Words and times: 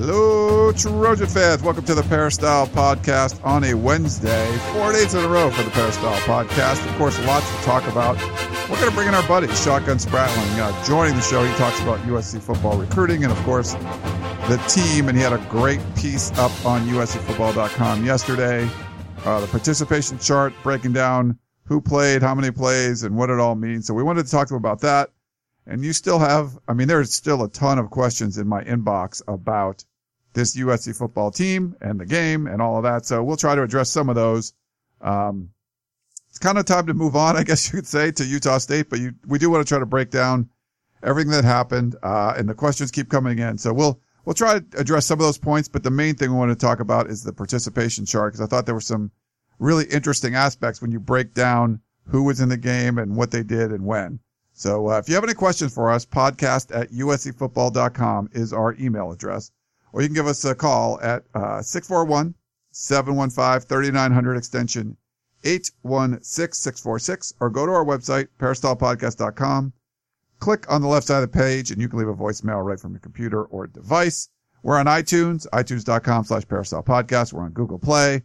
Hello, 0.00 0.72
Trojan 0.72 1.26
fans. 1.26 1.62
Welcome 1.62 1.84
to 1.84 1.94
the 1.94 2.02
Peristyle 2.04 2.66
Podcast 2.68 3.44
on 3.44 3.64
a 3.64 3.74
Wednesday. 3.74 4.50
Four 4.72 4.94
days 4.94 5.12
in 5.12 5.22
a 5.22 5.28
row 5.28 5.50
for 5.50 5.62
the 5.62 5.70
Peristyle 5.72 6.18
Podcast. 6.20 6.88
Of 6.88 6.96
course, 6.96 7.22
lots 7.26 7.46
to 7.54 7.62
talk 7.64 7.86
about. 7.86 8.16
We're 8.70 8.78
going 8.78 8.88
to 8.88 8.96
bring 8.96 9.08
in 9.08 9.14
our 9.14 9.28
buddy, 9.28 9.46
Shotgun 9.48 9.98
Spratling. 9.98 10.58
Uh, 10.58 10.84
joining 10.86 11.16
the 11.16 11.20
show, 11.20 11.44
he 11.44 11.54
talks 11.56 11.78
about 11.82 11.98
USC 12.06 12.40
football 12.40 12.78
recruiting 12.78 13.24
and, 13.24 13.30
of 13.30 13.38
course, 13.42 13.74
the 14.48 14.56
team. 14.68 15.10
And 15.10 15.18
he 15.18 15.22
had 15.22 15.34
a 15.34 15.46
great 15.50 15.80
piece 15.96 16.32
up 16.38 16.64
on 16.64 16.80
USCFootball.com 16.86 18.02
yesterday. 18.02 18.70
Uh, 19.26 19.40
the 19.40 19.48
participation 19.48 20.18
chart 20.18 20.54
breaking 20.62 20.94
down 20.94 21.38
who 21.66 21.78
played, 21.78 22.22
how 22.22 22.34
many 22.34 22.50
plays, 22.50 23.02
and 23.02 23.18
what 23.18 23.28
it 23.28 23.38
all 23.38 23.54
means. 23.54 23.86
So 23.86 23.92
we 23.92 24.02
wanted 24.02 24.24
to 24.24 24.30
talk 24.30 24.48
to 24.48 24.54
him 24.54 24.60
about 24.60 24.80
that. 24.80 25.10
And 25.66 25.84
you 25.84 25.92
still 25.92 26.18
have, 26.18 26.58
I 26.66 26.72
mean, 26.72 26.88
there's 26.88 27.14
still 27.14 27.44
a 27.44 27.50
ton 27.50 27.78
of 27.78 27.90
questions 27.90 28.38
in 28.38 28.48
my 28.48 28.64
inbox 28.64 29.20
about 29.28 29.84
this 30.32 30.56
USC 30.56 30.96
football 30.96 31.30
team 31.30 31.76
and 31.80 31.98
the 31.98 32.06
game 32.06 32.46
and 32.46 32.62
all 32.62 32.76
of 32.76 32.84
that. 32.84 33.04
So 33.06 33.22
we'll 33.22 33.36
try 33.36 33.54
to 33.54 33.62
address 33.62 33.90
some 33.90 34.08
of 34.08 34.14
those. 34.14 34.52
Um, 35.00 35.50
it's 36.28 36.38
kind 36.38 36.58
of 36.58 36.64
time 36.64 36.86
to 36.86 36.94
move 36.94 37.16
on, 37.16 37.36
I 37.38 37.42
guess 37.42 37.66
you 37.66 37.78
could 37.78 37.86
say, 37.86 38.12
to 38.12 38.24
Utah 38.24 38.58
State, 38.58 38.88
but 38.90 39.00
you, 39.00 39.12
we 39.26 39.38
do 39.38 39.50
want 39.50 39.66
to 39.66 39.68
try 39.68 39.78
to 39.78 39.86
break 39.86 40.10
down 40.10 40.48
everything 41.02 41.32
that 41.32 41.44
happened. 41.44 41.96
Uh, 42.02 42.34
and 42.36 42.48
the 42.48 42.54
questions 42.54 42.90
keep 42.90 43.08
coming 43.08 43.38
in. 43.38 43.58
So 43.58 43.72
we'll, 43.72 44.00
we'll 44.24 44.34
try 44.34 44.60
to 44.60 44.64
address 44.78 45.06
some 45.06 45.18
of 45.18 45.24
those 45.24 45.38
points, 45.38 45.68
but 45.68 45.82
the 45.82 45.90
main 45.90 46.14
thing 46.14 46.30
we 46.30 46.38
want 46.38 46.50
to 46.50 46.66
talk 46.66 46.80
about 46.80 47.08
is 47.08 47.24
the 47.24 47.32
participation 47.32 48.06
chart 48.06 48.32
because 48.32 48.44
I 48.44 48.48
thought 48.48 48.66
there 48.66 48.74
were 48.74 48.80
some 48.80 49.10
really 49.58 49.86
interesting 49.86 50.34
aspects 50.34 50.80
when 50.80 50.92
you 50.92 51.00
break 51.00 51.34
down 51.34 51.80
who 52.06 52.22
was 52.24 52.40
in 52.40 52.48
the 52.48 52.56
game 52.56 52.98
and 52.98 53.16
what 53.16 53.30
they 53.30 53.42
did 53.42 53.72
and 53.72 53.84
when. 53.84 54.20
So 54.52 54.90
uh, 54.90 54.98
if 54.98 55.08
you 55.08 55.14
have 55.14 55.24
any 55.24 55.34
questions 55.34 55.74
for 55.74 55.90
us, 55.90 56.04
podcast 56.04 56.74
at 56.76 56.90
uscfootball.com 56.90 58.30
is 58.32 58.52
our 58.52 58.74
email 58.78 59.10
address 59.10 59.50
or 59.92 60.02
you 60.02 60.08
can 60.08 60.14
give 60.14 60.26
us 60.26 60.44
a 60.44 60.54
call 60.54 61.00
at 61.00 61.24
uh, 61.34 61.62
641 61.62 62.34
715 62.72 63.68
3900 63.68 64.36
extension 64.36 64.96
816646 65.44 67.34
or 67.40 67.50
go 67.50 67.66
to 67.66 67.72
our 67.72 67.84
website, 67.84 68.28
peristylepodcast.com. 68.38 69.72
Click 70.38 70.70
on 70.70 70.80
the 70.80 70.88
left 70.88 71.06
side 71.06 71.22
of 71.22 71.30
the 71.30 71.38
page 71.38 71.70
and 71.70 71.80
you 71.80 71.88
can 71.88 71.98
leave 71.98 72.08
a 72.08 72.14
voicemail 72.14 72.64
right 72.64 72.80
from 72.80 72.92
your 72.92 73.00
computer 73.00 73.44
or 73.44 73.66
device. 73.66 74.28
We're 74.62 74.78
on 74.78 74.86
iTunes, 74.86 75.46
itunes.com 75.48 76.24
slash 76.24 76.46
peristyle 76.46 76.82
podcast. 76.82 77.32
We're 77.32 77.42
on 77.42 77.52
Google 77.52 77.78
Play. 77.78 78.22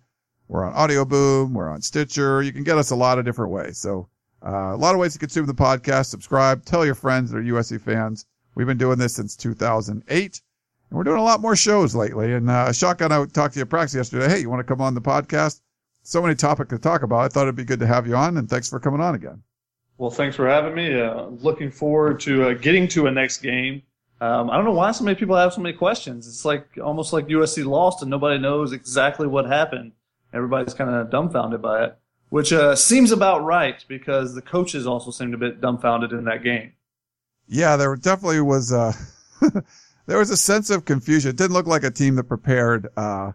We're 0.48 0.66
on 0.66 0.74
Audio 0.74 1.06
Boom. 1.06 1.54
We're 1.54 1.70
on 1.70 1.82
Stitcher. 1.82 2.42
You 2.42 2.52
can 2.52 2.64
get 2.64 2.78
us 2.78 2.92
a 2.92 2.96
lot 2.96 3.20
of 3.20 3.26
different 3.26 3.52
ways. 3.52 3.78
So 3.78 4.10
uh, 4.46 4.74
a 4.74 4.78
lot 4.78 4.94
of 4.94 5.00
ways 5.00 5.14
to 5.14 5.20
consume 5.20 5.46
the 5.46 5.54
podcast. 5.54 6.08
Subscribe. 6.08 6.66
Tell 6.66 6.86
your 6.86 6.96
friends 6.96 7.32
that 7.32 7.38
are 7.38 7.44
USC 7.44 7.82
fans. 7.82 8.26
We've 8.54 8.68
been 8.68 8.78
doing 8.78 9.00
this 9.00 9.16
since 9.16 9.36
2008. 9.36 10.42
And 10.90 10.98
we're 10.98 11.04
doing 11.04 11.18
a 11.18 11.24
lot 11.24 11.42
more 11.42 11.56
shows 11.56 11.96
lately. 11.96 12.34
And 12.34 12.50
uh, 12.50 12.72
Shotgun, 12.72 13.12
I 13.12 13.26
talked 13.26 13.54
to 13.54 13.60
you 13.60 13.64
at 13.64 13.70
practice 13.70 13.96
yesterday. 13.96 14.30
Hey, 14.30 14.40
you 14.40 14.50
want 14.50 14.60
to 14.60 14.64
come 14.64 14.82
on 14.82 14.94
the 14.94 15.02
podcast? 15.02 15.62
So 16.04 16.22
many 16.22 16.36
topics 16.36 16.70
to 16.70 16.78
talk 16.78 17.02
about. 17.02 17.20
I 17.20 17.28
thought 17.28 17.44
it'd 17.44 17.56
be 17.56 17.64
good 17.64 17.80
to 17.80 17.88
have 17.88 18.08
you 18.08 18.16
on, 18.16 18.38
and 18.38 18.48
thanks 18.48 18.70
for 18.70 18.80
coming 18.80 19.02
on 19.02 19.16
again. 19.16 19.42
Well, 19.98 20.12
thanks 20.12 20.36
for 20.36 20.48
having 20.48 20.76
me. 20.76 21.00
Uh, 21.00 21.28
looking 21.28 21.72
forward 21.72 22.20
to 22.22 22.50
uh, 22.50 22.54
getting 22.54 22.88
to 22.90 23.08
a 23.08 23.12
next 23.12 23.38
game. 23.40 23.82
Um, 24.22 24.50
I 24.50 24.56
don't 24.56 24.66
know 24.66 24.72
why 24.72 24.92
so 24.92 25.04
many 25.04 25.16
people 25.16 25.36
have 25.36 25.54
so 25.54 25.62
many 25.62 25.76
questions. 25.76 26.28
It's 26.28 26.46
like 26.46 26.68
almost 26.84 27.12
like 27.12 27.28
USC 27.28 27.66
lost 27.66 28.02
and 28.02 28.12
nobody 28.12 28.40
knows 28.40 28.72
exactly 28.72 29.28
what 29.28 29.46
happened. 29.46 29.94
Everybody's 30.34 30.74
kind 30.74 30.90
of 30.90 31.10
dumbfounded 31.10 31.62
by 31.62 31.86
it, 31.86 31.98
which 32.30 32.54
uh, 32.54 32.76
seems 32.76 33.12
about 33.12 33.44
right 33.44 33.84
because 33.88 34.36
the 34.36 34.42
coaches 34.42 34.86
also 34.86 35.12
seemed 35.12 35.34
a 35.34 35.38
bit 35.38 35.60
dumbfounded 35.60 36.12
in 36.12 36.26
that 36.26 36.44
game. 36.44 36.74
Yeah, 37.48 37.78
there 37.78 37.96
definitely 37.96 38.42
was. 38.42 38.74
There 40.08 40.20
was 40.20 40.30
a 40.30 40.38
sense 40.38 40.70
of 40.70 40.86
confusion. 40.86 41.32
It 41.32 41.38
didn't 41.38 41.54
look 41.54 41.68
like 41.68 41.84
a 41.84 41.92
team 41.92 42.16
that 42.16 42.26
prepared 42.26 42.88
uh, 42.96 43.32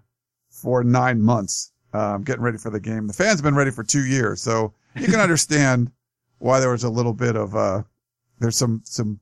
for 0.51 0.85
nine 0.85 1.21
months, 1.21 1.73
um, 1.93 2.23
getting 2.23 2.43
ready 2.43 2.59
for 2.59 2.71
the 2.71 2.81
game. 2.81 3.07
The 3.07 3.13
fans 3.13 3.41
have 3.41 3.45
been 3.45 3.57
ready 3.57 3.71
for 3.71 3.83
two 3.83 4.05
years, 4.05 4.41
so 4.41 4.73
you 4.95 5.07
can 5.07 5.21
understand 5.21 5.91
why 6.39 6.61
there 6.61 6.71
was 6.71 6.85
a 6.85 6.91
little 6.91 7.13
bit 7.13 7.37
of 7.37 7.57
uh, 7.57 7.83
there's 8.39 8.57
some 8.57 8.83
some 8.85 9.21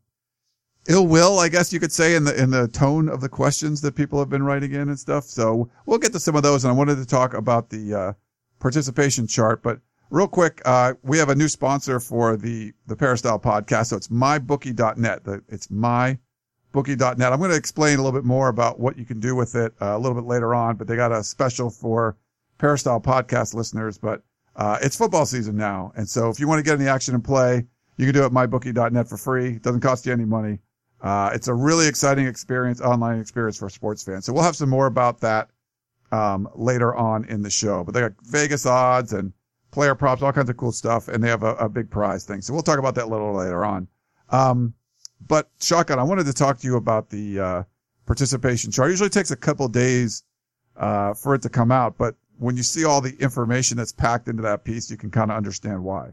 ill 0.89 1.07
will, 1.07 1.39
I 1.39 1.49
guess 1.49 1.73
you 1.73 1.81
could 1.81 1.93
say, 1.93 2.15
in 2.15 2.25
the 2.25 2.41
in 2.41 2.51
the 2.51 2.69
tone 2.69 3.09
of 3.09 3.21
the 3.21 3.29
questions 3.29 3.81
that 3.81 3.97
people 3.97 4.19
have 4.19 4.29
been 4.29 4.43
writing 4.43 4.73
in 4.73 4.89
and 4.89 4.99
stuff. 4.99 5.25
So 5.25 5.71
we'll 5.87 5.99
get 5.99 6.13
to 6.13 6.21
some 6.21 6.37
of 6.37 6.43
those, 6.43 6.65
and 6.65 6.71
I 6.71 6.77
wanted 6.77 6.97
to 6.97 7.07
talk 7.07 7.33
about 7.33 7.71
the 7.71 7.95
uh, 7.95 8.13
participation 8.61 9.27
chart, 9.27 9.63
but. 9.63 9.81
Real 10.11 10.27
quick, 10.27 10.63
uh, 10.65 10.95
we 11.03 11.19
have 11.19 11.29
a 11.29 11.35
new 11.35 11.49
sponsor 11.49 12.01
for 12.01 12.39
the, 12.39 12.73
the 12.87 12.97
Peristyle 12.97 13.39
podcast. 13.39 13.89
So 13.89 13.97
it's 13.99 14.09
mybookie.net. 14.09 15.21
It's 15.51 15.71
my 15.71 16.19
bookie.net. 16.73 17.33
I'm 17.33 17.39
going 17.39 17.51
to 17.51 17.56
explain 17.56 17.99
a 17.99 18.03
little 18.03 18.19
bit 18.19 18.27
more 18.27 18.49
about 18.49 18.79
what 18.79 18.99
you 18.99 19.05
can 19.05 19.21
do 19.21 19.34
with 19.34 19.55
it 19.55 19.73
uh, 19.81 19.97
a 19.97 19.99
little 19.99 20.15
bit 20.15 20.27
later 20.27 20.55
on, 20.55 20.77
but 20.77 20.87
they 20.87 20.97
got 20.97 21.12
a 21.12 21.23
special 21.23 21.71
for 21.71 22.17
Peristyle 22.59 23.01
podcast 23.01 23.55
listeners, 23.55 23.99
but 23.99 24.23
uh, 24.56 24.79
it's 24.83 24.97
football 24.97 25.25
season 25.25 25.56
now. 25.56 25.93
And 25.97 26.09
so 26.09 26.29
if 26.29 26.41
you 26.41 26.49
want 26.49 26.59
to 26.59 26.62
get 26.62 26.75
in 26.75 26.84
the 26.84 26.91
action 26.91 27.15
and 27.15 27.25
play, 27.25 27.65
you 27.97 28.05
can 28.05 28.15
do 28.15 28.23
it 28.23 28.27
at 28.27 28.33
mybookie.net 28.33 29.09
for 29.09 29.17
free. 29.17 29.55
It 29.55 29.62
doesn't 29.62 29.81
cost 29.81 30.06
you 30.06 30.12
any 30.12 30.25
money. 30.25 30.59
Uh, 31.01 31.31
it's 31.33 31.47
a 31.47 31.55
really 31.55 31.87
exciting 31.87 32.27
experience, 32.27 32.81
online 32.81 33.21
experience 33.21 33.56
for 33.56 33.69
sports 33.69 34.03
fans. 34.03 34.25
So 34.25 34.33
we'll 34.33 34.43
have 34.43 34.56
some 34.56 34.69
more 34.69 34.87
about 34.87 35.21
that, 35.21 35.49
um, 36.11 36.49
later 36.55 36.95
on 36.95 37.25
in 37.27 37.43
the 37.43 37.50
show, 37.50 37.85
but 37.85 37.95
they 37.95 38.00
got 38.00 38.12
Vegas 38.23 38.67
odds 38.67 39.12
and 39.12 39.33
player 39.71 39.95
props, 39.95 40.23
all 40.23 40.33
kinds 40.33 40.50
of 40.50 40.56
cool 40.56 40.73
stuff. 40.73 41.06
And 41.06 41.23
they 41.23 41.29
have 41.29 41.45
a, 41.45 41.55
a 41.55 41.69
big 41.69 41.91
prize 41.91 42.25
thing. 42.25 42.41
So 42.41 42.53
we'll 42.53 42.62
talk 42.62 42.79
about 42.79 42.97
that 42.97 43.05
a 43.05 43.11
little 43.11 43.35
later 43.35 43.65
on. 43.65 43.87
Um, 44.31 44.75
but 45.27 45.51
Shotgun, 45.61 45.99
I 45.99 46.03
wanted 46.03 46.27
to 46.27 46.33
talk 46.33 46.59
to 46.59 46.67
you 46.67 46.77
about 46.77 47.11
the 47.11 47.41
uh, 47.41 47.62
participation 48.06 48.71
chart. 48.71 48.89
It 48.89 48.93
usually 48.93 49.11
takes 49.11 49.31
a 49.31 49.37
couple 49.37 49.69
days 49.69 50.23
uh, 50.77 51.15
for 51.15 51.34
it 51.34 51.43
to 51.43 51.49
come 51.49 51.73
out, 51.73 51.99
but 51.99 52.15
when 52.39 52.56
you 52.56 52.62
see 52.62 52.84
all 52.84 53.01
the 53.01 53.17
information 53.19 53.77
that's 53.77 53.93
packed 53.93 54.29
into 54.29 54.43
that 54.43 54.65
piece, 54.65 54.91
you 54.91 54.97
can 54.97 55.11
kind 55.11 55.31
of 55.31 55.37
understand 55.37 55.83
why. 55.83 56.12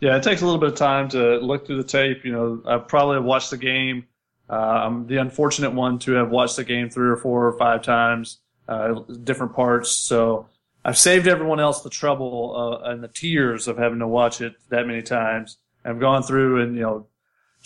Yeah, 0.00 0.16
it 0.16 0.22
takes 0.22 0.42
a 0.42 0.44
little 0.44 0.60
bit 0.60 0.70
of 0.70 0.76
time 0.76 1.08
to 1.10 1.38
look 1.38 1.66
through 1.66 1.82
the 1.82 1.88
tape. 1.88 2.24
You 2.24 2.32
know, 2.32 2.62
I 2.66 2.78
probably 2.78 3.20
watched 3.20 3.50
the 3.50 3.56
game. 3.56 4.06
Uh, 4.48 4.52
I'm 4.52 5.06
the 5.06 5.16
unfortunate 5.16 5.72
one 5.72 5.98
to 6.00 6.12
have 6.12 6.30
watched 6.30 6.56
the 6.56 6.64
game 6.64 6.90
three 6.90 7.08
or 7.08 7.16
four 7.16 7.46
or 7.46 7.58
five 7.58 7.82
times, 7.82 8.38
uh, 8.68 9.00
different 9.24 9.54
parts. 9.54 9.90
So 9.90 10.48
I've 10.84 10.98
saved 10.98 11.26
everyone 11.26 11.58
else 11.58 11.80
the 11.82 11.90
trouble 11.90 12.80
uh, 12.84 12.90
and 12.90 13.02
the 13.02 13.08
tears 13.08 13.66
of 13.66 13.78
having 13.78 13.98
to 13.98 14.06
watch 14.06 14.40
it 14.40 14.54
that 14.68 14.86
many 14.86 15.02
times. 15.02 15.58
I've 15.84 15.98
gone 15.98 16.22
through 16.22 16.62
and 16.62 16.76
you 16.76 16.82
know 16.82 17.06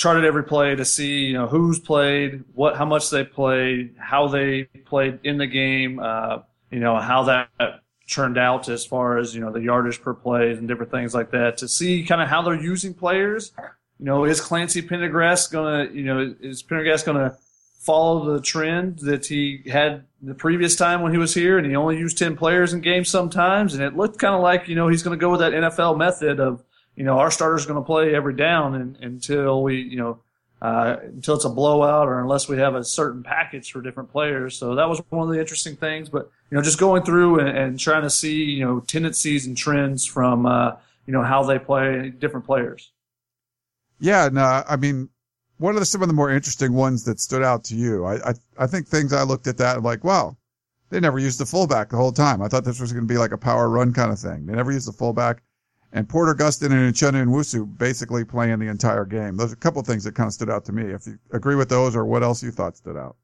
charted 0.00 0.24
every 0.24 0.42
play 0.42 0.74
to 0.74 0.84
see 0.84 1.26
you 1.26 1.34
know 1.34 1.46
who's 1.46 1.78
played, 1.78 2.42
what, 2.54 2.74
how 2.74 2.86
much 2.86 3.10
they 3.10 3.22
played, 3.22 3.94
how 3.98 4.26
they 4.28 4.64
played 4.86 5.18
in 5.24 5.36
the 5.36 5.46
game, 5.46 6.00
uh, 6.00 6.38
you 6.70 6.80
know 6.80 6.96
how 6.96 7.22
that 7.24 7.50
turned 8.08 8.38
out 8.38 8.70
as 8.70 8.84
far 8.86 9.18
as 9.18 9.34
you 9.34 9.42
know 9.42 9.52
the 9.52 9.60
yardage 9.60 10.00
per 10.00 10.14
play 10.14 10.52
and 10.52 10.66
different 10.66 10.90
things 10.90 11.14
like 11.14 11.30
that 11.30 11.58
to 11.58 11.68
see 11.68 12.02
kind 12.02 12.22
of 12.22 12.28
how 12.28 12.40
they're 12.40 12.54
using 12.54 12.94
players. 12.94 13.52
You 13.98 14.06
know, 14.06 14.24
is 14.24 14.40
Clancy 14.40 14.80
Pendergast 14.80 15.52
gonna, 15.52 15.90
you 15.92 16.04
know, 16.04 16.34
is 16.40 16.62
Pendergast 16.62 17.04
gonna 17.04 17.36
follow 17.78 18.32
the 18.32 18.40
trend 18.40 19.00
that 19.00 19.26
he 19.26 19.62
had 19.70 20.06
the 20.22 20.34
previous 20.34 20.76
time 20.76 21.02
when 21.02 21.12
he 21.12 21.18
was 21.18 21.34
here 21.34 21.58
and 21.58 21.66
he 21.66 21.74
only 21.74 21.96
used 21.96 22.18
10 22.18 22.36
players 22.36 22.74
in 22.74 22.80
games 22.82 23.08
sometimes 23.08 23.72
and 23.72 23.82
it 23.82 23.96
looked 23.96 24.18
kind 24.18 24.34
of 24.34 24.42
like 24.42 24.68
you 24.68 24.74
know 24.74 24.86
he's 24.86 25.02
going 25.02 25.18
to 25.18 25.20
go 25.20 25.30
with 25.30 25.40
that 25.40 25.52
NFL 25.52 25.96
method 25.96 26.40
of 26.40 26.62
you 27.00 27.06
know, 27.06 27.18
our 27.18 27.30
starter's 27.30 27.64
going 27.64 27.80
to 27.80 27.86
play 27.86 28.14
every 28.14 28.34
down 28.34 28.74
and, 28.74 28.94
until 28.96 29.62
we, 29.62 29.80
you 29.80 29.96
know, 29.96 30.18
uh, 30.60 30.96
until 31.02 31.34
it's 31.34 31.46
a 31.46 31.48
blowout 31.48 32.06
or 32.06 32.20
unless 32.20 32.46
we 32.46 32.58
have 32.58 32.74
a 32.74 32.84
certain 32.84 33.22
package 33.22 33.72
for 33.72 33.80
different 33.80 34.12
players. 34.12 34.54
So 34.54 34.74
that 34.74 34.86
was 34.86 35.00
one 35.08 35.26
of 35.26 35.32
the 35.32 35.40
interesting 35.40 35.76
things. 35.76 36.10
But, 36.10 36.30
you 36.50 36.58
know, 36.58 36.62
just 36.62 36.78
going 36.78 37.02
through 37.02 37.40
and, 37.40 37.56
and 37.56 37.80
trying 37.80 38.02
to 38.02 38.10
see, 38.10 38.44
you 38.44 38.66
know, 38.66 38.80
tendencies 38.80 39.46
and 39.46 39.56
trends 39.56 40.04
from, 40.04 40.44
uh, 40.44 40.72
you 41.06 41.14
know, 41.14 41.22
how 41.22 41.42
they 41.42 41.58
play 41.58 42.10
different 42.10 42.44
players. 42.44 42.92
Yeah. 43.98 44.28
No, 44.30 44.62
I 44.68 44.76
mean, 44.76 45.08
what 45.56 45.76
are 45.76 45.84
some 45.86 46.02
of 46.02 46.08
the 46.08 46.14
more 46.14 46.30
interesting 46.30 46.74
ones 46.74 47.04
that 47.04 47.18
stood 47.18 47.42
out 47.42 47.64
to 47.64 47.74
you? 47.74 48.04
I, 48.04 48.16
I, 48.16 48.34
I 48.58 48.66
think 48.66 48.86
things 48.86 49.14
I 49.14 49.22
looked 49.22 49.46
at 49.46 49.56
that 49.56 49.82
like, 49.82 50.04
wow, 50.04 50.36
they 50.90 51.00
never 51.00 51.18
used 51.18 51.40
the 51.40 51.46
fullback 51.46 51.88
the 51.88 51.96
whole 51.96 52.12
time. 52.12 52.42
I 52.42 52.48
thought 52.48 52.66
this 52.66 52.78
was 52.78 52.92
going 52.92 53.08
to 53.08 53.14
be 53.14 53.16
like 53.16 53.32
a 53.32 53.38
power 53.38 53.70
run 53.70 53.94
kind 53.94 54.12
of 54.12 54.18
thing. 54.18 54.44
They 54.44 54.52
never 54.52 54.70
used 54.70 54.86
the 54.86 54.92
fullback 54.92 55.42
and 55.92 56.08
Porter 56.08 56.34
Gustin 56.34 56.70
and 56.72 56.94
Uchenna 56.94 57.24
Nwosu 57.26 57.66
basically 57.78 58.24
playing 58.24 58.58
the 58.58 58.68
entire 58.68 59.04
game. 59.04 59.36
Those 59.36 59.52
are 59.52 59.54
a 59.54 59.58
couple 59.58 59.82
things 59.82 60.04
that 60.04 60.14
kind 60.14 60.28
of 60.28 60.32
stood 60.32 60.50
out 60.50 60.64
to 60.66 60.72
me. 60.72 60.84
If 60.84 61.06
you 61.06 61.18
agree 61.32 61.56
with 61.56 61.68
those 61.68 61.96
or 61.96 62.04
what 62.04 62.22
else 62.22 62.42
you 62.42 62.50
thought 62.50 62.76
stood 62.76 62.96
out. 62.96 63.16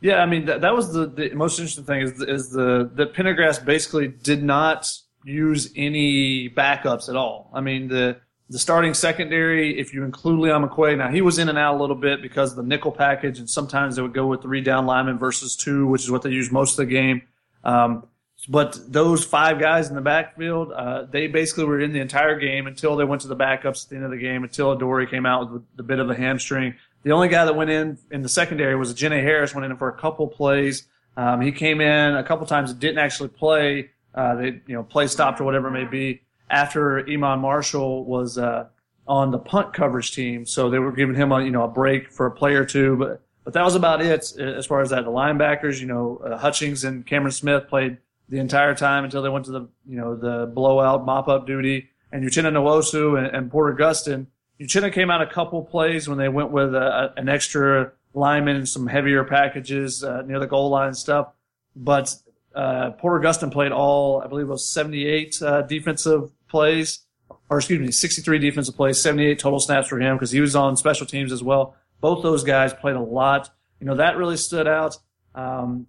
Yeah, 0.00 0.22
I 0.22 0.26
mean 0.26 0.44
that, 0.46 0.60
that 0.60 0.74
was 0.74 0.92
the, 0.92 1.06
the 1.06 1.34
most 1.34 1.58
interesting 1.58 1.84
thing 1.84 2.02
is 2.02 2.20
is 2.22 2.50
the 2.50 2.90
that 2.94 3.14
Pendergast 3.14 3.64
basically 3.64 4.08
did 4.08 4.42
not 4.42 4.90
use 5.24 5.72
any 5.76 6.50
backups 6.50 7.08
at 7.08 7.16
all. 7.16 7.50
I 7.54 7.60
mean 7.60 7.88
the 7.88 8.20
the 8.50 8.58
starting 8.58 8.92
secondary, 8.92 9.78
if 9.80 9.94
you 9.94 10.04
include 10.04 10.38
Leon 10.40 10.68
McQuay, 10.68 10.98
now 10.98 11.10
he 11.10 11.22
was 11.22 11.38
in 11.38 11.48
and 11.48 11.56
out 11.56 11.76
a 11.76 11.80
little 11.80 11.96
bit 11.96 12.20
because 12.20 12.50
of 12.50 12.56
the 12.56 12.62
nickel 12.62 12.92
package, 12.92 13.38
and 13.38 13.48
sometimes 13.48 13.96
they 13.96 14.02
would 14.02 14.12
go 14.12 14.26
with 14.26 14.42
three 14.42 14.60
down 14.60 14.84
linemen 14.84 15.18
versus 15.18 15.56
two, 15.56 15.86
which 15.86 16.02
is 16.02 16.10
what 16.10 16.22
they 16.22 16.30
use 16.30 16.52
most 16.52 16.72
of 16.78 16.86
the 16.86 16.92
game. 16.92 17.22
Um, 17.64 18.06
but 18.48 18.78
those 18.86 19.24
five 19.24 19.58
guys 19.58 19.88
in 19.88 19.94
the 19.94 20.02
backfield, 20.02 20.72
uh, 20.72 21.04
they 21.04 21.26
basically 21.26 21.64
were 21.64 21.80
in 21.80 21.92
the 21.92 22.00
entire 22.00 22.38
game 22.38 22.66
until 22.66 22.96
they 22.96 23.04
went 23.04 23.22
to 23.22 23.28
the 23.28 23.36
backups 23.36 23.84
at 23.84 23.90
the 23.90 23.96
end 23.96 24.04
of 24.04 24.10
the 24.10 24.18
game, 24.18 24.44
until 24.44 24.72
Adoree 24.72 25.06
came 25.06 25.24
out 25.24 25.50
with 25.50 25.62
the 25.76 25.82
bit 25.82 25.98
of 25.98 26.10
a 26.10 26.14
hamstring. 26.14 26.74
The 27.04 27.12
only 27.12 27.28
guy 27.28 27.44
that 27.44 27.56
went 27.56 27.70
in 27.70 27.98
in 28.10 28.22
the 28.22 28.28
secondary 28.28 28.76
was 28.76 28.92
Ajene 28.92 29.22
Harris, 29.22 29.54
went 29.54 29.70
in 29.70 29.76
for 29.76 29.88
a 29.88 29.96
couple 29.96 30.26
plays. 30.28 30.86
Um, 31.16 31.40
he 31.40 31.52
came 31.52 31.80
in 31.80 32.16
a 32.16 32.24
couple 32.24 32.46
times 32.46 32.72
didn't 32.74 32.98
actually 32.98 33.28
play. 33.30 33.90
Uh, 34.14 34.34
they, 34.34 34.46
you 34.66 34.74
know, 34.74 34.82
play 34.82 35.06
stopped 35.06 35.40
or 35.40 35.44
whatever 35.44 35.68
it 35.68 35.72
may 35.72 35.84
be 35.84 36.22
after 36.50 37.08
Iman 37.08 37.40
Marshall 37.40 38.04
was, 38.04 38.38
uh, 38.38 38.66
on 39.06 39.30
the 39.30 39.38
punt 39.38 39.72
coverage 39.72 40.12
team. 40.12 40.46
So 40.46 40.70
they 40.70 40.78
were 40.78 40.92
giving 40.92 41.14
him 41.14 41.32
a, 41.32 41.42
you 41.42 41.50
know, 41.50 41.64
a 41.64 41.68
break 41.68 42.10
for 42.10 42.26
a 42.26 42.30
play 42.30 42.54
or 42.54 42.64
two, 42.64 42.96
but, 42.96 43.22
but 43.44 43.52
that 43.54 43.64
was 43.64 43.74
about 43.74 44.00
it 44.00 44.38
as 44.38 44.66
far 44.66 44.80
as 44.80 44.90
that. 44.90 45.04
The 45.04 45.10
linebackers, 45.10 45.80
you 45.80 45.86
know, 45.86 46.22
uh, 46.24 46.38
Hutchings 46.38 46.84
and 46.84 47.06
Cameron 47.06 47.32
Smith 47.32 47.68
played 47.68 47.98
the 48.34 48.40
entire 48.40 48.74
time 48.74 49.04
until 49.04 49.22
they 49.22 49.28
went 49.28 49.44
to 49.44 49.52
the, 49.52 49.68
you 49.86 49.96
know, 49.96 50.16
the 50.16 50.50
blowout 50.52 51.04
mop 51.04 51.28
up 51.28 51.46
duty 51.46 51.88
and 52.10 52.24
Uchenna 52.24 52.50
Nwosu 52.52 53.16
and, 53.16 53.28
and 53.28 53.48
Porter 53.48 53.76
Gustin. 53.76 54.26
Uchenna 54.60 54.92
came 54.92 55.08
out 55.08 55.22
a 55.22 55.26
couple 55.28 55.62
plays 55.62 56.08
when 56.08 56.18
they 56.18 56.28
went 56.28 56.50
with 56.50 56.74
a, 56.74 57.12
an 57.16 57.28
extra 57.28 57.92
lineman 58.12 58.56
and 58.56 58.68
some 58.68 58.88
heavier 58.88 59.22
packages 59.22 60.02
uh, 60.02 60.22
near 60.22 60.40
the 60.40 60.48
goal 60.48 60.68
line 60.68 60.94
stuff. 60.94 61.28
But 61.76 62.12
uh, 62.56 62.90
Porter 62.98 63.24
Gustin 63.24 63.52
played 63.52 63.70
all, 63.70 64.20
I 64.20 64.26
believe 64.26 64.46
it 64.46 64.50
was 64.50 64.68
78 64.68 65.40
uh, 65.40 65.62
defensive 65.62 66.32
plays, 66.48 67.06
or 67.48 67.58
excuse 67.58 67.78
me, 67.78 67.92
63 67.92 68.40
defensive 68.40 68.74
plays, 68.74 69.00
78 69.00 69.38
total 69.38 69.60
snaps 69.60 69.86
for 69.86 70.00
him 70.00 70.16
because 70.16 70.32
he 70.32 70.40
was 70.40 70.56
on 70.56 70.76
special 70.76 71.06
teams 71.06 71.30
as 71.30 71.42
well. 71.44 71.76
Both 72.00 72.24
those 72.24 72.42
guys 72.42 72.74
played 72.74 72.96
a 72.96 73.00
lot. 73.00 73.48
You 73.78 73.86
know, 73.86 73.94
that 73.94 74.16
really 74.16 74.38
stood 74.38 74.66
out. 74.66 74.96
Um, 75.36 75.86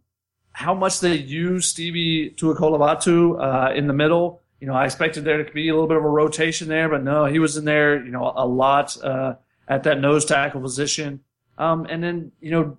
how 0.56 0.74
much 0.74 1.02
they 1.02 1.16
use 1.16 1.68
Stevie 1.68 2.30
Tu'ikolovatu, 2.30 3.38
uh, 3.42 3.74
in 3.74 3.88
the 3.88 3.94
middle. 3.94 4.42
You 4.62 4.68
know, 4.68 4.74
I 4.74 4.86
expected 4.86 5.26
there 5.26 5.44
to 5.44 5.52
be 5.52 5.68
a 5.68 5.74
little 5.74 5.90
bit 5.90 5.98
of 5.98 6.06
a 6.06 6.10
rotation 6.10 6.70
there, 6.70 6.88
but 6.88 7.04
no, 7.04 7.26
he 7.26 7.40
was 7.40 7.58
in 7.58 7.66
there, 7.66 8.02
you 8.02 8.10
know, 8.10 8.32
a 8.34 8.48
lot, 8.48 8.96
uh, 9.04 9.36
at 9.68 9.84
that 9.84 10.00
nose 10.00 10.24
tackle 10.24 10.62
position. 10.62 11.20
Um, 11.58 11.86
and 11.90 12.02
then, 12.02 12.32
you 12.40 12.52
know, 12.52 12.78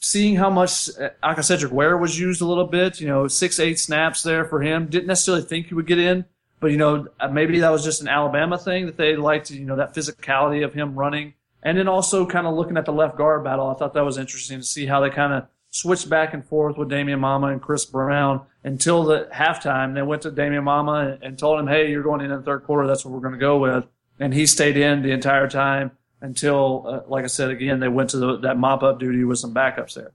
seeing 0.00 0.36
how 0.36 0.50
much 0.50 0.88
uh, 0.90 1.10
Aca'Cedric 1.20 1.72
Ware 1.72 1.98
was 1.98 2.16
used 2.16 2.40
a 2.40 2.46
little 2.46 2.68
bit, 2.68 3.00
you 3.00 3.08
know, 3.08 3.26
six, 3.26 3.58
eight 3.58 3.80
snaps 3.80 4.22
there 4.22 4.44
for 4.44 4.62
him. 4.62 4.86
Didn't 4.86 5.08
necessarily 5.08 5.42
think 5.42 5.66
he 5.66 5.74
would 5.74 5.88
get 5.88 5.98
in, 5.98 6.24
but, 6.60 6.70
you 6.70 6.76
know, 6.76 7.08
uh, 7.18 7.26
maybe 7.26 7.58
that 7.58 7.70
was 7.70 7.82
just 7.82 8.02
an 8.02 8.08
Alabama 8.08 8.56
thing 8.56 8.86
that 8.86 8.96
they 8.96 9.16
liked, 9.16 9.50
you 9.50 9.64
know, 9.64 9.74
that 9.74 9.94
physicality 9.94 10.64
of 10.64 10.72
him 10.72 10.94
running. 10.94 11.34
And 11.60 11.76
then 11.76 11.88
also 11.88 12.24
kind 12.24 12.46
of 12.46 12.54
looking 12.54 12.76
at 12.76 12.84
the 12.84 12.92
left 12.92 13.18
guard 13.18 13.42
battle, 13.42 13.66
I 13.66 13.74
thought 13.74 13.94
that 13.94 14.04
was 14.04 14.16
interesting 14.16 14.58
to 14.60 14.64
see 14.64 14.86
how 14.86 15.00
they 15.00 15.10
kind 15.10 15.32
of 15.32 15.48
switched 15.74 16.08
back 16.08 16.32
and 16.32 16.46
forth 16.46 16.76
with 16.76 16.88
Damien 16.88 17.18
Mama 17.18 17.48
and 17.48 17.60
Chris 17.60 17.84
Brown 17.84 18.42
until 18.62 19.02
the 19.02 19.28
halftime. 19.34 19.92
They 19.92 20.02
went 20.02 20.22
to 20.22 20.30
Damien 20.30 20.62
Mama 20.62 21.18
and 21.20 21.36
told 21.36 21.58
him, 21.58 21.66
"Hey, 21.66 21.90
you're 21.90 22.04
going 22.04 22.20
in 22.20 22.30
the 22.30 22.40
third 22.40 22.62
quarter. 22.62 22.86
That's 22.86 23.04
what 23.04 23.12
we're 23.12 23.20
going 23.20 23.32
to 23.32 23.40
go 23.40 23.58
with." 23.58 23.84
And 24.20 24.32
he 24.32 24.46
stayed 24.46 24.76
in 24.76 25.02
the 25.02 25.10
entire 25.10 25.48
time 25.48 25.90
until, 26.20 26.84
uh, 26.86 27.00
like 27.08 27.24
I 27.24 27.26
said 27.26 27.50
again, 27.50 27.80
they 27.80 27.88
went 27.88 28.10
to 28.10 28.18
the, 28.18 28.36
that 28.38 28.56
mop 28.56 28.84
up 28.84 29.00
duty 29.00 29.24
with 29.24 29.40
some 29.40 29.52
backups 29.52 29.94
there. 29.94 30.12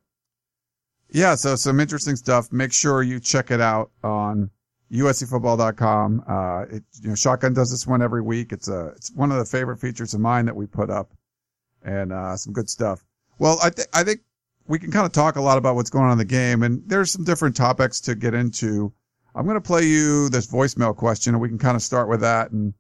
Yeah, 1.12 1.36
so 1.36 1.58
some 1.58 1.82
interesting 1.82 2.16
stuff. 2.16 2.54
Make 2.54 2.72
sure 2.72 3.04
you 3.04 3.20
check 3.20 3.52
it 3.52 3.60
out 3.60 3.92
on 4.02 4.50
uscfootball.com. 4.90 6.24
Uh, 6.26 6.76
it, 6.78 6.84
you 7.02 7.10
know, 7.10 7.16
Shotgun 7.16 7.54
does 7.54 7.70
this 7.70 7.86
one 7.86 8.02
every 8.02 8.22
week. 8.22 8.54
It's 8.54 8.70
a, 8.70 8.94
it's 8.96 9.12
one 9.12 9.30
of 9.30 9.38
the 9.40 9.46
favorite 9.46 9.82
features 9.82 10.14
of 10.14 10.22
mine 10.22 10.46
that 10.46 10.56
we 10.56 10.68
put 10.68 10.90
up 10.90 11.12
and, 11.84 12.14
uh, 12.14 12.38
some 12.38 12.54
good 12.54 12.70
stuff. 12.70 13.04
Well, 13.40 13.60
I 13.62 13.70
think, 13.70 13.88
I 13.94 14.04
think 14.04 14.22
we 14.70 14.78
can 14.78 14.92
kind 14.92 15.06
of 15.06 15.12
talk 15.12 15.36
a 15.36 15.42
lot 15.42 15.58
about 15.58 15.76
what's 15.76 15.90
going 15.90 16.06
on 16.06 16.12
in 16.12 16.18
the 16.20 16.26
game 16.26 16.62
and 16.62 16.88
there's 16.88 17.10
some 17.12 17.26
different 17.26 17.56
topics 17.56 18.00
to 18.02 18.14
get 18.14 18.36
into. 18.36 18.94
I'm 19.34 19.46
going 19.46 19.56
to 19.56 19.62
play 19.62 19.84
you 19.84 20.30
this 20.30 20.46
voicemail 20.46 20.96
question 20.96 21.34
and 21.34 21.42
we 21.42 21.50
can 21.50 21.58
kind 21.58 21.76
of 21.76 21.82
start 21.82 22.08
with 22.08 22.22
that 22.22 22.52
and 22.52 22.76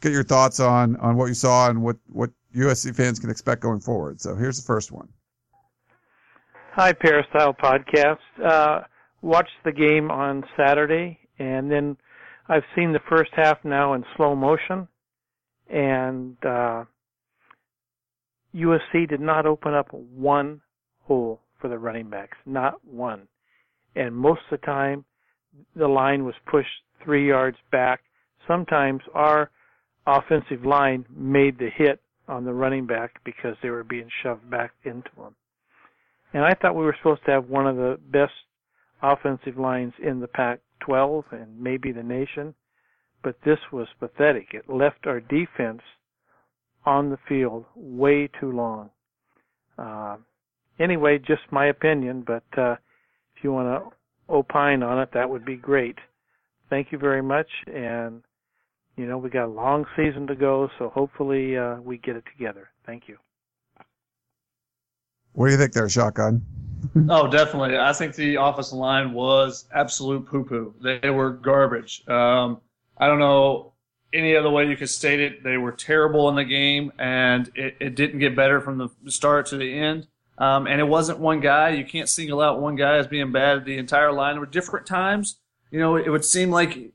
get 0.00 0.10
your 0.10 0.24
thoughts 0.24 0.58
on, 0.58 0.96
on 0.96 1.16
what 1.16 1.26
you 1.26 1.34
saw 1.34 1.68
and 1.68 1.82
what, 1.82 1.98
what 2.08 2.30
USC 2.56 2.96
fans 2.96 3.18
can 3.18 3.28
expect 3.28 3.60
going 3.60 3.80
forward. 3.80 4.22
So 4.22 4.34
here's 4.34 4.56
the 4.56 4.66
first 4.66 4.90
one. 4.90 5.08
Hi, 6.72 6.94
Peristyle 6.94 7.52
Podcast. 7.52 8.18
Uh, 8.42 8.80
watched 9.20 9.62
the 9.66 9.72
game 9.72 10.10
on 10.10 10.44
Saturday 10.56 11.18
and 11.38 11.70
then 11.70 11.98
I've 12.48 12.64
seen 12.74 12.92
the 12.92 13.00
first 13.06 13.32
half 13.34 13.58
now 13.64 13.92
in 13.92 14.04
slow 14.16 14.34
motion 14.34 14.88
and, 15.68 16.38
uh, 16.42 16.84
USC 18.54 19.08
did 19.08 19.20
not 19.20 19.46
open 19.46 19.74
up 19.74 19.92
one 19.92 20.62
hole 21.06 21.40
for 21.60 21.68
the 21.68 21.78
running 21.78 22.10
backs, 22.10 22.36
not 22.46 22.84
one. 22.84 23.28
And 23.96 24.14
most 24.14 24.40
of 24.50 24.60
the 24.60 24.66
time, 24.66 25.04
the 25.76 25.88
line 25.88 26.24
was 26.24 26.34
pushed 26.46 26.68
three 27.02 27.28
yards 27.28 27.56
back. 27.70 28.00
Sometimes 28.46 29.02
our 29.14 29.50
offensive 30.06 30.64
line 30.64 31.04
made 31.14 31.58
the 31.58 31.70
hit 31.74 32.00
on 32.28 32.44
the 32.44 32.52
running 32.52 32.86
back 32.86 33.22
because 33.24 33.56
they 33.62 33.70
were 33.70 33.84
being 33.84 34.08
shoved 34.22 34.48
back 34.50 34.72
into 34.84 35.10
them. 35.16 35.34
And 36.32 36.44
I 36.44 36.54
thought 36.54 36.74
we 36.74 36.84
were 36.84 36.96
supposed 36.98 37.24
to 37.26 37.30
have 37.30 37.48
one 37.48 37.66
of 37.66 37.76
the 37.76 37.98
best 38.10 38.32
offensive 39.02 39.58
lines 39.58 39.92
in 40.02 40.20
the 40.20 40.26
Pac 40.26 40.60
12 40.80 41.24
and 41.30 41.60
maybe 41.60 41.92
the 41.92 42.02
nation, 42.02 42.54
but 43.22 43.36
this 43.44 43.58
was 43.72 43.86
pathetic. 44.00 44.48
It 44.52 44.68
left 44.68 45.06
our 45.06 45.20
defense 45.20 45.82
on 46.84 47.10
the 47.10 47.18
field 47.28 47.64
way 47.74 48.28
too 48.40 48.52
long. 48.52 48.90
Uh, 49.78 50.16
anyway, 50.78 51.18
just 51.18 51.42
my 51.50 51.66
opinion, 51.66 52.22
but 52.22 52.44
uh, 52.56 52.76
if 53.36 53.42
you 53.42 53.52
want 53.52 53.68
to 53.68 54.32
opine 54.32 54.82
on 54.82 55.00
it, 55.00 55.10
that 55.12 55.28
would 55.28 55.44
be 55.44 55.56
great. 55.56 55.98
Thank 56.70 56.92
you 56.92 56.98
very 56.98 57.22
much, 57.22 57.48
and 57.66 58.22
you 58.96 59.06
know 59.06 59.18
we 59.18 59.30
got 59.30 59.46
a 59.46 59.52
long 59.52 59.84
season 59.96 60.26
to 60.28 60.34
go, 60.34 60.70
so 60.78 60.88
hopefully 60.88 61.56
uh, 61.56 61.76
we 61.76 61.98
get 61.98 62.16
it 62.16 62.24
together. 62.36 62.70
Thank 62.86 63.08
you. 63.08 63.18
What 65.32 65.46
do 65.46 65.52
you 65.52 65.58
think 65.58 65.72
there, 65.72 65.88
Shotgun? 65.88 66.44
oh, 67.08 67.28
definitely. 67.28 67.76
I 67.76 67.92
think 67.92 68.14
the 68.14 68.36
offensive 68.36 68.78
line 68.78 69.12
was 69.12 69.66
absolute 69.74 70.26
poo 70.26 70.44
poo. 70.44 70.74
They 70.80 71.10
were 71.10 71.30
garbage. 71.30 72.06
Um, 72.08 72.60
I 72.96 73.08
don't 73.08 73.18
know 73.18 73.72
any 74.12 74.36
other 74.36 74.50
way 74.50 74.68
you 74.68 74.76
could 74.76 74.88
state 74.88 75.20
it. 75.20 75.42
They 75.42 75.56
were 75.56 75.72
terrible 75.72 76.28
in 76.28 76.36
the 76.36 76.44
game, 76.44 76.92
and 76.98 77.50
it, 77.54 77.76
it 77.80 77.96
didn't 77.96 78.20
get 78.20 78.36
better 78.36 78.60
from 78.60 78.78
the 78.78 79.10
start 79.10 79.46
to 79.46 79.56
the 79.56 79.76
end. 79.76 80.06
Um, 80.38 80.66
and 80.66 80.80
it 80.80 80.84
wasn't 80.84 81.20
one 81.20 81.40
guy. 81.40 81.70
You 81.70 81.84
can't 81.84 82.08
single 82.08 82.40
out 82.40 82.60
one 82.60 82.76
guy 82.76 82.96
as 82.96 83.06
being 83.06 83.32
bad. 83.32 83.64
The 83.64 83.78
entire 83.78 84.12
line. 84.12 84.34
There 84.34 84.40
were 84.40 84.46
different 84.46 84.86
times. 84.86 85.36
You 85.70 85.80
know, 85.80 85.96
it 85.96 86.08
would 86.08 86.24
seem 86.24 86.50
like 86.50 86.92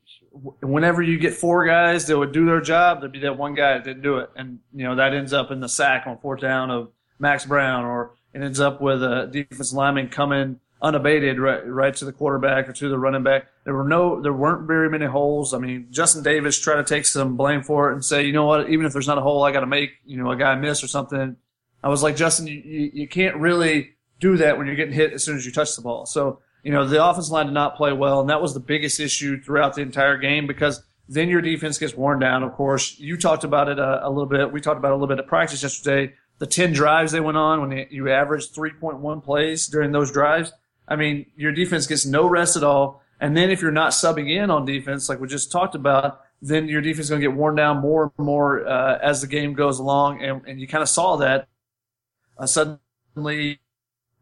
whenever 0.62 1.02
you 1.02 1.18
get 1.18 1.34
four 1.34 1.66
guys 1.66 2.08
that 2.08 2.18
would 2.18 2.32
do 2.32 2.46
their 2.46 2.62
job, 2.62 3.00
there'd 3.00 3.12
be 3.12 3.20
that 3.20 3.38
one 3.38 3.56
guy 3.56 3.74
that 3.74 3.84
didn't 3.84 4.04
do 4.04 4.18
it. 4.18 4.30
And, 4.36 4.60
you 4.74 4.84
know, 4.84 4.96
that 4.96 5.14
ends 5.14 5.34
up 5.34 5.52
in 5.52 5.60
the 5.60 5.70
sack 5.70 6.06
on 6.08 6.18
fourth 6.20 6.42
down 6.42 6.70
of 6.70 6.90
Max 7.18 7.46
Browne 7.46 7.86
or 7.86 8.12
it 8.34 8.42
ends 8.42 8.60
up 8.60 8.82
with 8.82 9.04
a 9.04 9.28
defensive 9.32 9.76
lineman 9.76 10.10
coming 10.10 10.60
unabated 10.82 11.40
right, 11.40 11.66
right 11.68 11.96
to 11.96 12.06
the 12.06 12.14
quarterback 12.14 12.70
or 12.70 12.74
to 12.74 12.90
the 12.90 12.98
running 12.98 13.24
back. 13.24 13.48
There 13.66 13.74
were 13.74 13.84
no, 13.84 14.22
there 14.22 14.34
weren't 14.34 14.68
very 14.68 14.90
many 14.90 15.06
holes. 15.06 15.54
I 15.54 15.58
mean, 15.58 15.88
Justin 15.92 16.24
Davis 16.24 16.60
tried 16.60 16.78
to 16.78 16.84
take 16.84 17.06
some 17.06 17.36
blame 17.36 17.64
for 17.64 17.90
it 17.90 17.96
and 17.96 18.06
say, 18.06 18.26
you 18.26 18.32
know 18.32 18.46
what, 18.46 18.70
even 18.70 18.86
if 18.86 18.94
there's 18.94 19.08
not 19.08 19.18
a 19.18 19.22
hole, 19.22 19.44
I 19.44 19.52
got 19.52 19.62
to 19.62 19.66
make, 19.66 19.92
you 20.06 20.18
know, 20.18 20.32
a 20.32 20.38
guy 20.38 20.56
miss 20.56 20.84
or 20.84 20.88
something. 20.88 21.36
I 21.84 21.90
was 21.90 22.04
like, 22.04 22.16
Justin, 22.16 22.48
you, 22.48 22.92
you, 22.94 23.08
can't 23.08 23.38
really 23.38 23.92
do 24.20 24.38
that 24.38 24.58
when 24.58 24.68
you're 24.68 24.76
getting 24.76 24.94
hit 24.94 25.14
as 25.14 25.24
soon 25.24 25.38
as 25.38 25.46
you 25.46 25.52
touch 25.52 25.76
the 25.76 25.82
ball. 25.82 26.06
So, 26.06 26.40
you 26.64 26.72
know, 26.72 26.86
the 26.86 27.04
offensive 27.04 27.32
line 27.32 27.46
did 27.46 27.54
not 27.54 27.78
play 27.78 27.94
well, 27.94 28.20
and 28.20 28.30
that 28.30 28.42
was 28.42 28.54
the 28.54 28.60
biggest 28.60 29.00
issue 29.00 29.42
throughout 29.42 29.76
the 29.76 29.82
entire 29.82 30.18
game 30.18 30.46
because 30.46 30.84
then 31.08 31.30
your 31.30 31.42
defense 31.42 31.78
gets 31.78 31.96
worn 31.96 32.20
down. 32.20 32.44
Of 32.44 32.54
course, 32.54 33.00
you 33.00 33.18
talked 33.18 33.44
about 33.44 33.70
it 33.70 33.80
a, 33.80 34.08
a 34.08 34.10
little 34.10 34.26
bit. 34.26 34.52
We 34.52 34.62
talked 34.62 34.78
about 34.78 34.90
it 34.90 34.92
a 34.92 34.96
little 34.96 35.08
bit 35.08 35.20
at 35.20 35.28
practice 35.28 35.64
yesterday. 35.64 36.14
The 36.40 36.48
10 36.48 36.74
drives 36.74 37.12
they 37.12 37.20
went 37.20 37.38
on 37.38 37.62
when 37.62 37.88
you 37.90 38.10
averaged 38.10 38.56
3.1 38.56 39.24
plays 39.24 39.68
during 39.68 39.92
those 39.92 40.12
drives. 40.12 40.54
I 40.88 40.96
mean, 40.96 41.26
your 41.36 41.52
defense 41.52 41.88
gets 41.88 42.06
no 42.06 42.28
rest 42.28 42.56
at 42.56 42.64
all. 42.64 43.02
And 43.20 43.36
then 43.36 43.50
if 43.50 43.62
you're 43.62 43.72
not 43.72 43.92
subbing 43.92 44.30
in 44.30 44.50
on 44.50 44.66
defense, 44.66 45.10
like 45.10 45.20
we 45.20 45.28
just 45.28 45.52
talked 45.52 45.76
about, 45.76 46.22
then 46.42 46.70
your 46.70 46.82
defense 46.82 47.06
is 47.06 47.10
going 47.10 47.22
to 47.22 47.28
get 47.28 47.36
worn 47.36 47.56
down 47.56 47.82
more 47.82 48.14
and 48.18 48.26
more 48.26 48.66
uh, 48.66 48.98
as 49.02 49.22
the 49.22 49.28
game 49.28 49.54
goes 49.54 49.80
along. 49.80 50.22
And, 50.22 50.42
and 50.48 50.62
you 50.62 50.68
kind 50.68 50.82
of 50.82 50.90
saw 50.90 51.18
that 51.18 51.48
uh, 52.40 52.48
suddenly 52.48 53.60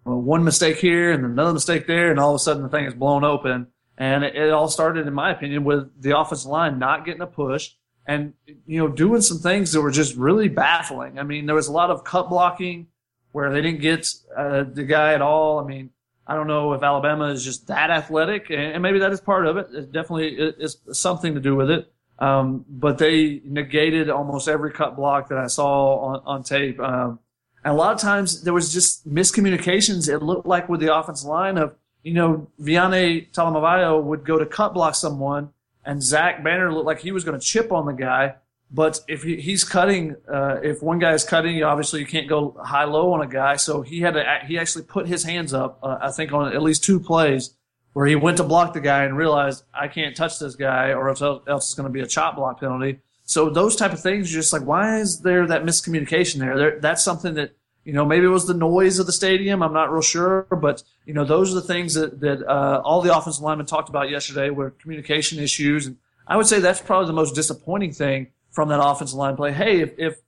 one 0.03 0.43
mistake 0.43 0.77
here 0.77 1.11
and 1.11 1.25
another 1.25 1.53
mistake 1.53 1.87
there, 1.87 2.11
and 2.11 2.19
all 2.19 2.31
of 2.31 2.35
a 2.35 2.39
sudden 2.39 2.63
the 2.63 2.69
thing 2.69 2.85
is 2.85 2.93
blown 2.93 3.23
open. 3.23 3.67
And 3.97 4.23
it, 4.23 4.35
it 4.35 4.51
all 4.51 4.67
started, 4.67 5.07
in 5.07 5.13
my 5.13 5.31
opinion, 5.31 5.63
with 5.63 6.01
the 6.01 6.17
offensive 6.17 6.49
line 6.49 6.79
not 6.79 7.05
getting 7.05 7.21
a 7.21 7.27
push 7.27 7.71
and 8.07 8.33
you 8.65 8.79
know 8.79 8.87
doing 8.87 9.21
some 9.21 9.39
things 9.39 9.71
that 9.73 9.81
were 9.81 9.91
just 9.91 10.15
really 10.15 10.47
baffling. 10.47 11.19
I 11.19 11.23
mean, 11.23 11.45
there 11.45 11.55
was 11.55 11.67
a 11.67 11.73
lot 11.73 11.89
of 11.89 12.03
cut 12.03 12.29
blocking 12.29 12.87
where 13.33 13.51
they 13.51 13.61
didn't 13.61 13.81
get 13.81 14.07
uh, 14.35 14.63
the 14.63 14.83
guy 14.83 15.13
at 15.13 15.21
all. 15.21 15.59
I 15.59 15.65
mean, 15.65 15.91
I 16.25 16.35
don't 16.35 16.47
know 16.47 16.73
if 16.73 16.83
Alabama 16.83 17.27
is 17.27 17.43
just 17.43 17.67
that 17.67 17.89
athletic, 17.89 18.49
and 18.49 18.81
maybe 18.81 18.99
that 18.99 19.11
is 19.11 19.21
part 19.21 19.45
of 19.45 19.57
it. 19.57 19.67
It 19.73 19.91
definitely 19.91 20.35
is 20.35 20.77
something 20.91 21.35
to 21.35 21.41
do 21.41 21.55
with 21.55 21.69
it. 21.69 21.91
Um, 22.19 22.65
but 22.67 22.97
they 22.97 23.41
negated 23.45 24.09
almost 24.09 24.47
every 24.47 24.71
cut 24.71 24.95
block 24.95 25.29
that 25.29 25.37
I 25.37 25.47
saw 25.47 25.97
on, 25.97 26.21
on 26.25 26.43
tape. 26.43 26.79
Um, 26.79 27.19
and 27.63 27.73
a 27.73 27.77
lot 27.77 27.93
of 27.93 27.99
times 27.99 28.43
there 28.43 28.53
was 28.53 28.71
just 28.71 29.07
miscommunications. 29.07 30.07
It 30.07 30.19
looked 30.19 30.45
like 30.45 30.69
with 30.69 30.79
the 30.79 30.95
offensive 30.95 31.27
line 31.27 31.57
of, 31.57 31.75
you 32.03 32.13
know, 32.13 32.47
Viane 32.61 33.31
Talamaivao 33.31 34.03
would 34.03 34.25
go 34.25 34.37
to 34.37 34.45
cut 34.45 34.73
block 34.73 34.95
someone 34.95 35.51
and 35.83 36.01
Zach 36.01 36.43
Banner 36.43 36.71
looked 36.73 36.85
like 36.85 36.99
he 36.99 37.11
was 37.11 37.23
going 37.23 37.39
to 37.39 37.45
chip 37.45 37.71
on 37.71 37.85
the 37.85 37.93
guy. 37.93 38.35
But 38.69 38.99
if 39.07 39.23
he, 39.23 39.37
he's 39.37 39.63
cutting, 39.63 40.15
uh, 40.31 40.59
if 40.61 40.83
one 40.83 40.99
guy 40.99 41.13
is 41.13 41.23
cutting, 41.23 41.55
you 41.55 41.65
obviously 41.65 42.01
you 42.01 42.05
can't 42.05 42.27
go 42.27 42.55
high 42.61 42.83
low 42.83 43.13
on 43.13 43.21
a 43.21 43.27
guy. 43.27 43.55
So 43.55 43.81
he 43.81 44.01
had 44.01 44.13
to, 44.15 44.39
he 44.45 44.59
actually 44.59 44.83
put 44.83 45.07
his 45.07 45.23
hands 45.23 45.53
up, 45.53 45.79
uh, 45.81 45.97
I 46.01 46.11
think 46.11 46.33
on 46.33 46.53
at 46.53 46.61
least 46.61 46.83
two 46.83 46.99
plays 46.99 47.53
where 47.93 48.05
he 48.05 48.15
went 48.15 48.37
to 48.37 48.43
block 48.43 48.73
the 48.73 48.81
guy 48.81 49.05
and 49.05 49.17
realized 49.17 49.63
I 49.73 49.87
can't 49.87 50.15
touch 50.15 50.37
this 50.39 50.55
guy 50.55 50.91
or 50.91 51.09
else, 51.09 51.21
else 51.21 51.65
it's 51.65 51.73
going 51.73 51.87
to 51.87 51.93
be 51.93 52.01
a 52.01 52.07
chop 52.07 52.35
block 52.35 52.59
penalty. 52.59 52.99
So 53.27 53.49
those 53.49 53.75
type 53.75 53.91
of 53.91 53.99
things, 53.99 54.31
you're 54.31 54.41
just 54.41 54.53
like, 54.53 54.61
why 54.61 54.99
is 54.99 55.19
there 55.19 55.45
that 55.47 55.63
miscommunication 55.63 56.39
there? 56.39 56.57
there? 56.57 56.79
That's 56.79 57.03
something 57.03 57.33
that, 57.33 57.57
you 57.83 57.91
know, 57.91 58.05
maybe 58.05 58.25
it 58.25 58.29
was 58.29 58.47
the 58.47 58.53
noise 58.53 58.99
of 58.99 59.05
the 59.05 59.11
stadium. 59.11 59.61
I'm 59.61 59.73
not 59.73 59.91
real 59.91 60.01
sure, 60.01 60.43
but 60.49 60.81
you 61.05 61.13
know, 61.13 61.25
those 61.25 61.51
are 61.51 61.55
the 61.55 61.61
things 61.61 61.93
that, 61.95 62.21
that, 62.21 62.47
uh, 62.47 62.81
all 62.85 63.01
the 63.01 63.15
offensive 63.15 63.43
linemen 63.43 63.65
talked 63.65 63.89
about 63.89 64.09
yesterday 64.09 64.49
were 64.49 64.69
communication 64.71 65.39
issues. 65.39 65.87
And 65.87 65.97
I 66.25 66.37
would 66.37 66.47
say 66.47 66.61
that's 66.61 66.79
probably 66.79 67.07
the 67.07 67.13
most 67.13 67.35
disappointing 67.35 67.91
thing 67.91 68.27
from 68.49 68.69
that 68.69 68.81
offensive 68.81 69.17
line 69.17 69.35
play. 69.35 69.51
Hey, 69.51 69.81
if, 69.81 69.99
if, 69.99 70.21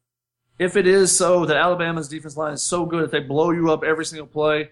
if 0.60 0.76
it 0.76 0.86
is 0.86 1.16
so 1.16 1.46
that 1.46 1.56
Alabama's 1.56 2.10
defense 2.10 2.36
line 2.36 2.52
is 2.52 2.62
so 2.62 2.86
good 2.86 3.04
that 3.04 3.12
they 3.12 3.22
blow 3.22 3.52
you 3.52 3.72
up 3.72 3.82
every 3.82 4.04
single 4.04 4.28
play, 4.28 4.72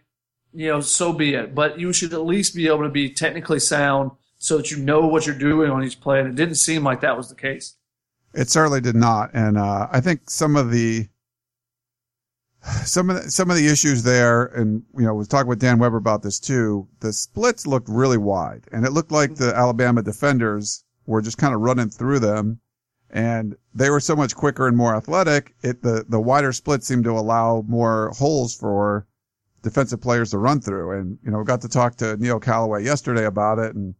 you 0.53 0.67
know, 0.67 0.81
so 0.81 1.13
be 1.13 1.33
it. 1.33 1.55
But 1.55 1.79
you 1.79 1.93
should 1.93 2.11
at 2.11 2.25
least 2.25 2.55
be 2.55 2.67
able 2.67 2.83
to 2.83 2.89
be 2.89 3.09
technically 3.09 3.61
sound 3.61 4.11
so 4.37 4.57
that 4.57 4.69
you 4.69 4.79
know 4.79 5.07
what 5.07 5.25
you're 5.25 5.37
doing 5.37 5.71
on 5.71 5.85
each 5.85 6.01
play. 6.01 6.19
And 6.19 6.27
it 6.27 6.35
didn't 6.35 6.55
seem 6.55 6.83
like 6.83 6.99
that 7.01 7.15
was 7.15 7.29
the 7.29 7.35
case. 7.35 7.76
It 8.37 8.49
certainly 8.49 8.81
did 8.81 8.95
not. 8.95 9.31
And, 9.33 9.57
uh, 9.57 9.87
I 9.91 9.99
think 9.99 10.29
some 10.29 10.55
of 10.55 10.71
the, 10.71 11.07
some 12.85 13.09
of 13.09 13.23
the, 13.23 13.31
some 13.31 13.49
of 13.49 13.57
the 13.57 13.67
issues 13.67 14.03
there, 14.03 14.45
and 14.45 14.83
you 14.97 15.05
know, 15.05 15.13
was 15.13 15.27
talking 15.27 15.47
with 15.47 15.59
Dan 15.59 15.79
Weber 15.79 15.97
about 15.97 16.23
this 16.23 16.39
too. 16.39 16.87
The 16.99 17.13
splits 17.13 17.67
looked 17.67 17.89
really 17.89 18.17
wide, 18.17 18.65
and 18.71 18.85
it 18.85 18.91
looked 18.91 19.11
like 19.11 19.35
the 19.35 19.55
Alabama 19.55 20.01
defenders 20.01 20.83
were 21.05 21.21
just 21.21 21.37
kind 21.37 21.53
of 21.53 21.61
running 21.61 21.89
through 21.89 22.19
them 22.19 22.59
and 23.09 23.55
they 23.73 23.89
were 23.89 23.99
so 23.99 24.15
much 24.15 24.35
quicker 24.35 24.67
and 24.67 24.75
more 24.75 24.95
athletic. 24.95 25.55
It, 25.63 25.81
the, 25.81 26.05
the 26.07 26.19
wider 26.19 26.51
split 26.51 26.83
seemed 26.83 27.05
to 27.05 27.11
allow 27.11 27.63
more 27.67 28.11
holes 28.17 28.55
for 28.55 29.07
defensive 29.61 30.01
players 30.01 30.31
to 30.31 30.37
run 30.37 30.61
through. 30.61 30.99
And, 30.99 31.17
you 31.23 31.31
know, 31.31 31.43
got 31.43 31.61
to 31.61 31.69
talk 31.69 31.95
to 31.97 32.17
Neil 32.17 32.39
Callaway 32.39 32.83
yesterday 32.83 33.25
about 33.25 33.59
it 33.59 33.75
and 33.75 33.95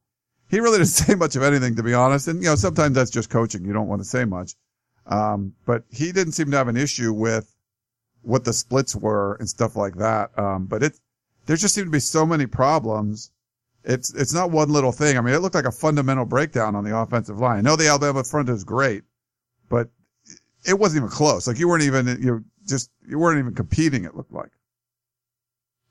he 0.49 0.59
really 0.59 0.77
didn't 0.79 0.89
say 0.89 1.15
much 1.15 1.35
of 1.35 1.43
anything, 1.43 1.75
to 1.75 1.83
be 1.83 1.93
honest. 1.93 2.27
And, 2.27 2.41
you 2.41 2.49
know, 2.49 2.55
sometimes 2.55 2.95
that's 2.95 3.11
just 3.11 3.29
coaching. 3.29 3.65
You 3.65 3.73
don't 3.73 3.87
want 3.87 4.01
to 4.01 4.07
say 4.07 4.25
much. 4.25 4.53
Um, 5.05 5.53
but 5.65 5.83
he 5.89 6.11
didn't 6.11 6.33
seem 6.33 6.51
to 6.51 6.57
have 6.57 6.67
an 6.67 6.77
issue 6.77 7.13
with 7.13 7.55
what 8.21 8.43
the 8.43 8.53
splits 8.53 8.95
were 8.95 9.35
and 9.35 9.47
stuff 9.47 9.75
like 9.75 9.95
that. 9.95 10.37
Um, 10.37 10.65
but 10.65 10.83
it, 10.83 10.99
there 11.45 11.55
just 11.55 11.73
seemed 11.73 11.87
to 11.87 11.91
be 11.91 11.99
so 11.99 12.25
many 12.25 12.45
problems 12.45 13.31
it's 13.87 14.13
it's 14.13 14.33
not 14.33 14.51
one 14.51 14.69
little 14.69 14.91
thing. 14.91 15.17
I 15.17 15.21
mean, 15.21 15.33
it 15.33 15.39
looked 15.39 15.55
like 15.55 15.65
a 15.65 15.71
fundamental 15.71 16.25
breakdown 16.25 16.75
on 16.75 16.83
the 16.83 16.95
offensive 16.95 17.39
line. 17.39 17.59
I 17.59 17.61
know 17.61 17.77
the 17.77 17.87
Alabama 17.87 18.23
front 18.23 18.49
is 18.49 18.65
great, 18.65 19.03
but 19.69 19.89
it 20.65 20.77
wasn't 20.77 21.03
even 21.03 21.09
close. 21.09 21.47
Like 21.47 21.57
you 21.57 21.69
weren't 21.69 21.83
even 21.83 22.05
you 22.21 22.43
just 22.67 22.91
you 23.07 23.17
weren't 23.17 23.39
even 23.39 23.55
competing. 23.55 24.03
It 24.03 24.13
looked 24.13 24.33
like. 24.33 24.51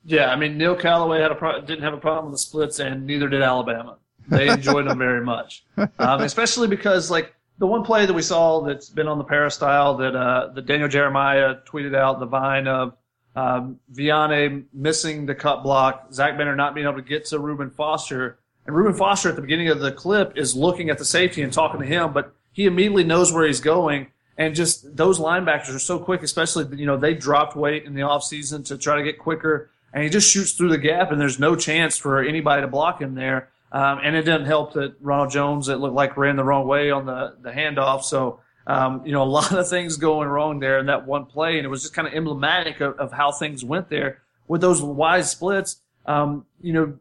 Yeah, 0.05 0.29
I 0.29 0.35
mean 0.35 0.57
Neil 0.59 0.75
Callaway 0.75 1.21
had 1.21 1.31
a 1.31 1.35
pro- 1.35 1.61
didn't 1.61 1.83
have 1.83 1.95
a 1.95 1.99
problem 1.99 2.25
with 2.25 2.35
the 2.35 2.43
splits, 2.43 2.79
and 2.79 3.07
neither 3.07 3.27
did 3.27 3.41
Alabama. 3.41 3.97
They 4.27 4.49
enjoyed 4.49 4.87
them 4.87 4.97
very 4.97 5.23
much, 5.23 5.63
um, 5.99 6.21
especially 6.21 6.67
because 6.67 7.09
like 7.09 7.33
the 7.59 7.67
one 7.67 7.83
play 7.83 8.05
that 8.05 8.13
we 8.13 8.21
saw 8.21 8.61
that's 8.61 8.89
been 8.89 9.07
on 9.07 9.17
the 9.17 9.23
peristyle 9.23 9.97
that 9.97 10.15
uh, 10.15 10.49
that 10.53 10.65
Daniel 10.65 10.89
Jeremiah 10.89 11.55
tweeted 11.65 11.95
out 11.95 12.19
the 12.19 12.25
vine 12.25 12.67
of 12.67 12.93
um, 13.37 13.79
Viane 13.93 14.65
missing 14.73 15.27
the 15.27 15.35
cut 15.35 15.61
block, 15.61 16.11
Zach 16.11 16.37
Banner 16.37 16.55
not 16.55 16.73
being 16.73 16.87
able 16.87 16.97
to 16.97 17.07
get 17.07 17.25
to 17.25 17.39
Reuben 17.39 17.69
Foster. 17.69 18.39
And 18.65 18.75
Reuben 18.75 18.95
Foster 18.95 19.29
at 19.29 19.35
the 19.35 19.41
beginning 19.41 19.69
of 19.69 19.79
the 19.79 19.91
clip 19.91 20.33
is 20.35 20.55
looking 20.55 20.89
at 20.89 20.97
the 20.97 21.05
safety 21.05 21.43
and 21.43 21.53
talking 21.53 21.79
to 21.79 21.85
him, 21.85 22.13
but 22.13 22.33
he 22.51 22.65
immediately 22.65 23.03
knows 23.03 23.31
where 23.31 23.45
he's 23.45 23.61
going. 23.61 24.07
And 24.39 24.55
just 24.55 24.95
those 24.95 25.19
linebackers 25.19 25.73
are 25.75 25.79
so 25.79 25.99
quick, 25.99 26.23
especially, 26.23 26.65
you 26.77 26.85
know, 26.85 26.97
they 26.97 27.13
dropped 27.13 27.55
weight 27.55 27.85
in 27.85 27.93
the 27.93 28.01
offseason 28.01 28.65
to 28.65 28.77
try 28.77 28.97
to 28.97 29.03
get 29.03 29.19
quicker. 29.19 29.69
And 29.93 30.03
he 30.03 30.09
just 30.09 30.29
shoots 30.31 30.53
through 30.53 30.69
the 30.69 30.77
gap, 30.77 31.11
and 31.11 31.21
there's 31.21 31.39
no 31.39 31.55
chance 31.55 31.97
for 31.97 32.23
anybody 32.23 32.61
to 32.63 32.67
block 32.67 33.01
him 33.01 33.15
there. 33.15 33.49
Um, 33.71 33.99
and 34.03 34.15
it 34.15 34.23
didn't 34.23 34.45
help 34.45 34.73
that 34.73 34.95
Ronald 35.01 35.29
Jones, 35.29 35.67
it 35.67 35.75
looked 35.75 35.95
like 35.95 36.15
ran 36.15 36.37
the 36.37 36.43
wrong 36.43 36.67
way 36.67 36.89
on 36.89 37.05
the, 37.05 37.35
the 37.41 37.51
handoff. 37.51 38.03
So 38.03 38.39
um, 38.67 39.05
you 39.05 39.13
know, 39.13 39.23
a 39.23 39.25
lot 39.39 39.51
of 39.53 39.67
things 39.67 39.97
going 39.97 40.27
wrong 40.27 40.59
there 40.59 40.77
in 40.77 40.85
that 40.87 41.07
one 41.07 41.25
play, 41.25 41.57
and 41.57 41.65
it 41.65 41.69
was 41.69 41.81
just 41.81 41.93
kind 41.93 42.07
of 42.07 42.13
emblematic 42.13 42.81
of, 42.81 42.99
of 42.99 43.11
how 43.11 43.31
things 43.31 43.63
went 43.63 43.89
there 43.89 44.21
with 44.47 44.61
those 44.61 44.81
wide 44.81 45.25
splits. 45.25 45.81
Um, 46.05 46.45
you 46.61 46.73
know, 46.73 46.99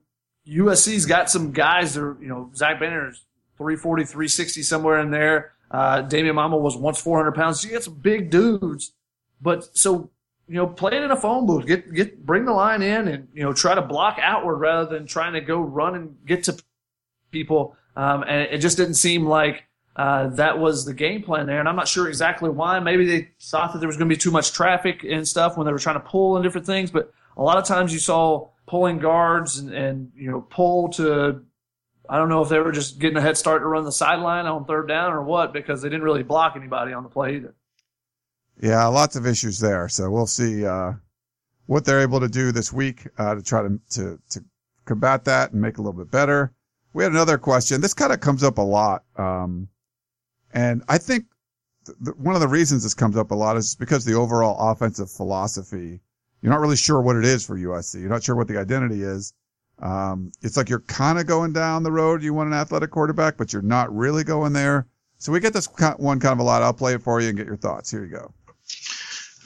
USC's 0.48 1.06
got 1.06 1.28
some 1.28 1.52
guys 1.52 1.94
that 1.94 2.02
are, 2.02 2.16
you 2.20 2.28
know, 2.28 2.50
Zach 2.54 2.80
Banner's 2.80 3.24
340, 3.58 4.04
360 4.04 4.62
somewhere 4.62 5.00
in 5.00 5.10
there. 5.10 5.52
Uh, 5.70 6.02
Damien 6.02 6.36
Mama 6.36 6.56
was 6.56 6.76
once 6.76 7.00
400 7.00 7.32
pounds. 7.32 7.60
So 7.60 7.68
you 7.68 7.74
got 7.74 7.82
some 7.82 7.94
big 7.94 8.30
dudes, 8.30 8.92
but 9.40 9.76
so, 9.76 10.10
you 10.48 10.54
know, 10.54 10.66
play 10.66 10.96
it 10.96 11.02
in 11.02 11.10
a 11.10 11.16
phone 11.16 11.46
booth, 11.46 11.66
get, 11.66 11.92
get, 11.92 12.24
bring 12.24 12.44
the 12.44 12.52
line 12.52 12.82
in 12.82 13.08
and, 13.08 13.28
you 13.34 13.42
know, 13.42 13.52
try 13.52 13.74
to 13.74 13.82
block 13.82 14.18
outward 14.22 14.56
rather 14.56 14.88
than 14.88 15.06
trying 15.06 15.32
to 15.32 15.40
go 15.40 15.60
run 15.60 15.94
and 15.94 16.16
get 16.24 16.44
to 16.44 16.56
people. 17.30 17.76
Um, 17.96 18.22
and 18.22 18.42
it 18.42 18.58
just 18.58 18.76
didn't 18.76 18.94
seem 18.94 19.26
like, 19.26 19.64
uh, 19.96 20.28
that 20.28 20.58
was 20.58 20.84
the 20.84 20.92
game 20.92 21.22
plan 21.22 21.46
there. 21.46 21.58
And 21.58 21.68
I'm 21.68 21.74
not 21.74 21.88
sure 21.88 22.06
exactly 22.06 22.50
why. 22.50 22.78
Maybe 22.80 23.06
they 23.06 23.30
thought 23.40 23.72
that 23.72 23.78
there 23.78 23.88
was 23.88 23.96
going 23.96 24.08
to 24.08 24.14
be 24.14 24.20
too 24.20 24.30
much 24.30 24.52
traffic 24.52 25.04
and 25.04 25.26
stuff 25.26 25.56
when 25.56 25.66
they 25.66 25.72
were 25.72 25.78
trying 25.78 25.96
to 25.96 26.06
pull 26.06 26.36
and 26.36 26.44
different 26.44 26.66
things. 26.66 26.90
But 26.90 27.12
a 27.36 27.42
lot 27.42 27.56
of 27.56 27.64
times 27.64 27.92
you 27.92 27.98
saw 27.98 28.50
pulling 28.66 28.98
guards 28.98 29.58
and, 29.58 29.72
and 29.72 30.12
you 30.14 30.30
know, 30.30 30.42
pull 30.42 30.90
to, 30.90 31.42
I 32.08 32.18
don't 32.18 32.28
know 32.28 32.42
if 32.42 32.50
they 32.50 32.58
were 32.58 32.72
just 32.72 32.98
getting 32.98 33.16
a 33.16 33.22
head 33.22 33.38
start 33.38 33.62
to 33.62 33.66
run 33.66 33.84
the 33.84 33.92
sideline 33.92 34.46
on 34.46 34.66
third 34.66 34.86
down 34.86 35.12
or 35.12 35.22
what, 35.22 35.52
because 35.52 35.82
they 35.82 35.88
didn't 35.88 36.04
really 36.04 36.22
block 36.22 36.54
anybody 36.56 36.92
on 36.92 37.02
the 37.02 37.08
play 37.08 37.36
either. 37.36 37.54
Yeah, 38.60 38.86
lots 38.86 39.16
of 39.16 39.26
issues 39.26 39.58
there. 39.58 39.88
So 39.88 40.10
we'll 40.10 40.26
see, 40.26 40.64
uh, 40.64 40.92
what 41.66 41.84
they're 41.84 42.00
able 42.00 42.20
to 42.20 42.28
do 42.28 42.52
this 42.52 42.72
week, 42.72 43.06
uh, 43.18 43.34
to 43.34 43.42
try 43.42 43.62
to, 43.62 43.80
to, 43.90 44.18
to 44.30 44.44
combat 44.84 45.24
that 45.24 45.52
and 45.52 45.60
make 45.60 45.74
it 45.74 45.78
a 45.78 45.82
little 45.82 45.98
bit 45.98 46.10
better. 46.10 46.52
We 46.92 47.02
had 47.02 47.12
another 47.12 47.38
question. 47.38 47.80
This 47.80 47.92
kind 47.92 48.12
of 48.12 48.20
comes 48.20 48.42
up 48.42 48.58
a 48.58 48.62
lot. 48.62 49.02
Um, 49.16 49.68
and 50.54 50.82
I 50.88 50.98
think 50.98 51.26
th- 51.84 52.16
one 52.16 52.34
of 52.34 52.40
the 52.40 52.48
reasons 52.48 52.82
this 52.82 52.94
comes 52.94 53.16
up 53.16 53.30
a 53.30 53.34
lot 53.34 53.56
is 53.56 53.74
because 53.74 54.04
the 54.04 54.14
overall 54.14 54.70
offensive 54.70 55.10
philosophy, 55.10 56.00
you're 56.40 56.52
not 56.52 56.60
really 56.60 56.76
sure 56.76 57.00
what 57.02 57.16
it 57.16 57.24
is 57.24 57.44
for 57.44 57.56
USC. 57.58 58.00
You're 58.00 58.08
not 58.08 58.22
sure 58.22 58.36
what 58.36 58.48
the 58.48 58.58
identity 58.58 59.02
is. 59.02 59.34
Um, 59.80 60.32
it's 60.40 60.56
like 60.56 60.70
you're 60.70 60.80
kind 60.80 61.18
of 61.18 61.26
going 61.26 61.52
down 61.52 61.82
the 61.82 61.92
road. 61.92 62.22
You 62.22 62.32
want 62.32 62.48
an 62.48 62.54
athletic 62.54 62.90
quarterback, 62.90 63.36
but 63.36 63.52
you're 63.52 63.60
not 63.60 63.94
really 63.94 64.24
going 64.24 64.54
there. 64.54 64.86
So 65.18 65.32
we 65.32 65.40
get 65.40 65.52
this 65.52 65.68
one 65.98 66.20
kind 66.20 66.32
of 66.32 66.38
a 66.38 66.42
lot. 66.42 66.62
I'll 66.62 66.72
play 66.72 66.94
it 66.94 67.02
for 67.02 67.20
you 67.20 67.28
and 67.28 67.36
get 67.36 67.46
your 67.46 67.56
thoughts. 67.56 67.90
Here 67.90 68.04
you 68.04 68.10
go. 68.10 68.32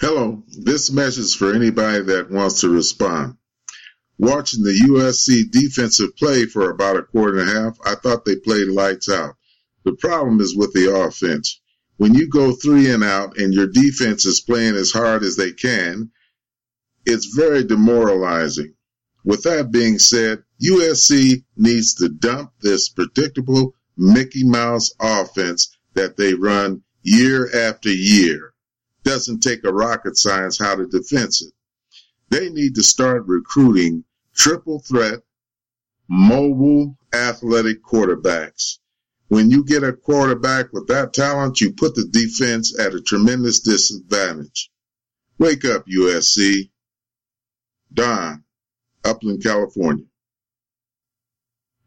Hello. 0.01 0.43
This 0.49 0.91
message 0.91 1.25
is 1.25 1.35
for 1.35 1.53
anybody 1.53 2.03
that 2.05 2.31
wants 2.31 2.63
to 2.63 2.71
respond. 2.71 3.37
Watching 4.19 4.63
the 4.63 4.87
USC 4.89 5.51
defensive 5.51 6.17
play 6.17 6.47
for 6.47 6.71
about 6.71 6.97
a 6.97 7.03
quarter 7.03 7.39
and 7.39 7.51
a 7.51 7.53
half, 7.53 7.79
I 7.85 7.97
thought 7.97 8.25
they 8.25 8.37
played 8.37 8.69
lights 8.69 9.11
out. 9.11 9.35
The 9.85 9.93
problem 9.93 10.41
is 10.41 10.57
with 10.57 10.73
the 10.73 10.95
offense. 10.95 11.61
When 11.99 12.15
you 12.15 12.29
go 12.31 12.53
three 12.53 12.91
and 12.91 13.05
out 13.05 13.37
and 13.37 13.53
your 13.53 13.67
defense 13.67 14.25
is 14.25 14.41
playing 14.41 14.75
as 14.75 14.91
hard 14.91 15.23
as 15.23 15.37
they 15.37 15.53
can, 15.53 16.11
it's 17.05 17.35
very 17.35 17.63
demoralizing. 17.63 18.75
With 19.23 19.43
that 19.43 19.71
being 19.71 19.99
said, 19.99 20.45
USC 20.63 21.45
needs 21.59 21.93
to 21.97 22.09
dump 22.09 22.53
this 22.63 22.89
predictable 22.89 23.75
Mickey 23.99 24.45
Mouse 24.45 24.93
offense 24.99 25.77
that 25.93 26.17
they 26.17 26.33
run 26.33 26.85
year 27.03 27.55
after 27.55 27.91
year. 27.91 28.50
Doesn't 29.03 29.41
take 29.41 29.65
a 29.65 29.73
rocket 29.73 30.17
science 30.17 30.59
how 30.59 30.77
to 30.77 30.87
defense 30.87 31.43
it. 31.43 31.53
They 32.29 32.51
need 32.51 32.75
to 32.77 32.83
start 32.83 33.27
recruiting 33.27 34.05
triple 34.35 34.81
threat, 34.81 35.21
mobile, 36.09 36.97
athletic 37.13 37.83
quarterbacks 37.83 38.79
when 39.31 39.49
you 39.49 39.65
get 39.65 39.85
a 39.85 39.93
quarterback 39.93 40.73
with 40.73 40.89
that 40.89 41.15
talent, 41.15 41.61
you 41.61 41.73
put 41.73 41.95
the 41.95 42.05
defense 42.05 42.77
at 42.79 42.95
a 42.95 43.01
tremendous 43.01 43.61
disadvantage. 43.61 44.71
Wake 45.39 45.65
up, 45.65 45.87
USC. 45.87 46.69
Don, 47.95 48.43
Upland, 49.05 49.43
California. 49.43 50.05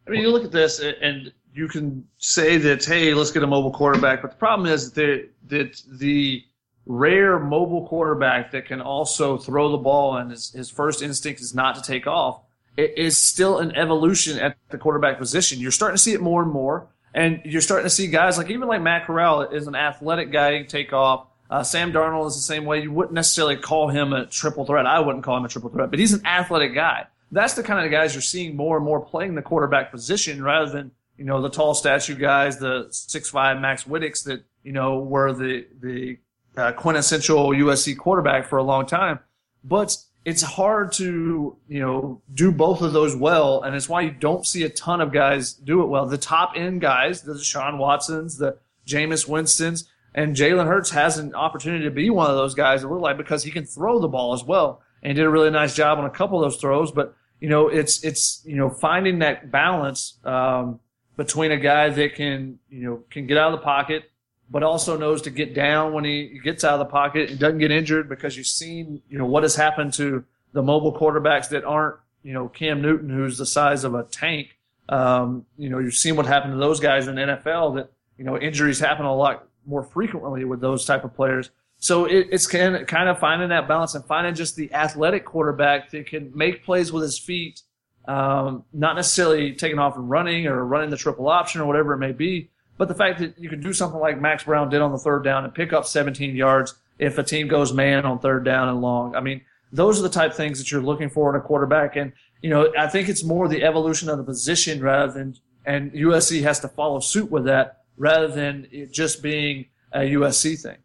I 0.08 0.12
mean, 0.12 0.22
you 0.22 0.32
look 0.32 0.46
at 0.46 0.54
this 0.54 0.80
and 0.80 1.34
you 1.54 1.68
can 1.68 2.08
say 2.18 2.56
that, 2.58 2.86
hey, 2.86 3.14
let's 3.14 3.32
get 3.32 3.44
a 3.44 3.48
mobile 3.48 3.72
quarterback, 3.72 4.22
but 4.22 4.32
the 4.32 4.38
problem 4.38 4.72
is 4.72 4.94
that, 4.94 5.28
that 5.48 5.82
the 5.92 6.46
rare 6.86 7.40
mobile 7.40 7.88
quarterback 7.88 8.52
that 8.52 8.66
can 8.66 8.82
also 8.82 9.38
throw 9.38 9.72
the 9.72 9.78
ball 9.78 10.18
and 10.18 10.32
his, 10.32 10.52
his 10.52 10.70
first 10.70 11.02
instinct 11.02 11.40
is 11.40 11.56
not 11.56 11.76
to 11.76 11.82
take 11.82 12.08
off 12.08 12.42
it 12.78 12.98
is 12.98 13.18
still 13.18 13.60
an 13.60 13.76
evolution 13.76 14.40
at 14.40 14.58
the 14.70 14.78
quarterback 14.78 15.20
position. 15.20 15.60
You're 15.60 15.72
starting 15.72 15.96
to 15.96 16.02
see 16.02 16.14
it 16.14 16.22
more 16.22 16.42
and 16.42 16.52
more. 16.52 16.88
And 17.14 17.42
you're 17.46 17.62
starting 17.62 17.86
to 17.86 17.92
see 17.92 18.08
guys 18.08 18.38
like 18.38 18.50
even 18.50 18.68
like 18.68 18.82
Matt 18.82 19.06
Corral 19.06 19.42
is 19.44 19.68
an 19.68 19.76
athletic 19.76 20.32
guy 20.32 20.64
take 20.64 20.94
off. 20.94 21.28
Uh, 21.50 21.62
Sam 21.62 21.94
Darnold 21.94 22.28
is 22.28 22.36
the 22.36 22.42
same 22.42 22.66
way. 22.66 22.82
You 22.82 22.92
wouldn't 22.92 23.14
necessarily 23.14 23.58
call 23.58 23.90
him 23.90 24.14
a 24.14 24.26
triple 24.26 24.66
threat. 24.66 24.88
I 24.88 25.00
wouldn't 25.00 25.24
call 25.24 25.38
him 25.38 25.46
a 25.46 25.48
triple 25.48 25.70
threat, 25.70 25.92
but 25.92 26.00
he's 26.00 26.14
an 26.14 26.26
athletic 26.26 26.74
guy. 26.74 27.06
That's 27.32 27.54
the 27.54 27.62
kind 27.62 27.86
of 27.86 27.92
guys 27.92 28.16
you're 28.16 28.24
seeing 28.24 28.56
more 28.56 28.78
and 28.78 28.86
more 28.86 29.00
playing 29.00 29.36
the 29.36 29.44
quarterback 29.44 29.92
position 29.92 30.44
rather 30.44 30.72
than, 30.72 30.92
you 31.18 31.26
know, 31.26 31.42
the 31.42 31.50
tall 31.50 31.76
statue 31.76 32.16
guys, 32.16 32.58
the 32.58 32.88
six 32.90 33.30
five 33.30 33.60
Max 33.60 33.84
Wittek 33.84 34.24
that, 34.24 34.44
you 34.64 34.72
know, 34.72 34.98
were 35.00 35.34
the, 35.34 35.68
the 35.80 36.18
uh, 36.58 36.72
quintessential 36.74 37.50
USC 37.50 37.98
quarterback 37.98 38.48
for 38.48 38.58
a 38.58 38.64
long 38.64 38.86
time. 38.86 39.20
But 39.64 39.96
it's 40.26 40.42
hard 40.42 40.92
to, 40.94 41.58
you 41.68 41.80
know, 41.80 42.22
do 42.34 42.52
both 42.52 42.82
of 42.82 42.94
those 42.94 43.16
well. 43.16 43.62
And 43.64 43.76
it's 43.76 43.90
why 43.90 44.02
you 44.02 44.12
don't 44.12 44.46
see 44.46 44.64
a 44.64 44.70
ton 44.70 45.02
of 45.02 45.12
guys 45.12 45.54
do 45.54 45.82
it 45.82 45.88
well. 45.88 46.06
The 46.06 46.18
top 46.18 46.54
end 46.56 46.82
guys, 46.82 47.22
the 47.22 47.38
Sean 47.40 47.78
Watsons, 47.78 48.38
the 48.38 48.58
Jameis 48.88 49.28
Winstons, 49.28 49.90
and 50.16 50.36
Jalen 50.36 50.68
Hurts 50.68 50.92
has 50.92 51.18
an 51.18 51.34
opportunity 51.34 51.84
to 51.86 51.92
be 51.92 52.10
one 52.10 52.30
of 52.30 52.36
those 52.38 52.54
guys, 52.54 52.84
it 52.84 52.88
look 52.88 53.02
like, 53.02 53.18
because 53.18 53.44
he 53.44 53.52
can 53.52 53.66
throw 53.66 54.00
the 54.00 54.08
ball 54.08 54.34
as 54.34 54.44
well. 54.44 54.82
And 55.02 55.10
he 55.12 55.16
did 55.16 55.26
a 55.26 55.30
really 55.30 55.50
nice 55.50 55.76
job 55.76 55.98
on 55.98 56.06
a 56.06 56.10
couple 56.10 56.42
of 56.42 56.50
those 56.50 56.62
throws. 56.62 56.92
But, 56.92 57.16
you 57.40 57.50
know, 57.50 57.68
it's, 57.68 58.04
it's, 58.04 58.42
you 58.46 58.56
know, 58.56 58.70
finding 58.70 59.20
that 59.20 59.52
balance, 59.52 60.20
um, 60.24 60.80
between 61.18 61.52
a 61.52 61.58
guy 61.58 61.90
that 61.90 62.16
can, 62.16 62.60
you 62.70 62.82
know, 62.82 63.04
can 63.10 63.28
get 63.28 63.38
out 63.38 63.54
of 63.54 63.60
the 63.60 63.64
pocket, 63.64 64.04
but 64.50 64.64
also 64.64 64.98
knows 64.98 65.22
to 65.24 65.30
get 65.30 65.54
down 65.54 65.94
when 65.94 66.04
he 66.04 66.40
gets 66.44 66.64
out 66.64 66.74
of 66.74 66.80
the 66.80 66.86
pocket 66.86 67.30
and 67.30 67.40
doesn't 67.40 67.60
get 67.60 67.72
injured 67.72 68.10
because 68.10 68.38
you've 68.38 68.48
seen, 68.48 69.02
you 69.10 69.18
know, 69.18 69.26
what 69.26 69.44
has 69.44 69.56
happened 69.56 69.94
to 69.94 70.24
the 70.54 70.62
mobile 70.62 70.94
quarterbacks 70.94 71.50
that 71.50 71.64
aren't, 71.64 71.98
you 72.24 72.34
know, 72.34 72.48
Cam 72.48 72.82
Newton, 72.82 73.10
who's 73.10 73.38
the 73.38 73.46
size 73.46 73.84
of 73.84 73.96
a 73.96 74.04
tank. 74.04 74.58
Um, 74.90 75.46
you 75.58 75.70
know, 75.70 75.80
you've 75.80 75.96
seen 75.96 76.16
what 76.16 76.26
happened 76.26 76.54
to 76.54 76.60
those 76.60 76.80
guys 76.80 77.08
in 77.08 77.16
the 77.16 77.22
NFL 77.22 77.76
that, 77.76 77.92
you 78.18 78.26
know, 78.26 78.38
injuries 78.38 78.80
happen 78.80 79.06
a 79.06 79.16
lot 79.16 79.48
more 79.66 79.84
frequently 79.84 80.46
with 80.46 80.62
those 80.62 80.86
type 80.86 81.04
of 81.04 81.16
players. 81.16 81.50
So 81.78 82.06
it, 82.06 82.28
it's 82.32 82.48
kind 82.48 82.76
of, 83.10 83.20
finding 83.20 83.50
that 83.50 83.68
balance 83.68 83.96
and 83.96 84.06
finding 84.06 84.36
just 84.36 84.56
the 84.56 84.74
athletic 84.74 85.26
quarterback 85.26 85.92
that 85.92 86.08
can 86.08 86.32
make 86.34 86.64
plays 86.64 86.94
with 86.94 87.04
his 87.04 87.20
feet, 87.20 87.62
um, 88.08 88.64
not 88.72 88.96
necessarily 88.96 89.54
taking 89.54 89.80
off 89.80 89.98
and 89.98 90.10
running 90.10 90.48
or 90.48 90.64
running 90.64 90.92
the 90.92 90.98
triple 90.98 91.28
option 91.28 91.60
or 91.60 91.66
whatever 91.66 91.94
it 91.94 91.98
may 91.98 92.12
be, 92.12 92.50
but 92.78 92.88
the 92.88 92.96
fact 92.96 93.20
that 93.20 93.38
you 93.38 93.50
can 93.50 93.62
do 93.62 93.74
something 93.74 94.00
like 94.00 94.20
Max 94.20 94.44
Browne 94.44 94.70
did 94.70 94.82
on 94.82 94.92
the 94.92 94.98
third 94.98 95.24
down 95.24 95.44
and 95.44 95.54
pick 95.54 95.74
up 95.74 95.86
17 95.86 96.36
yards 96.36 96.76
if 97.00 97.18
a 97.18 97.24
team 97.24 97.48
goes 97.48 97.74
man 97.74 98.06
on 98.06 98.20
third 98.20 98.44
down 98.44 98.70
and 98.70 98.82
long. 98.82 99.16
I 99.16 99.22
mean, 99.22 99.42
those 99.72 100.00
are 100.00 100.04
the 100.04 100.10
type 100.10 100.32
of 100.32 100.38
things 100.38 100.60
that 100.60 100.72
you're 100.72 100.82
looking 100.82 101.10
for 101.10 101.34
in 101.34 101.40
a 101.40 101.44
quarterback. 101.44 101.96
And, 101.96 102.14
you 102.42 102.50
know, 102.50 102.72
I 102.78 102.88
think 102.88 103.10
it's 103.10 103.24
more 103.24 103.48
the 103.48 103.64
evolution 103.64 104.10
of 104.10 104.18
the 104.18 104.24
position 104.24 104.82
rather 104.82 105.12
than, 105.12 105.36
and 105.66 105.92
USC 105.94 106.42
has 106.44 106.60
to 106.62 106.68
follow 106.68 107.00
suit 107.00 107.32
with 107.32 107.46
that 107.46 107.84
rather 107.98 108.28
than 108.28 108.68
it 108.72 108.92
just 108.92 109.22
being 109.22 109.68
a 109.92 110.00
USC 110.00 110.62
thing. 110.62 110.78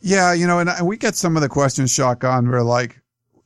Yeah, 0.00 0.32
you 0.32 0.46
know, 0.46 0.60
and 0.60 0.86
we 0.86 0.96
get 0.96 1.16
some 1.16 1.36
of 1.36 1.42
the 1.42 1.48
questions 1.48 1.90
shotgun 1.90 2.48
where 2.48 2.62
like 2.62 2.97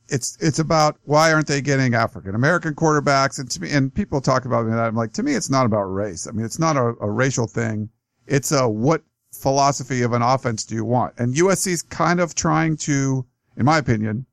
it's 0.09 0.37
it's 0.41 0.59
about 0.59 0.97
why 1.03 1.31
aren't 1.31 1.47
they 1.47 1.61
getting 1.61 1.95
African 1.95 2.35
American 2.35 2.75
quarterbacks 2.75 3.39
and 3.39 3.49
to 3.51 3.61
me 3.61 3.71
and 3.71 3.93
people 3.93 4.21
talk 4.21 4.45
about 4.45 4.69
that 4.69 4.77
I'm 4.77 4.95
like 4.95 5.13
to 5.13 5.23
me 5.23 5.33
it's 5.33 5.49
not 5.49 5.65
about 5.65 5.83
race. 5.83 6.27
I 6.27 6.31
mean 6.31 6.45
it's 6.45 6.59
not 6.59 6.75
a, 6.75 6.93
a 7.01 7.09
racial 7.09 7.47
thing. 7.47 7.89
It's 8.27 8.51
a 8.51 8.67
what 8.67 9.03
philosophy 9.33 10.01
of 10.03 10.13
an 10.13 10.21
offense 10.21 10.63
do 10.63 10.75
you 10.75 10.85
want? 10.85 11.13
And 11.17 11.35
USC's 11.35 11.81
kind 11.81 12.19
of 12.19 12.35
trying 12.35 12.77
to, 12.77 13.25
in 13.57 13.65
my 13.65 13.77
opinion, 13.77 14.25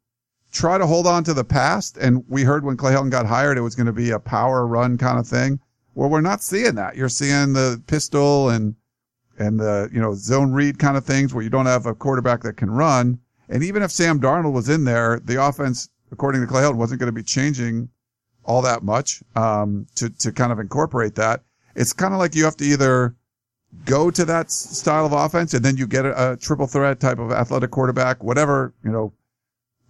try 0.52 0.78
to 0.78 0.86
hold 0.86 1.06
on 1.06 1.24
to 1.24 1.34
the 1.34 1.44
past. 1.44 1.96
And 1.96 2.24
we 2.28 2.42
heard 2.42 2.64
when 2.64 2.76
Clay 2.76 2.92
Helton 2.92 3.10
got 3.10 3.26
hired, 3.26 3.58
it 3.58 3.62
was 3.62 3.74
going 3.74 3.86
to 3.86 3.92
be 3.92 4.10
a 4.10 4.18
power 4.18 4.66
run 4.66 4.98
kind 4.98 5.18
of 5.18 5.26
thing. 5.26 5.60
Well, 5.94 6.08
we're 6.08 6.20
not 6.20 6.42
seeing 6.42 6.76
that. 6.76 6.96
You're 6.96 7.08
seeing 7.08 7.52
the 7.52 7.82
pistol 7.86 8.50
and, 8.50 8.76
and 9.38 9.58
the, 9.58 9.88
you 9.92 10.00
know, 10.00 10.14
zone 10.14 10.52
read 10.52 10.78
kind 10.78 10.96
of 10.96 11.04
things 11.04 11.34
where 11.34 11.42
you 11.42 11.50
don't 11.50 11.66
have 11.66 11.86
a 11.86 11.94
quarterback 11.94 12.42
that 12.42 12.56
can 12.56 12.70
run. 12.70 13.18
And 13.50 13.64
even 13.64 13.82
if 13.82 13.90
Sam 13.90 14.20
Darnold 14.20 14.52
was 14.52 14.68
in 14.68 14.84
there, 14.84 15.20
the 15.24 15.44
offense, 15.44 15.88
according 16.12 16.40
to 16.40 16.46
Clay 16.46 16.62
Helton, 16.62 16.76
wasn't 16.76 17.00
going 17.00 17.12
to 17.12 17.12
be 17.12 17.24
changing 17.24 17.88
all 18.44 18.62
that 18.62 18.82
much, 18.82 19.22
um, 19.34 19.86
to, 19.96 20.08
to 20.08 20.32
kind 20.32 20.52
of 20.52 20.60
incorporate 20.60 21.16
that. 21.16 21.42
It's 21.74 21.92
kind 21.92 22.14
of 22.14 22.20
like 22.20 22.34
you 22.34 22.44
have 22.44 22.56
to 22.58 22.64
either 22.64 23.16
go 23.84 24.10
to 24.10 24.24
that 24.24 24.50
style 24.50 25.04
of 25.04 25.12
offense 25.12 25.52
and 25.52 25.64
then 25.64 25.76
you 25.76 25.86
get 25.86 26.06
a, 26.06 26.32
a 26.32 26.36
triple 26.36 26.66
threat 26.66 27.00
type 27.00 27.18
of 27.18 27.32
athletic 27.32 27.70
quarterback, 27.70 28.22
whatever, 28.22 28.72
you 28.84 28.90
know, 28.90 29.12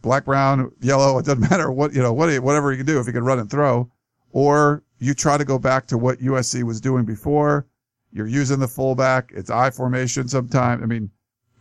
black, 0.02 0.24
brown, 0.24 0.72
yellow, 0.80 1.18
it 1.18 1.26
doesn't 1.26 1.40
matter 1.50 1.70
what, 1.70 1.92
you 1.92 2.02
know, 2.02 2.12
what, 2.12 2.34
whatever 2.42 2.72
you 2.72 2.78
can 2.78 2.86
do 2.86 2.98
if 2.98 3.06
you 3.06 3.12
can 3.12 3.24
run 3.24 3.38
and 3.38 3.50
throw, 3.50 3.90
or 4.32 4.82
you 4.98 5.12
try 5.14 5.36
to 5.36 5.44
go 5.44 5.58
back 5.58 5.86
to 5.86 5.98
what 5.98 6.18
USC 6.20 6.62
was 6.62 6.80
doing 6.80 7.04
before. 7.04 7.66
You're 8.12 8.26
using 8.26 8.58
the 8.58 8.68
fullback. 8.68 9.32
It's 9.34 9.50
I 9.50 9.70
formation 9.70 10.28
sometimes. 10.28 10.82
I 10.82 10.86
mean, 10.86 11.10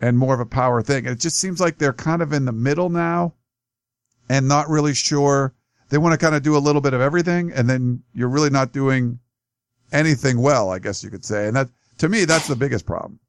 and 0.02 0.18
more 0.18 0.34
of 0.34 0.40
a 0.40 0.46
power 0.46 0.82
thing. 0.82 1.06
It 1.06 1.20
just 1.20 1.40
seems 1.40 1.60
like 1.60 1.78
they're 1.78 1.94
kind 1.94 2.22
of 2.22 2.34
in 2.34 2.46
the 2.46 2.52
middle 2.52 2.90
now 2.90 3.34
and 4.30 4.48
not 4.48 4.70
really 4.70 4.94
sure. 4.94 5.54
They 5.90 5.98
want 5.98 6.14
to 6.14 6.24
kind 6.24 6.36
of 6.36 6.44
do 6.44 6.56
a 6.56 6.60
little 6.60 6.82
bit 6.82 6.94
of 6.94 7.02
everything 7.02 7.52
and 7.52 7.70
then 7.70 8.04
you're 8.14 8.30
really 8.30 8.50
not 8.50 8.72
doing 8.72 9.20
anything 9.92 10.42
well, 10.42 10.70
I 10.70 10.80
guess 10.80 11.04
you 11.04 11.10
could 11.10 11.26
say. 11.26 11.48
And 11.48 11.56
that, 11.56 11.70
to 11.98 12.10
me, 12.10 12.26
that's 12.26 12.48
the 12.48 12.56
biggest 12.56 12.86
problem. 12.86 13.20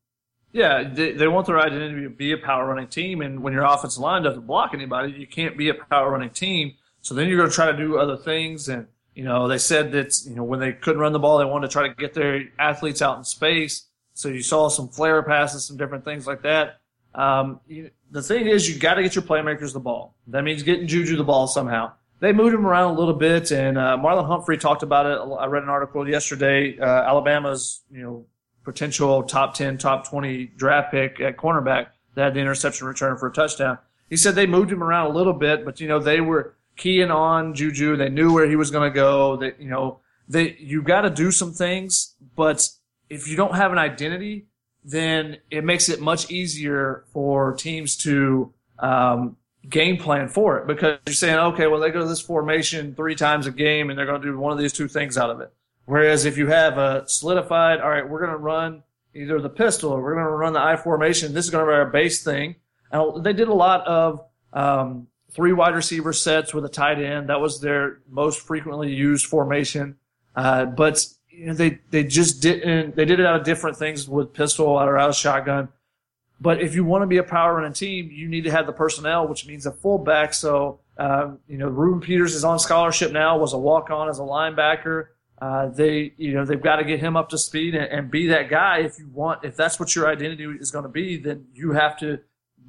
Yeah, 0.53 0.83
they, 0.83 1.13
they 1.13 1.29
want 1.29 1.47
their 1.47 1.61
identity 1.61 2.03
to 2.03 2.11
be 2.11 2.33
a 2.33 2.37
power 2.37 2.67
running 2.67 2.89
team, 2.89 3.23
and 3.23 3.41
when 3.41 3.53
your 3.53 3.65
offensive 3.65 4.03
line 4.03 4.23
doesn't 4.23 4.47
block 4.47 4.75
anybody, 4.75 5.13
you 5.13 5.27
can't 5.27 5.57
be 5.57 5.69
a 5.69 5.75
power 5.75 6.11
running 6.11 6.31
team. 6.31 6.75
So 7.03 7.15
then 7.15 7.29
you're 7.29 7.37
going 7.37 7.49
to 7.49 7.55
try 7.55 7.71
to 7.71 7.77
do 7.77 7.99
other 7.99 8.17
things, 8.17 8.69
and 8.69 8.89
you 9.15 9.23
know 9.23 9.47
they 9.47 9.59
said 9.59 9.93
that 9.93 10.13
you 10.27 10.35
know 10.35 10.43
when 10.43 10.59
they 10.59 10.73
couldn't 10.73 11.01
run 11.01 11.13
the 11.13 11.21
ball, 11.21 11.39
they 11.39 11.45
wanted 11.45 11.69
to 11.69 11.73
try 11.73 11.89
to 11.89 11.95
get 11.95 12.15
their 12.15 12.43
athletes 12.59 13.01
out 13.01 13.19
in 13.19 13.25
space. 13.25 13.87
So 14.21 14.29
you 14.29 14.43
saw 14.43 14.69
some 14.69 14.89
flare 14.89 15.23
passes, 15.23 15.65
some 15.65 15.77
different 15.77 16.05
things 16.05 16.27
like 16.27 16.43
that. 16.43 16.81
Um, 17.15 17.61
you, 17.67 17.91
the 18.11 18.23
thing 18.23 18.47
is, 18.47 18.69
you 18.69 18.79
got 18.79 18.95
to 18.95 19.03
get 19.03 19.15
your 19.15 19.23
playmakers 19.23 19.73
the 19.73 19.81
ball. 19.81 20.15
That 20.27 20.45
means 20.45 20.63
getting 20.63 20.87
Juju 20.87 21.17
the 21.17 21.25
ball 21.25 21.47
somehow. 21.47 21.93
They 22.21 22.33
moved 22.33 22.55
him 22.55 22.67
around 22.67 22.95
a 22.95 22.99
little 22.99 23.15
bit, 23.15 23.51
and 23.51 23.79
uh, 23.79 23.97
Marlon 23.99 24.27
Humphrey 24.27 24.59
talked 24.59 24.83
about 24.83 25.07
it. 25.07 25.19
I 25.41 25.47
read 25.47 25.63
an 25.63 25.71
article 25.71 26.07
yesterday. 26.07 26.79
Uh, 26.79 26.85
Alabama's, 26.85 27.81
you 27.91 28.03
know, 28.03 28.27
potential 28.63 29.23
top 29.23 29.55
10, 29.55 29.79
top 29.79 30.07
20 30.07 30.45
draft 30.57 30.91
pick 30.91 31.19
at 31.21 31.39
cornerback 31.39 31.87
that 32.15 32.25
had 32.25 32.35
the 32.35 32.41
interception 32.41 32.87
return 32.87 33.17
for 33.17 33.29
a 33.29 33.33
touchdown. 33.33 33.79
He 34.11 34.17
said 34.17 34.35
they 34.35 34.47
moved 34.47 34.71
him 34.71 34.83
around 34.83 35.11
a 35.11 35.15
little 35.15 35.33
bit, 35.33 35.65
but 35.65 35.81
you 35.81 35.89
know, 35.89 35.99
they 35.99 36.21
were 36.21 36.57
keying 36.77 37.11
on 37.11 37.55
Juju. 37.55 37.97
They 37.97 38.11
knew 38.11 38.35
where 38.35 38.47
he 38.47 38.57
was 38.57 38.71
going 38.71 38.91
to 38.91 38.95
go. 38.95 39.37
That, 39.37 39.61
you 39.61 39.71
know, 39.71 40.01
they, 40.29 40.57
you 40.59 40.83
got 40.83 41.03
to 41.03 41.11
do 41.11 41.31
some 41.31 41.53
things, 41.53 42.17
but 42.37 42.69
if 43.11 43.29
you 43.29 43.37
don't 43.37 43.55
have 43.55 43.73
an 43.73 43.79
identity, 43.79 44.47
then 44.83 45.39
it 45.51 45.65
makes 45.65 45.89
it 45.91 46.01
much 46.01 46.31
easier 46.31 47.05
for 47.13 47.53
teams 47.53 47.97
to, 47.99 48.55
um, 48.79 49.37
game 49.69 49.99
plan 49.99 50.29
for 50.29 50.59
it 50.59 50.67
because 50.67 50.99
you're 51.07 51.15
saying, 51.15 51.39
okay, 51.39 51.67
well, 51.67 51.81
they 51.81 51.91
go 51.91 52.01
to 52.01 52.07
this 52.07 52.21
formation 52.21 52.95
three 52.95 53.15
times 53.15 53.47
a 53.47 53.51
game 53.51 53.91
and 53.91 53.99
they're 53.99 54.07
going 54.07 54.21
to 54.21 54.27
do 54.27 54.39
one 54.39 54.53
of 54.53 54.59
these 54.59 54.73
two 54.73 54.89
things 54.89 55.19
out 55.19 55.31
of 55.31 55.41
it. 55.41 55.53
Whereas 55.85 56.25
if 56.25 56.39
you 56.39 56.47
have 56.47 56.79
a 56.79 57.05
solidified, 57.07 57.81
all 57.81 57.91
right, 57.91 58.09
we're 58.09 58.21
going 58.21 58.31
to 58.31 58.39
run 58.39 58.83
either 59.15 59.41
the 59.41 59.49
pistol 59.49 59.91
or 59.91 60.03
we're 60.03 60.15
going 60.15 60.25
to 60.25 60.31
run 60.31 60.53
the 60.53 60.61
I 60.61 60.77
formation. 60.77 61.35
This 61.35 61.45
is 61.45 61.51
going 61.51 61.67
to 61.67 61.71
be 61.71 61.75
our 61.75 61.91
base 61.91 62.23
thing. 62.23 62.57
And 62.93 63.25
they 63.25 63.33
did 63.33 63.49
a 63.49 63.55
lot 63.55 63.87
of 63.87 64.25
um, 64.53 65.09
three 65.31 65.53
wide 65.53 65.75
receiver 65.75 66.13
sets 66.13 66.55
with 66.55 66.65
a 66.65 66.69
tight 66.69 67.01
end. 67.01 67.29
That 67.29 67.41
was 67.41 67.61
their 67.61 67.99
most 68.09 68.41
frequently 68.41 68.93
used 68.93 69.27
formation. 69.27 69.97
Uh, 70.35 70.67
but 70.67 71.05
you 71.41 71.47
know, 71.47 71.55
they 71.55 71.79
they 71.91 72.05
just 72.05 72.43
didn't. 72.43 72.97
They 72.97 73.07
did 73.07 73.19
it 73.19 73.25
out 73.25 73.35
of 73.35 73.45
different 73.45 73.79
things 73.79 74.07
with 74.07 74.35
pistol 74.35 74.67
or 74.67 74.99
out 74.99 75.09
of 75.09 75.17
shotgun. 75.17 75.71
But 76.39 76.61
if 76.61 76.75
you 76.75 76.85
want 76.85 77.01
to 77.01 77.07
be 77.07 77.17
a 77.17 77.23
power 77.23 77.55
running 77.55 77.73
team, 77.73 78.11
you 78.13 78.29
need 78.29 78.45
to 78.45 78.51
have 78.51 78.67
the 78.67 78.75
personnel, 78.75 79.27
which 79.27 79.47
means 79.47 79.65
a 79.65 79.73
fullback. 79.73 80.35
So 80.35 80.81
um, 80.99 81.39
you 81.49 81.57
know, 81.57 81.69
Ruben 81.69 82.03
Peters 82.03 82.35
is 82.35 82.45
on 82.45 82.59
scholarship 82.59 83.11
now. 83.11 83.39
Was 83.39 83.55
a 83.55 83.59
walk 83.59 83.89
on 83.89 84.11
as 84.11 84.19
a 84.19 84.23
linebacker. 84.23 85.07
Uh, 85.41 85.69
they, 85.69 86.13
you 86.19 86.35
know, 86.35 86.45
they've 86.45 86.61
got 86.61 86.77
to 86.77 86.85
get 86.85 87.01
him 87.01 87.17
up 87.17 87.31
to 87.31 87.39
speed 87.39 87.75
and, 87.75 87.91
and, 87.91 88.11
be 88.11 88.27
that 88.27 88.51
guy. 88.51 88.81
If 88.81 88.99
you 88.99 89.09
want, 89.09 89.43
if 89.43 89.57
that's 89.57 89.81
what 89.81 89.97
your 89.97 90.07
identity 90.07 90.45
is 90.45 90.71
going 90.71 90.83
to 90.83 90.91
be, 90.91 91.17
then 91.17 91.47
you 91.55 91.73
have 91.73 91.99
to 92.01 92.19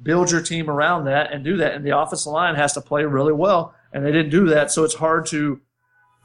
build 0.02 0.30
your 0.30 0.40
team 0.40 0.70
around 0.70 1.04
that 1.04 1.30
and 1.30 1.44
do 1.44 1.58
that. 1.58 1.74
And 1.74 1.84
the 1.84 1.98
offensive 1.98 2.32
line 2.32 2.54
has 2.54 2.72
to 2.72 2.80
play 2.80 3.04
really 3.04 3.34
well, 3.34 3.74
and 3.92 4.02
they 4.02 4.12
didn't 4.12 4.30
do 4.30 4.46
that. 4.46 4.72
So 4.72 4.84
it's 4.84 4.94
hard 4.94 5.26
to 5.26 5.60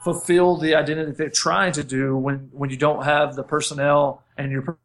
fulfill 0.03 0.57
the 0.57 0.75
identity 0.75 1.11
they're 1.11 1.29
trying 1.29 1.71
to 1.73 1.83
do 1.83 2.15
when 2.15 2.49
when 2.51 2.69
you 2.69 2.77
don't 2.77 3.03
have 3.03 3.35
the 3.35 3.43
personnel 3.43 4.23
and 4.37 4.51
your 4.51 4.77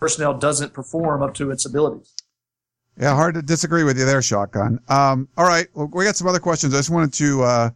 personnel 0.00 0.34
doesn't 0.36 0.72
perform 0.72 1.22
up 1.22 1.34
to 1.34 1.50
its 1.50 1.64
abilities. 1.64 2.12
Yeah, 2.98 3.14
hard 3.14 3.34
to 3.34 3.42
disagree 3.42 3.84
with 3.84 3.98
you 3.98 4.04
there, 4.04 4.20
Shotgun. 4.20 4.78
Um, 4.88 5.28
all 5.36 5.46
right, 5.46 5.66
well, 5.74 5.88
we 5.92 6.04
got 6.04 6.16
some 6.16 6.26
other 6.28 6.40
questions. 6.40 6.74
I 6.74 6.78
just 6.78 6.90
wanted 6.90 7.12
to. 7.14 7.42
Uh, 7.42 7.70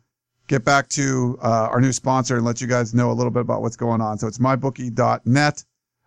get 0.49 0.65
back 0.65 0.89
to 0.91 1.39
uh, 1.43 1.69
our 1.71 1.81
new 1.81 1.93
sponsor 1.93 2.37
and 2.37 2.45
let 2.45 2.61
you 2.61 2.67
guys 2.67 2.95
know 2.95 3.11
a 3.11 3.15
little 3.15 3.31
bit 3.31 3.41
about 3.41 3.63
what's 3.63 3.77
going 3.77 4.01
on. 4.01 4.19
So 4.19 4.27
it's 4.27 4.39
mybookie.net. 4.39 5.65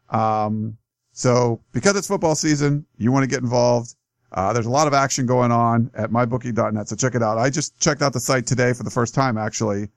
Um, 0.09 0.77
so 1.11 1.61
because 1.71 1.95
it's 1.95 2.07
football 2.07 2.35
season, 2.35 2.85
you 2.97 3.11
want 3.11 3.23
to 3.23 3.29
get 3.29 3.41
involved. 3.41 3.95
Uh, 4.31 4.53
there's 4.53 4.67
a 4.67 4.71
lot 4.71 4.87
of 4.87 4.93
action 4.93 5.25
going 5.25 5.51
on 5.51 5.89
at 5.95 6.11
mybookie.net. 6.11 6.87
So 6.87 6.95
check 6.95 7.15
it 7.15 7.23
out. 7.23 7.37
I 7.37 7.49
just 7.49 7.79
checked 7.79 8.01
out 8.01 8.13
the 8.13 8.19
site 8.19 8.45
today 8.45 8.73
for 8.73 8.83
the 8.83 8.89
first 8.89 9.13
time, 9.13 9.37
actually. 9.37 9.89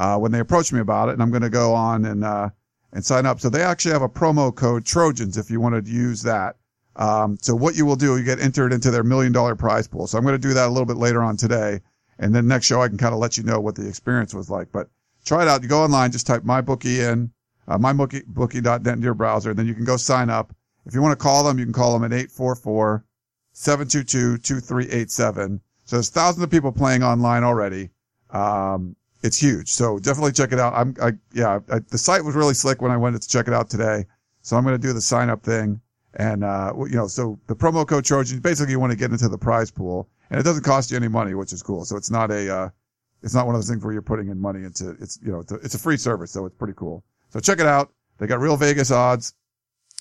Uh, 0.00 0.16
when 0.16 0.32
they 0.32 0.40
approached 0.40 0.72
me 0.72 0.80
about 0.80 1.10
it, 1.10 1.12
and 1.12 1.22
I'm 1.22 1.30
going 1.30 1.42
to 1.42 1.50
go 1.50 1.74
on 1.74 2.06
and 2.06 2.24
uh, 2.24 2.48
and 2.92 3.04
sign 3.04 3.26
up. 3.26 3.38
So 3.38 3.50
they 3.50 3.62
actually 3.62 3.92
have 3.92 4.02
a 4.02 4.08
promo 4.08 4.52
code 4.52 4.86
Trojans 4.86 5.36
if 5.36 5.50
you 5.50 5.60
wanted 5.60 5.84
to 5.84 5.90
use 5.90 6.22
that. 6.22 6.56
Um, 6.96 7.36
so 7.42 7.54
what 7.54 7.76
you 7.76 7.84
will 7.84 7.96
do, 7.96 8.16
you 8.16 8.24
get 8.24 8.40
entered 8.40 8.72
into 8.72 8.90
their 8.90 9.04
million 9.04 9.30
dollar 9.30 9.54
prize 9.54 9.86
pool. 9.86 10.06
So 10.06 10.16
I'm 10.16 10.24
going 10.24 10.40
to 10.40 10.48
do 10.48 10.54
that 10.54 10.68
a 10.68 10.70
little 10.72 10.86
bit 10.86 10.96
later 10.96 11.22
on 11.22 11.36
today. 11.36 11.80
And 12.18 12.34
then 12.34 12.48
next 12.48 12.66
show, 12.66 12.80
I 12.80 12.88
can 12.88 12.96
kind 12.96 13.12
of 13.12 13.20
let 13.20 13.36
you 13.36 13.44
know 13.44 13.60
what 13.60 13.74
the 13.74 13.86
experience 13.86 14.32
was 14.32 14.48
like. 14.48 14.72
But 14.72 14.88
try 15.26 15.42
it 15.42 15.48
out. 15.48 15.62
You 15.62 15.68
go 15.68 15.82
online, 15.82 16.12
just 16.12 16.26
type 16.26 16.44
my 16.44 16.62
bookie 16.62 17.00
in, 17.00 17.30
uh, 17.68 17.76
mybookie.net 17.76 18.86
into 18.86 19.04
your 19.04 19.14
browser. 19.14 19.50
and 19.50 19.58
Then 19.58 19.66
you 19.66 19.74
can 19.74 19.84
go 19.84 19.98
sign 19.98 20.30
up. 20.30 20.54
If 20.86 20.94
you 20.94 21.02
want 21.02 21.12
to 21.12 21.22
call 21.22 21.44
them, 21.44 21.58
you 21.58 21.66
can 21.66 21.74
call 21.74 21.92
them 21.92 22.10
at 22.10 22.16
844 22.16 23.04
722 23.52 24.38
2387. 24.38 25.60
So 25.84 25.96
there's 25.96 26.08
thousands 26.08 26.42
of 26.42 26.50
people 26.50 26.72
playing 26.72 27.02
online 27.02 27.44
already. 27.44 27.90
Um, 28.30 28.96
it's 29.22 29.38
huge. 29.38 29.70
So 29.70 29.98
definitely 29.98 30.32
check 30.32 30.52
it 30.52 30.58
out. 30.58 30.74
I'm, 30.74 30.94
I, 31.02 31.12
yeah, 31.32 31.60
I, 31.70 31.80
the 31.90 31.98
site 31.98 32.24
was 32.24 32.34
really 32.34 32.54
slick 32.54 32.80
when 32.80 32.90
I 32.90 32.96
went 32.96 33.20
to 33.20 33.28
check 33.28 33.48
it 33.48 33.54
out 33.54 33.68
today. 33.68 34.06
So 34.42 34.56
I'm 34.56 34.64
going 34.64 34.80
to 34.80 34.86
do 34.86 34.92
the 34.92 35.00
sign 35.00 35.28
up 35.28 35.42
thing. 35.42 35.80
And, 36.14 36.42
uh, 36.42 36.72
you 36.76 36.96
know, 36.96 37.06
so 37.06 37.38
the 37.46 37.54
promo 37.54 37.86
code 37.86 38.04
Trojan, 38.04 38.40
basically 38.40 38.72
you 38.72 38.80
want 38.80 38.92
to 38.92 38.98
get 38.98 39.12
into 39.12 39.28
the 39.28 39.38
prize 39.38 39.70
pool 39.70 40.08
and 40.30 40.40
it 40.40 40.42
doesn't 40.42 40.64
cost 40.64 40.90
you 40.90 40.96
any 40.96 41.08
money, 41.08 41.34
which 41.34 41.52
is 41.52 41.62
cool. 41.62 41.84
So 41.84 41.96
it's 41.96 42.10
not 42.10 42.30
a, 42.30 42.52
uh, 42.52 42.68
it's 43.22 43.34
not 43.34 43.46
one 43.46 43.54
of 43.54 43.60
those 43.60 43.68
things 43.68 43.84
where 43.84 43.92
you're 43.92 44.02
putting 44.02 44.28
in 44.28 44.40
money 44.40 44.64
into, 44.64 44.90
it's, 45.00 45.18
you 45.22 45.30
know, 45.30 45.40
it's 45.40 45.52
a, 45.52 45.56
it's 45.56 45.74
a 45.74 45.78
free 45.78 45.96
service. 45.96 46.32
So 46.32 46.46
it's 46.46 46.56
pretty 46.56 46.74
cool. 46.76 47.04
So 47.28 47.38
check 47.38 47.60
it 47.60 47.66
out. 47.66 47.92
They 48.18 48.26
got 48.26 48.40
real 48.40 48.56
Vegas 48.56 48.90
odds. 48.90 49.34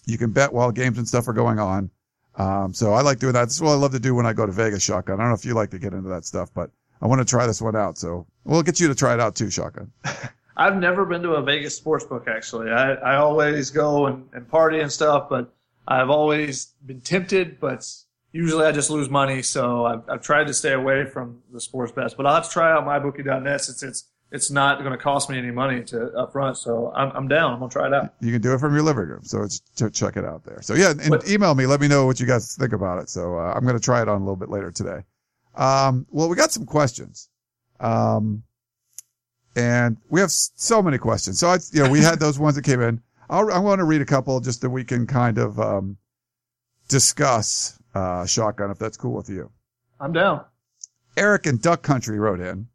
You 0.06 0.18
can 0.18 0.32
bet 0.32 0.52
while 0.52 0.72
games 0.72 0.98
and 0.98 1.08
stuff 1.08 1.28
are 1.28 1.34
going 1.34 1.60
on. 1.60 1.92
Um, 2.36 2.74
so 2.74 2.94
I 2.94 3.02
like 3.02 3.20
doing 3.20 3.34
that. 3.34 3.46
This 3.46 3.56
is 3.56 3.62
what 3.62 3.72
I 3.72 3.76
love 3.76 3.92
to 3.92 4.00
do 4.00 4.16
when 4.16 4.26
I 4.26 4.34
go 4.34 4.46
to 4.46 4.52
Vegas, 4.52 4.82
Shotgun. 4.82 5.20
I 5.20 5.24
don't 5.24 5.30
know 5.30 5.36
if 5.36 5.46
you 5.46 5.54
like 5.54 5.72
to 5.72 5.80
get 5.80 5.94
into 5.94 6.10
that 6.10 6.26
stuff, 6.26 6.50
but 6.54 6.72
I 7.02 7.08
want 7.08 7.20
to 7.20 7.26
try 7.26 7.46
this 7.46 7.62
one 7.62 7.76
out. 7.76 7.98
So 7.98 8.26
we'll 8.50 8.64
get 8.64 8.80
you 8.80 8.88
to 8.88 8.96
try 8.96 9.14
it 9.14 9.20
out 9.20 9.36
too, 9.36 9.50
Shotgun. 9.50 9.92
I've 10.58 10.76
never 10.76 11.06
been 11.06 11.22
to 11.24 11.32
a 11.36 11.42
Vegas 11.42 11.78
sports 11.78 12.04
book 12.04 12.28
actually. 12.28 12.70
I, 12.70 12.94
I 12.96 13.16
always 13.16 13.70
go 13.70 14.08
and, 14.08 14.28
and 14.34 14.48
party 14.48 14.82
and 14.82 14.92
stuff, 14.92 15.30
but 15.30 15.54
I've 15.88 16.10
always 16.10 16.74
been 16.86 17.00
tempted, 17.00 17.60
but 17.60 17.88
usually 18.34 18.66
I 18.66 18.72
just 18.72 18.90
lose 18.90 19.10
money. 19.10 19.42
So 19.42 19.86
I've, 19.86 20.02
I've 20.10 20.22
tried 20.22 20.48
to 20.48 20.54
stay 20.54 20.74
away 20.74 21.06
from 21.06 21.42
the 21.52 21.62
sports 21.62 21.92
bets, 21.92 22.14
but 22.14 22.26
I'll 22.26 22.36
have 22.36 22.46
to 22.46 22.50
try 22.50 22.72
out 22.72 22.86
mybookie.net 22.86 23.62
since 23.62 23.84
it's, 23.84 24.06
it's 24.32 24.52
not 24.52 24.80
going 24.80 24.92
to 24.92 24.98
cost 24.98 25.30
me 25.30 25.38
any 25.38 25.50
money 25.50 25.84
to 25.86 26.12
up 26.14 26.34
front. 26.34 26.58
So 26.58 26.92
I'm, 26.94 27.12
I'm 27.16 27.28
down. 27.28 27.54
I'm 27.54 27.60
going 27.60 27.70
to 27.70 27.74
try 27.74 27.88
it 27.88 27.94
out. 27.94 28.14
You 28.20 28.32
can 28.32 28.42
do 28.42 28.54
it 28.54 28.60
from 28.60 28.74
your 28.74 28.84
living 28.84 29.08
room. 29.08 29.24
So 29.24 29.42
it's 29.42 29.62
to 29.78 29.90
check 29.90 30.18
it 30.18 30.26
out 30.26 30.44
there. 30.44 30.62
So 30.62 30.76
yeah, 30.76 30.92
and 30.92 31.10
what, 31.10 31.28
email 31.28 31.56
me. 31.56 31.66
Let 31.66 31.82
me 31.82 31.88
know 31.88 32.06
what 32.06 32.20
you 32.20 32.28
guys 32.28 32.56
think 32.56 32.74
about 32.74 33.02
it. 33.02 33.10
So 33.10 33.38
uh, 33.38 33.54
I'm 33.56 33.64
going 33.64 33.78
to 33.78 33.84
try 33.84 34.02
it 34.02 34.10
on 34.10 34.18
a 34.18 34.24
little 34.24 34.36
bit 34.36 34.50
later 34.50 34.72
today. 34.72 35.04
Um, 35.56 36.06
well, 36.12 36.30
we 36.30 36.36
got 36.36 36.52
some 36.52 36.66
questions. 36.66 37.30
Um, 37.80 38.44
and 39.56 39.98
we 40.10 40.22
have 40.22 40.32
so 40.32 40.82
many 40.82 40.98
questions. 40.98 41.40
So 41.40 41.50
I, 41.50 41.58
you 41.72 41.84
know, 41.84 41.90
we 41.90 42.00
had 42.00 42.20
those 42.20 42.40
ones 42.40 42.56
that 42.56 42.64
came 42.64 42.82
in. 42.82 43.02
I'll, 43.30 43.52
I 43.52 43.60
want 43.60 43.80
to 43.80 43.86
read 43.86 44.02
a 44.02 44.06
couple 44.06 44.40
just 44.40 44.62
that 44.62 44.70
we 44.70 44.84
can 44.84 45.06
kind 45.08 45.38
of, 45.38 45.60
um, 45.60 45.98
discuss, 46.88 47.80
uh, 47.94 48.26
shotgun 48.26 48.72
if 48.72 48.80
that's 48.80 48.98
cool 48.98 49.16
with 49.16 49.30
you. 49.30 49.52
I'm 50.00 50.14
down. 50.14 50.46
Eric 51.18 51.46
in 51.46 51.58
Duck 51.58 51.82
Country 51.82 52.20
wrote 52.20 52.40
in. 52.40 52.68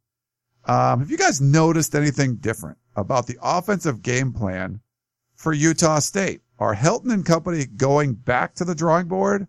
Um, 0.66 1.00
have 1.00 1.10
you 1.10 1.16
guys 1.16 1.40
noticed 1.40 1.94
anything 1.94 2.36
different 2.36 2.78
about 2.96 3.26
the 3.26 3.38
offensive 3.42 4.02
game 4.02 4.32
plan 4.32 4.80
for 5.36 5.52
Utah 5.52 5.98
State? 5.98 6.40
Are 6.58 6.74
Helton 6.74 7.12
and 7.12 7.26
company 7.26 7.66
going 7.66 8.14
back 8.14 8.54
to 8.56 8.64
the 8.64 8.74
drawing 8.74 9.08
board? 9.08 9.46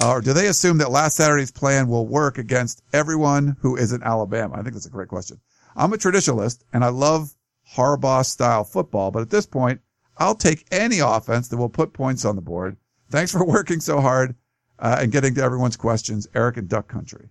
Or 0.00 0.20
do 0.20 0.32
they 0.32 0.46
assume 0.46 0.78
that 0.78 0.90
last 0.90 1.16
Saturday's 1.16 1.50
plan 1.50 1.88
will 1.88 2.06
work 2.06 2.38
against 2.38 2.82
everyone 2.92 3.56
who 3.60 3.76
isn't 3.76 4.02
Alabama? 4.02 4.54
I 4.54 4.62
think 4.62 4.74
that's 4.74 4.86
a 4.86 4.90
great 4.90 5.08
question. 5.08 5.40
I'm 5.76 5.92
a 5.92 5.96
traditionalist 5.96 6.62
and 6.72 6.84
I 6.84 6.88
love 6.88 7.34
Harbaugh 7.74 8.24
style 8.24 8.64
football, 8.64 9.10
but 9.10 9.22
at 9.22 9.30
this 9.30 9.46
point, 9.46 9.80
I'll 10.18 10.34
take 10.34 10.66
any 10.70 11.00
offense 11.00 11.48
that 11.48 11.56
will 11.56 11.68
put 11.68 11.92
points 11.92 12.24
on 12.24 12.36
the 12.36 12.42
board. 12.42 12.76
Thanks 13.10 13.32
for 13.32 13.44
working 13.46 13.80
so 13.80 14.00
hard 14.00 14.34
uh, 14.78 14.98
and 15.00 15.12
getting 15.12 15.34
to 15.34 15.42
everyone's 15.42 15.76
questions. 15.76 16.26
Eric 16.34 16.56
and 16.56 16.68
Duck 16.68 16.88
Country. 16.88 17.28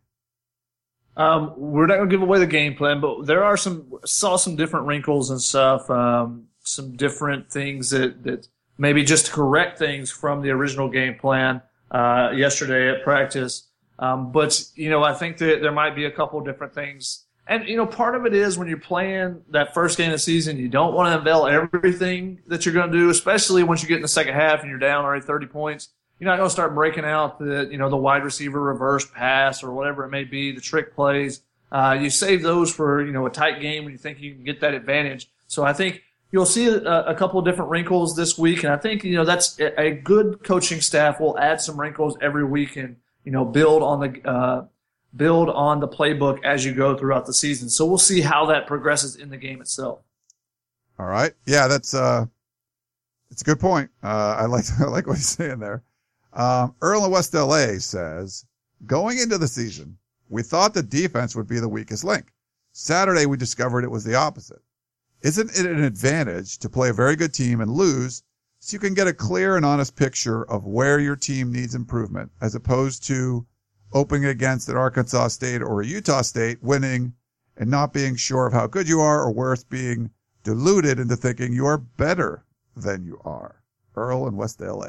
Um, 1.17 1.53
we're 1.57 1.87
not 1.87 1.97
going 1.97 2.09
to 2.09 2.13
give 2.13 2.21
away 2.21 2.39
the 2.39 2.47
game 2.47 2.75
plan, 2.75 3.01
but 3.01 3.25
there 3.25 3.43
are 3.43 3.57
some 3.57 3.99
saw 4.05 4.37
some 4.37 4.55
different 4.55 4.85
wrinkles 4.85 5.29
and 5.29 5.41
stuff, 5.41 5.89
um, 5.89 6.47
some 6.63 6.95
different 6.95 7.51
things 7.51 7.89
that 7.89 8.23
that 8.23 8.47
maybe 8.77 9.03
just 9.03 9.31
correct 9.31 9.77
things 9.77 10.09
from 10.09 10.41
the 10.41 10.49
original 10.51 10.89
game 10.89 11.15
plan 11.15 11.61
uh, 11.91 12.31
yesterday 12.33 12.89
at 12.89 13.03
practice. 13.03 13.67
Um, 13.99 14.31
but 14.31 14.59
you 14.75 14.89
know, 14.89 15.03
I 15.03 15.13
think 15.13 15.37
that 15.37 15.61
there 15.61 15.71
might 15.71 15.95
be 15.95 16.05
a 16.05 16.11
couple 16.11 16.39
different 16.41 16.73
things 16.73 17.25
and, 17.51 17.67
you 17.67 17.75
know, 17.75 17.85
part 17.85 18.15
of 18.15 18.25
it 18.25 18.33
is 18.33 18.57
when 18.57 18.69
you're 18.69 18.77
playing 18.77 19.41
that 19.49 19.73
first 19.73 19.97
game 19.97 20.07
of 20.07 20.13
the 20.13 20.19
season, 20.19 20.57
you 20.57 20.69
don't 20.69 20.93
want 20.93 21.11
to 21.11 21.17
unveil 21.17 21.47
everything 21.47 22.39
that 22.47 22.65
you're 22.65 22.73
going 22.73 22.91
to 22.91 22.97
do, 22.97 23.09
especially 23.09 23.63
once 23.63 23.81
you 23.81 23.89
get 23.89 23.97
in 23.97 24.01
the 24.01 24.07
second 24.07 24.35
half 24.35 24.61
and 24.61 24.69
you're 24.69 24.79
down 24.79 25.03
already 25.03 25.25
30 25.25 25.47
points. 25.47 25.89
You're 26.17 26.29
not 26.29 26.37
going 26.37 26.47
to 26.47 26.53
start 26.53 26.75
breaking 26.75 27.03
out 27.03 27.39
the, 27.39 27.67
you 27.69 27.77
know, 27.77 27.89
the 27.89 27.97
wide 27.97 28.23
receiver 28.23 28.61
reverse 28.61 29.05
pass 29.05 29.63
or 29.63 29.71
whatever 29.73 30.05
it 30.05 30.11
may 30.11 30.23
be, 30.23 30.53
the 30.53 30.61
trick 30.61 30.95
plays. 30.95 31.41
Uh, 31.71 31.97
you 31.99 32.09
save 32.09 32.41
those 32.41 32.71
for, 32.71 33.03
you 33.03 33.11
know, 33.11 33.25
a 33.25 33.29
tight 33.29 33.59
game 33.59 33.83
when 33.83 33.91
you 33.91 33.97
think 33.97 34.21
you 34.21 34.33
can 34.33 34.45
get 34.45 34.61
that 34.61 34.73
advantage. 34.73 35.29
So 35.47 35.65
I 35.65 35.73
think 35.73 36.03
you'll 36.31 36.45
see 36.45 36.67
a, 36.67 36.81
a 36.81 37.15
couple 37.15 37.39
of 37.39 37.45
different 37.45 37.69
wrinkles 37.69 38.15
this 38.15 38.37
week. 38.37 38.63
And 38.63 38.73
I 38.73 38.77
think, 38.77 39.03
you 39.03 39.15
know, 39.15 39.25
that's 39.25 39.59
a, 39.59 39.79
a 39.79 39.91
good 39.91 40.43
coaching 40.43 40.81
staff 40.81 41.19
will 41.19 41.37
add 41.37 41.61
some 41.61 41.79
wrinkles 41.79 42.17
every 42.21 42.45
week 42.45 42.75
and, 42.77 42.95
you 43.23 43.31
know, 43.31 43.45
build 43.45 43.83
on 43.83 43.99
the, 43.99 44.29
uh, 44.29 44.65
build 45.15 45.49
on 45.49 45.79
the 45.79 45.87
playbook 45.87 46.43
as 46.43 46.65
you 46.65 46.73
go 46.73 46.97
throughout 46.97 47.25
the 47.25 47.33
season. 47.33 47.69
So 47.69 47.85
we'll 47.85 47.97
see 47.97 48.21
how 48.21 48.45
that 48.47 48.67
progresses 48.67 49.15
in 49.15 49.29
the 49.29 49.37
game 49.37 49.61
itself. 49.61 49.99
All 50.97 51.05
right. 51.05 51.33
Yeah, 51.45 51.67
that's 51.67 51.93
uh 51.93 52.25
it's 53.29 53.41
a 53.41 53.45
good 53.45 53.59
point. 53.59 53.89
Uh 54.03 54.35
I 54.39 54.45
like 54.45 54.65
I 54.79 54.85
like 54.85 55.07
what 55.07 55.17
he's 55.17 55.29
saying 55.29 55.59
there. 55.59 55.83
Um 56.33 56.75
Earl 56.81 57.05
in 57.05 57.11
West 57.11 57.33
LA 57.33 57.79
says, 57.79 58.45
going 58.85 59.19
into 59.19 59.37
the 59.37 59.47
season, 59.47 59.97
we 60.29 60.43
thought 60.43 60.73
the 60.73 60.83
defense 60.83 61.35
would 61.35 61.47
be 61.47 61.59
the 61.59 61.67
weakest 61.67 62.03
link. 62.03 62.31
Saturday 62.71 63.25
we 63.25 63.35
discovered 63.35 63.83
it 63.83 63.91
was 63.91 64.03
the 64.03 64.15
opposite. 64.15 64.61
Isn't 65.21 65.51
it 65.51 65.65
an 65.65 65.83
advantage 65.83 66.57
to 66.59 66.69
play 66.69 66.89
a 66.89 66.93
very 66.93 67.15
good 67.15 67.33
team 67.33 67.61
and 67.61 67.71
lose 67.71 68.23
so 68.59 68.75
you 68.75 68.79
can 68.79 68.93
get 68.93 69.07
a 69.07 69.13
clear 69.13 69.55
and 69.55 69.65
honest 69.65 69.95
picture 69.95 70.43
of 70.49 70.65
where 70.65 70.99
your 70.99 71.15
team 71.15 71.51
needs 71.51 71.75
improvement 71.75 72.31
as 72.41 72.55
opposed 72.55 73.03
to 73.07 73.45
opening 73.93 74.25
against 74.25 74.69
an 74.69 74.77
Arkansas 74.77 75.27
State 75.29 75.61
or 75.61 75.81
a 75.81 75.85
Utah 75.85 76.21
State, 76.21 76.63
winning 76.63 77.13
and 77.57 77.69
not 77.69 77.93
being 77.93 78.15
sure 78.15 78.47
of 78.47 78.53
how 78.53 78.65
good 78.65 78.87
you 78.87 79.01
are, 79.01 79.21
or 79.21 79.31
worse, 79.31 79.63
being 79.63 80.09
deluded 80.43 80.99
into 80.99 81.15
thinking 81.15 81.53
you're 81.53 81.77
better 81.77 82.45
than 82.75 83.05
you 83.05 83.19
are. 83.23 83.61
Earl 83.95 84.27
in 84.27 84.35
West 84.37 84.61
LA. 84.61 84.87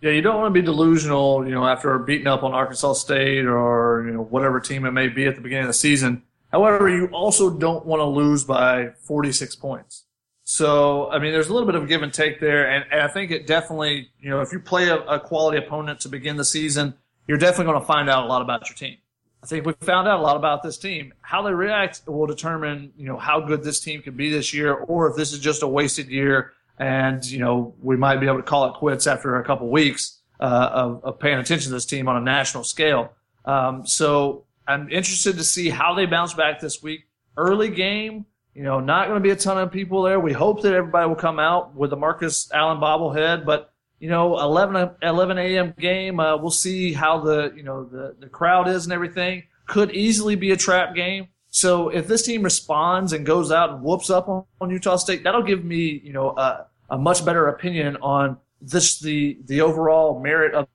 Yeah, 0.00 0.10
you 0.10 0.20
don't 0.20 0.36
want 0.36 0.54
to 0.54 0.60
be 0.60 0.64
delusional, 0.64 1.44
you 1.44 1.52
know, 1.52 1.66
after 1.66 1.98
beating 1.98 2.28
up 2.28 2.44
on 2.44 2.52
Arkansas 2.52 2.92
State 2.92 3.46
or, 3.46 4.04
you 4.06 4.12
know, 4.12 4.22
whatever 4.22 4.60
team 4.60 4.84
it 4.84 4.92
may 4.92 5.08
be 5.08 5.26
at 5.26 5.34
the 5.34 5.40
beginning 5.40 5.64
of 5.64 5.70
the 5.70 5.74
season. 5.74 6.22
However, 6.50 6.88
you 6.88 7.06
also 7.06 7.50
don't 7.50 7.84
want 7.84 8.00
to 8.00 8.04
lose 8.04 8.44
by 8.44 8.90
46 9.02 9.56
points. 9.56 10.04
So, 10.44 11.10
I 11.10 11.18
mean, 11.18 11.32
there's 11.32 11.48
a 11.48 11.52
little 11.52 11.66
bit 11.66 11.74
of 11.74 11.86
give 11.88 12.02
and 12.02 12.12
take 12.12 12.40
there. 12.40 12.70
And, 12.70 12.86
and 12.90 13.02
I 13.02 13.08
think 13.08 13.30
it 13.30 13.46
definitely, 13.46 14.08
you 14.18 14.30
know, 14.30 14.40
if 14.40 14.50
you 14.50 14.60
play 14.60 14.88
a, 14.88 14.96
a 15.00 15.20
quality 15.20 15.58
opponent 15.58 16.00
to 16.00 16.08
begin 16.08 16.36
the 16.36 16.44
season, 16.44 16.94
you're 17.26 17.36
definitely 17.36 17.72
going 17.72 17.80
to 17.80 17.86
find 17.86 18.08
out 18.08 18.24
a 18.24 18.26
lot 18.28 18.40
about 18.40 18.68
your 18.68 18.76
team. 18.76 18.96
I 19.42 19.46
think 19.46 19.66
we 19.66 19.74
found 19.80 20.08
out 20.08 20.18
a 20.18 20.22
lot 20.22 20.36
about 20.36 20.62
this 20.62 20.78
team. 20.78 21.12
How 21.20 21.42
they 21.42 21.52
react 21.52 22.02
will 22.06 22.26
determine, 22.26 22.92
you 22.96 23.06
know, 23.06 23.18
how 23.18 23.40
good 23.40 23.62
this 23.62 23.78
team 23.78 24.00
can 24.00 24.16
be 24.16 24.30
this 24.30 24.52
year, 24.54 24.72
or 24.72 25.10
if 25.10 25.16
this 25.16 25.32
is 25.32 25.38
just 25.38 25.62
a 25.62 25.68
wasted 25.68 26.08
year, 26.08 26.54
and 26.78 27.24
you 27.28 27.38
know 27.38 27.74
we 27.80 27.96
might 27.96 28.16
be 28.16 28.26
able 28.26 28.36
to 28.36 28.42
call 28.42 28.66
it 28.66 28.74
quits 28.74 29.06
after 29.06 29.36
a 29.36 29.44
couple 29.44 29.68
weeks 29.68 30.18
uh, 30.40 30.70
of, 30.72 31.04
of, 31.04 31.18
paying 31.18 31.38
attention 31.38 31.70
to 31.70 31.74
this 31.74 31.86
team 31.86 32.08
on 32.08 32.16
a 32.16 32.20
national 32.20 32.64
scale. 32.64 33.12
Um, 33.44 33.86
so 33.86 34.44
I'm 34.68 34.90
interested 34.90 35.38
to 35.38 35.44
see 35.44 35.70
how 35.70 35.94
they 35.94 36.04
bounce 36.04 36.34
back 36.34 36.60
this 36.60 36.82
week. 36.82 37.06
Early 37.36 37.70
game, 37.70 38.26
you 38.54 38.62
know, 38.62 38.80
not 38.80 39.06
going 39.06 39.16
to 39.16 39.22
be 39.22 39.30
a 39.30 39.36
ton 39.36 39.56
of 39.56 39.72
people 39.72 40.02
there. 40.02 40.20
We 40.20 40.34
hope 40.34 40.62
that 40.62 40.74
everybody 40.74 41.08
will 41.08 41.16
come 41.16 41.38
out 41.38 41.74
with 41.74 41.90
the 41.90 41.96
Marcus 41.96 42.50
Allen 42.52 42.78
bobblehead, 42.78 43.46
but 43.46 43.72
you 43.98 44.08
know, 44.08 44.38
11, 44.38 44.90
11 45.02 45.38
a.m. 45.38 45.74
game. 45.78 46.20
Uh, 46.20 46.36
we'll 46.36 46.50
see 46.50 46.92
how 46.92 47.18
the, 47.18 47.52
you 47.56 47.62
know, 47.62 47.84
the, 47.84 48.14
the 48.20 48.28
crowd 48.28 48.68
is 48.68 48.84
and 48.84 48.92
everything. 48.92 49.44
Could 49.66 49.90
easily 49.92 50.36
be 50.36 50.52
a 50.52 50.56
trap 50.56 50.94
game. 50.94 51.28
So 51.50 51.88
if 51.88 52.06
this 52.06 52.22
team 52.22 52.42
responds 52.42 53.12
and 53.12 53.26
goes 53.26 53.50
out 53.50 53.70
and 53.70 53.82
whoops 53.82 54.10
up 54.10 54.28
on, 54.28 54.44
on 54.60 54.70
Utah 54.70 54.96
State, 54.96 55.24
that'll 55.24 55.42
give 55.42 55.64
me, 55.64 56.00
you 56.04 56.12
know, 56.12 56.30
a, 56.36 56.66
a 56.90 56.98
much 56.98 57.24
better 57.24 57.48
opinion 57.48 57.96
on 58.02 58.36
this, 58.60 59.00
the, 59.00 59.38
the 59.46 59.62
overall 59.62 60.20
merit 60.20 60.54
of 60.54 60.68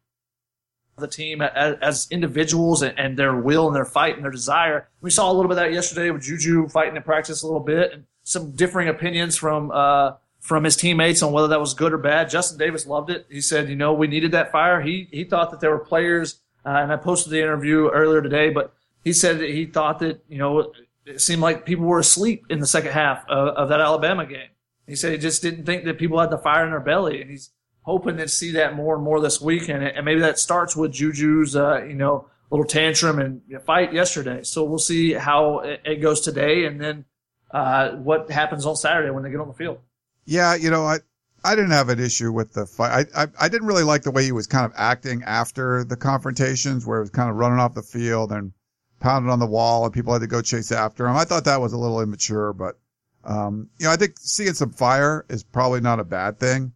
the 0.97 1.08
team 1.08 1.41
as, 1.41 1.75
as 1.82 2.08
individuals 2.12 2.82
and, 2.82 2.97
and, 2.99 3.17
their 3.17 3.36
will 3.36 3.67
and 3.67 3.75
their 3.75 3.86
fight 3.86 4.15
and 4.15 4.23
their 4.23 4.32
desire. 4.32 4.88
We 5.01 5.10
saw 5.10 5.32
a 5.32 5.34
little 5.34 5.49
bit 5.49 5.58
of 5.58 5.63
that 5.63 5.73
yesterday 5.73 6.12
with 6.12 6.21
Juju 6.21 6.67
fighting 6.67 6.95
in 6.95 7.03
practice 7.03 7.41
a 7.41 7.47
little 7.47 7.60
bit 7.60 7.93
and 7.93 8.03
some 8.23 8.51
differing 8.51 8.89
opinions 8.89 9.36
from, 9.36 9.71
uh, 9.71 10.13
from 10.43 10.65
his 10.65 10.75
teammates 10.75 11.23
on 11.23 11.32
whether 11.32 11.47
that 11.47 11.60
was 11.60 11.73
good 11.73 11.93
or 11.93 11.97
bad. 11.97 12.29
Justin 12.29 12.58
Davis 12.58 12.86
loved 12.86 13.10
it. 13.10 13.25
He 13.29 13.39
said, 13.41 13.69
you 13.69 13.77
know, 13.77 13.93
we 13.93 14.08
needed 14.08 14.32
that 14.32 14.51
fire. 14.51 14.82
He 14.82 15.08
he 15.10 15.23
thought 15.23 15.51
that 15.51 15.62
there 15.62 15.71
were 15.71 15.79
players, 15.79 16.41
uh, 16.65 16.69
and 16.69 16.91
I 16.91 16.97
posted 16.97 17.32
the 17.32 17.39
interview 17.39 17.89
earlier 17.89 18.21
today, 18.21 18.49
but 18.49 18.73
he 19.06 19.13
said 19.13 19.39
that 19.39 19.49
he 19.49 19.65
thought 19.65 19.99
that 19.99 20.21
you 20.27 20.38
know 20.38 20.73
it 21.06 21.21
seemed 21.21 21.41
like 21.41 21.65
people 21.65 21.86
were 21.86 21.99
asleep 21.99 22.45
in 22.49 22.60
the 22.60 22.67
second 22.67 22.91
half 22.91 23.23
of, 23.29 23.49
of 23.56 23.69
that 23.69 23.79
Alabama 23.79 24.25
game. 24.25 24.49
He 24.86 24.95
said 24.95 25.13
he 25.13 25.17
just 25.17 25.41
didn't 25.41 25.65
think 25.65 25.86
that 25.86 25.97
people 25.97 26.19
had 26.19 26.29
the 26.29 26.38
fire 26.38 26.65
in 26.65 26.71
their 26.71 26.82
belly, 26.82 27.21
and 27.21 27.32
he's 27.32 27.51
hoping 27.83 28.17
to 28.17 28.27
see 28.27 28.51
that 28.51 28.75
more 28.75 28.95
and 28.95 29.03
more 29.03 29.21
this 29.21 29.39
week. 29.39 29.69
And, 29.69 29.83
and 29.83 30.03
maybe 30.03 30.21
that 30.21 30.39
starts 30.39 30.75
with 30.75 30.91
Juju's, 30.91 31.55
uh, 31.55 31.83
you 31.83 31.95
know, 31.95 32.27
little 32.49 32.65
tantrum 32.65 33.19
and 33.19 33.41
fight 33.63 33.93
yesterday. 33.93 34.43
So 34.43 34.63
we'll 34.63 34.77
see 34.79 35.13
how 35.13 35.59
it 35.59 36.01
goes 36.01 36.21
today, 36.21 36.65
and 36.65 36.79
then 36.79 37.05
uh, 37.51 37.91
what 37.91 38.29
happens 38.29 38.65
on 38.65 38.75
Saturday 38.75 39.09
when 39.09 39.23
they 39.23 39.31
get 39.31 39.39
on 39.39 39.47
the 39.47 39.53
field. 39.53 39.79
Yeah, 40.25 40.55
you 40.55 40.69
know, 40.69 40.85
I 40.85 40.99
I 41.43 41.55
didn't 41.55 41.71
have 41.71 41.89
an 41.89 41.99
issue 41.99 42.31
with 42.31 42.53
the 42.53 42.65
fight. 42.65 43.07
I, 43.15 43.23
I, 43.23 43.27
I 43.41 43.49
didn't 43.49 43.67
really 43.67 43.83
like 43.83 44.03
the 44.03 44.11
way 44.11 44.23
he 44.23 44.31
was 44.31 44.47
kind 44.47 44.65
of 44.65 44.71
acting 44.75 45.23
after 45.23 45.83
the 45.83 45.97
confrontations, 45.97 46.85
where 46.85 46.99
he 46.99 47.01
was 47.01 47.09
kind 47.09 47.29
of 47.29 47.35
running 47.35 47.59
off 47.59 47.73
the 47.73 47.81
field 47.81 48.31
and 48.31 48.53
pounding 48.99 49.31
on 49.31 49.39
the 49.39 49.47
wall, 49.47 49.83
and 49.83 49.93
people 49.93 50.13
had 50.13 50.21
to 50.21 50.27
go 50.27 50.41
chase 50.41 50.71
after 50.71 51.07
him. 51.07 51.17
I 51.17 51.25
thought 51.25 51.45
that 51.45 51.59
was 51.59 51.73
a 51.73 51.77
little 51.77 52.01
immature, 52.01 52.53
but 52.53 52.79
um, 53.23 53.69
you 53.79 53.85
know, 53.85 53.91
I 53.91 53.95
think 53.95 54.19
seeing 54.19 54.53
some 54.53 54.71
fire 54.71 55.25
is 55.27 55.43
probably 55.43 55.81
not 55.81 55.99
a 55.99 56.03
bad 56.03 56.39
thing. 56.39 56.73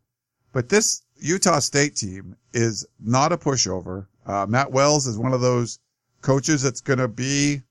But 0.57 0.69
this 0.69 1.03
Utah 1.17 1.59
State 1.59 1.95
team 1.95 2.35
is 2.51 2.83
not 2.99 3.31
a 3.31 3.37
pushover. 3.37 4.07
Uh, 4.25 4.47
Matt 4.49 4.71
Wells 4.71 5.05
is 5.05 5.15
one 5.15 5.31
of 5.31 5.39
those 5.39 5.77
coaches 6.23 6.63
that's 6.63 6.81
going 6.81 6.97
to 6.97 7.07
be, 7.07 7.61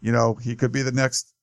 you 0.00 0.12
know, 0.12 0.34
he 0.34 0.54
could 0.54 0.70
be 0.70 0.82
the 0.82 0.92
next 0.92 1.34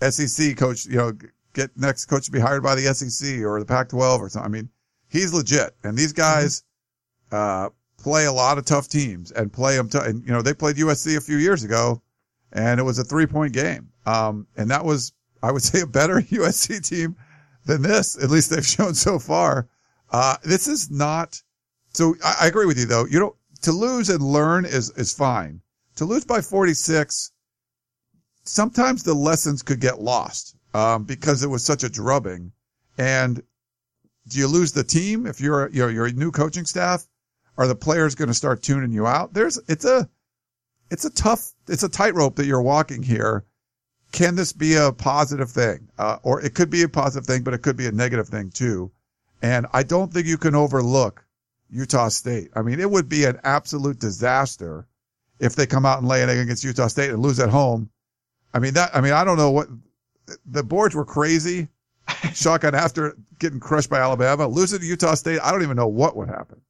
SEC 0.00 0.56
coach, 0.56 0.86
you 0.86 0.96
know, 0.96 1.12
get 1.52 1.76
next 1.76 2.06
coach 2.06 2.24
to 2.24 2.30
be 2.30 2.40
hired 2.40 2.62
by 2.62 2.74
the 2.74 2.94
SEC 2.94 3.40
or 3.42 3.60
the 3.60 3.66
Pac-12 3.66 4.20
or 4.20 4.30
something. 4.30 4.46
I 4.46 4.48
mean, 4.50 4.70
he's 5.10 5.34
legit. 5.34 5.76
And 5.84 5.98
these 5.98 6.14
guys, 6.14 6.64
uh, 7.30 7.68
play 7.98 8.24
a 8.24 8.32
lot 8.32 8.56
of 8.56 8.64
tough 8.64 8.88
teams 8.88 9.30
and 9.32 9.52
play 9.52 9.76
them 9.76 9.90
tough. 9.90 10.06
And, 10.06 10.24
you 10.24 10.32
know, 10.32 10.40
they 10.40 10.54
played 10.54 10.76
USC 10.76 11.18
a 11.18 11.20
few 11.20 11.36
years 11.36 11.62
ago 11.62 12.00
and 12.54 12.80
it 12.80 12.84
was 12.84 12.98
a 12.98 13.04
three 13.04 13.26
point 13.26 13.52
game. 13.52 13.90
Um, 14.06 14.46
and 14.56 14.70
that 14.70 14.86
was, 14.86 15.12
I 15.42 15.52
would 15.52 15.62
say 15.70 15.82
a 15.82 15.86
better 15.86 16.14
USC 16.22 16.88
team 16.88 17.16
than 17.66 17.82
this. 17.82 18.16
At 18.16 18.30
least 18.30 18.48
they've 18.48 18.66
shown 18.66 18.94
so 18.94 19.18
far. 19.18 19.68
Uh, 20.10 20.36
this 20.42 20.66
is 20.66 20.90
not, 20.90 21.40
so 21.92 22.14
I, 22.24 22.36
I 22.42 22.46
agree 22.46 22.66
with 22.66 22.78
you 22.78 22.86
though. 22.86 23.06
You 23.06 23.20
know, 23.20 23.36
to 23.62 23.72
lose 23.72 24.08
and 24.08 24.22
learn 24.22 24.64
is, 24.64 24.90
is 24.90 25.12
fine. 25.12 25.60
To 25.96 26.04
lose 26.04 26.24
by 26.24 26.40
46, 26.40 27.32
sometimes 28.44 29.02
the 29.02 29.14
lessons 29.14 29.62
could 29.62 29.80
get 29.80 30.00
lost 30.00 30.56
um, 30.74 31.04
because 31.04 31.42
it 31.42 31.50
was 31.50 31.64
such 31.64 31.84
a 31.84 31.88
drubbing. 31.88 32.52
And 32.96 33.42
do 34.28 34.38
you 34.38 34.46
lose 34.46 34.72
the 34.72 34.84
team 34.84 35.26
if 35.26 35.40
you're 35.40 35.68
you're, 35.70 35.90
you're 35.90 36.06
a 36.06 36.12
new 36.12 36.30
coaching 36.30 36.64
staff? 36.64 37.06
Are 37.56 37.66
the 37.66 37.74
players 37.74 38.14
going 38.14 38.28
to 38.28 38.34
start 38.34 38.62
tuning 38.62 38.92
you 38.92 39.06
out? 39.06 39.34
There's 39.34 39.58
it's 39.68 39.84
a 39.84 40.08
it's 40.90 41.04
a 41.04 41.10
tough 41.10 41.52
it's 41.68 41.82
a 41.82 41.88
tightrope 41.88 42.36
that 42.36 42.46
you're 42.46 42.62
walking 42.62 43.02
here. 43.02 43.44
Can 44.12 44.36
this 44.36 44.52
be 44.52 44.74
a 44.74 44.92
positive 44.92 45.50
thing? 45.50 45.88
Uh, 45.98 46.18
or 46.22 46.40
it 46.40 46.54
could 46.54 46.70
be 46.70 46.82
a 46.82 46.88
positive 46.88 47.26
thing, 47.26 47.42
but 47.42 47.54
it 47.54 47.62
could 47.62 47.76
be 47.76 47.86
a 47.86 47.92
negative 47.92 48.28
thing 48.28 48.50
too. 48.50 48.90
And 49.42 49.66
I 49.72 49.82
don't 49.82 50.12
think 50.12 50.26
you 50.26 50.38
can 50.38 50.54
overlook 50.54 51.24
Utah 51.70 52.08
State. 52.08 52.50
I 52.54 52.62
mean, 52.62 52.80
it 52.80 52.90
would 52.90 53.08
be 53.08 53.24
an 53.24 53.38
absolute 53.44 53.98
disaster 53.98 54.86
if 55.38 55.54
they 55.54 55.66
come 55.66 55.86
out 55.86 55.98
and 55.98 56.08
lay 56.08 56.22
an 56.22 56.30
egg 56.30 56.38
against 56.38 56.64
Utah 56.64 56.88
State 56.88 57.10
and 57.10 57.20
lose 57.20 57.38
at 57.38 57.48
home. 57.48 57.90
I 58.52 58.58
mean, 58.58 58.74
that, 58.74 58.90
I 58.94 59.00
mean, 59.00 59.12
I 59.12 59.24
don't 59.24 59.36
know 59.36 59.50
what 59.50 59.68
the 60.46 60.62
boards 60.62 60.94
were 60.94 61.04
crazy. 61.04 61.68
Shotgun 62.34 62.74
after 62.74 63.16
getting 63.38 63.60
crushed 63.60 63.90
by 63.90 63.98
Alabama, 63.98 64.48
losing 64.48 64.80
to 64.80 64.86
Utah 64.86 65.14
State. 65.14 65.40
I 65.42 65.52
don't 65.52 65.62
even 65.62 65.76
know 65.76 65.88
what 65.88 66.16
would 66.16 66.28
happen. 66.28 66.60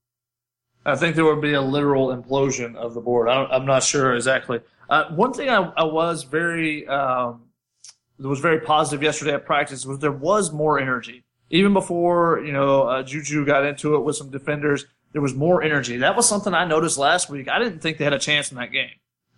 I 0.84 0.96
think 0.96 1.16
there 1.16 1.24
would 1.24 1.42
be 1.42 1.52
a 1.52 1.60
literal 1.60 2.08
implosion 2.08 2.74
of 2.74 2.94
the 2.94 3.00
board. 3.00 3.28
I 3.28 3.54
am 3.54 3.66
not 3.66 3.82
sure 3.82 4.14
exactly. 4.14 4.60
Uh, 4.88 5.04
one 5.10 5.32
thing 5.32 5.50
I, 5.50 5.70
I 5.76 5.84
was 5.84 6.22
very 6.24 6.86
um, 6.88 7.42
was 8.18 8.40
very 8.40 8.60
positive 8.60 9.02
yesterday 9.02 9.34
at 9.34 9.44
practice 9.44 9.84
was 9.84 9.98
there 9.98 10.10
was 10.10 10.50
more 10.52 10.78
energy. 10.78 11.24
Even 11.50 11.72
before 11.72 12.40
you 12.44 12.52
know 12.52 12.82
uh, 12.82 13.02
Juju 13.02 13.44
got 13.44 13.64
into 13.64 13.94
it 13.94 14.00
with 14.00 14.16
some 14.16 14.30
defenders, 14.30 14.86
there 15.12 15.22
was 15.22 15.34
more 15.34 15.62
energy. 15.62 15.98
That 15.98 16.16
was 16.16 16.28
something 16.28 16.54
I 16.54 16.64
noticed 16.64 16.98
last 16.98 17.30
week. 17.30 17.48
I 17.48 17.58
didn't 17.58 17.80
think 17.80 17.98
they 17.98 18.04
had 18.04 18.12
a 18.12 18.18
chance 18.18 18.50
in 18.50 18.58
that 18.58 18.72
game. 18.72 18.90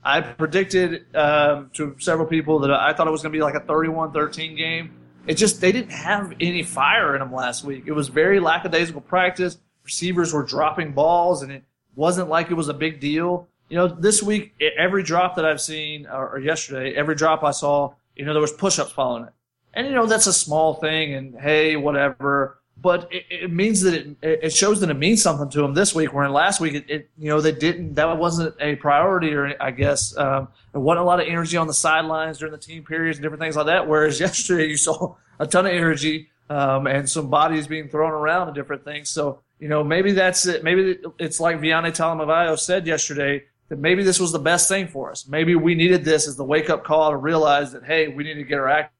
I 0.02 0.20
predicted 0.22 1.14
um, 1.14 1.70
to 1.74 1.94
several 1.98 2.26
people 2.26 2.60
that 2.60 2.70
I 2.70 2.92
thought 2.92 3.06
it 3.06 3.10
was 3.10 3.22
going 3.22 3.32
to 3.32 3.36
be 3.36 3.42
like 3.42 3.54
a 3.54 3.60
31-13 3.60 4.56
game. 4.56 4.92
It 5.26 5.34
just 5.34 5.60
they 5.60 5.72
didn't 5.72 5.92
have 5.92 6.34
any 6.40 6.62
fire 6.62 7.14
in 7.14 7.20
them 7.20 7.32
last 7.32 7.64
week. 7.64 7.84
It 7.86 7.92
was 7.92 8.08
very 8.08 8.40
lackadaisical 8.40 9.02
practice. 9.02 9.58
Receivers 9.84 10.32
were 10.32 10.42
dropping 10.42 10.92
balls, 10.92 11.42
and 11.42 11.52
it 11.52 11.62
wasn't 11.94 12.28
like 12.28 12.50
it 12.50 12.54
was 12.54 12.68
a 12.68 12.74
big 12.74 13.00
deal. 13.00 13.48
You 13.68 13.76
know, 13.76 13.86
this 13.86 14.22
week 14.22 14.54
every 14.78 15.02
drop 15.02 15.36
that 15.36 15.44
I've 15.44 15.60
seen, 15.60 16.06
or, 16.06 16.40
yesterday, 16.40 16.94
every 16.94 17.14
drop 17.14 17.44
I 17.44 17.50
saw, 17.50 17.94
you 18.16 18.24
know, 18.24 18.32
there 18.32 18.40
was 18.40 18.52
push-ups 18.52 18.92
following 18.92 19.24
it, 19.24 19.32
and 19.74 19.86
you 19.86 19.94
know 19.94 20.06
that's 20.06 20.26
a 20.26 20.32
small 20.32 20.74
thing, 20.74 21.14
and 21.14 21.38
hey, 21.38 21.76
whatever 21.76 22.60
but 22.82 23.08
it, 23.12 23.24
it, 23.30 23.52
means 23.52 23.82
that 23.82 23.94
it, 23.94 24.16
it 24.22 24.52
shows 24.52 24.80
that 24.80 24.90
it 24.90 24.94
means 24.94 25.22
something 25.22 25.48
to 25.50 25.60
them 25.60 25.74
this 25.74 25.94
week. 25.94 26.12
Where 26.12 26.24
in 26.24 26.32
last 26.32 26.60
week, 26.60 26.74
it, 26.74 26.84
it 26.88 27.10
you 27.18 27.28
know 27.28 27.40
they 27.40 27.52
didn't 27.52 27.94
that 27.94 28.16
wasn't 28.16 28.54
a 28.60 28.76
priority, 28.76 29.34
or 29.34 29.54
I 29.60 29.70
guess 29.70 30.16
um, 30.16 30.48
there 30.72 30.80
wasn't 30.80 31.02
a 31.02 31.04
lot 31.04 31.20
of 31.20 31.28
energy 31.28 31.56
on 31.56 31.66
the 31.66 31.74
sidelines 31.74 32.38
during 32.38 32.52
the 32.52 32.58
team 32.58 32.84
periods 32.84 33.18
and 33.18 33.22
different 33.22 33.42
things 33.42 33.56
like 33.56 33.66
that. 33.66 33.86
Whereas 33.88 34.20
yesterday, 34.20 34.66
you 34.66 34.76
saw 34.76 35.16
a 35.38 35.46
ton 35.46 35.66
of 35.66 35.72
energy 35.72 36.30
um, 36.48 36.86
and 36.86 37.08
some 37.08 37.28
bodies 37.28 37.66
being 37.66 37.88
thrown 37.88 38.12
around 38.12 38.48
and 38.48 38.54
different 38.54 38.84
things. 38.84 39.10
So 39.10 39.40
you 39.58 39.68
know 39.68 39.84
maybe 39.84 40.12
that's 40.12 40.46
it. 40.46 40.64
Maybe 40.64 40.98
it's 41.18 41.40
like 41.40 41.58
Viane 41.58 41.84
Talamaivao 41.84 42.58
said 42.58 42.86
yesterday 42.86 43.44
that 43.68 43.78
maybe 43.78 44.02
this 44.02 44.18
was 44.18 44.32
the 44.32 44.38
best 44.38 44.68
thing 44.68 44.88
for 44.88 45.10
us. 45.10 45.28
Maybe 45.28 45.54
we 45.54 45.74
needed 45.74 46.04
this 46.04 46.26
as 46.26 46.36
the 46.36 46.44
wake 46.44 46.70
up 46.70 46.84
call 46.84 47.10
to 47.10 47.16
realize 47.16 47.72
that 47.72 47.84
hey, 47.84 48.08
we 48.08 48.24
need 48.24 48.34
to 48.34 48.44
get 48.44 48.58
our 48.58 48.68
act 48.68 48.94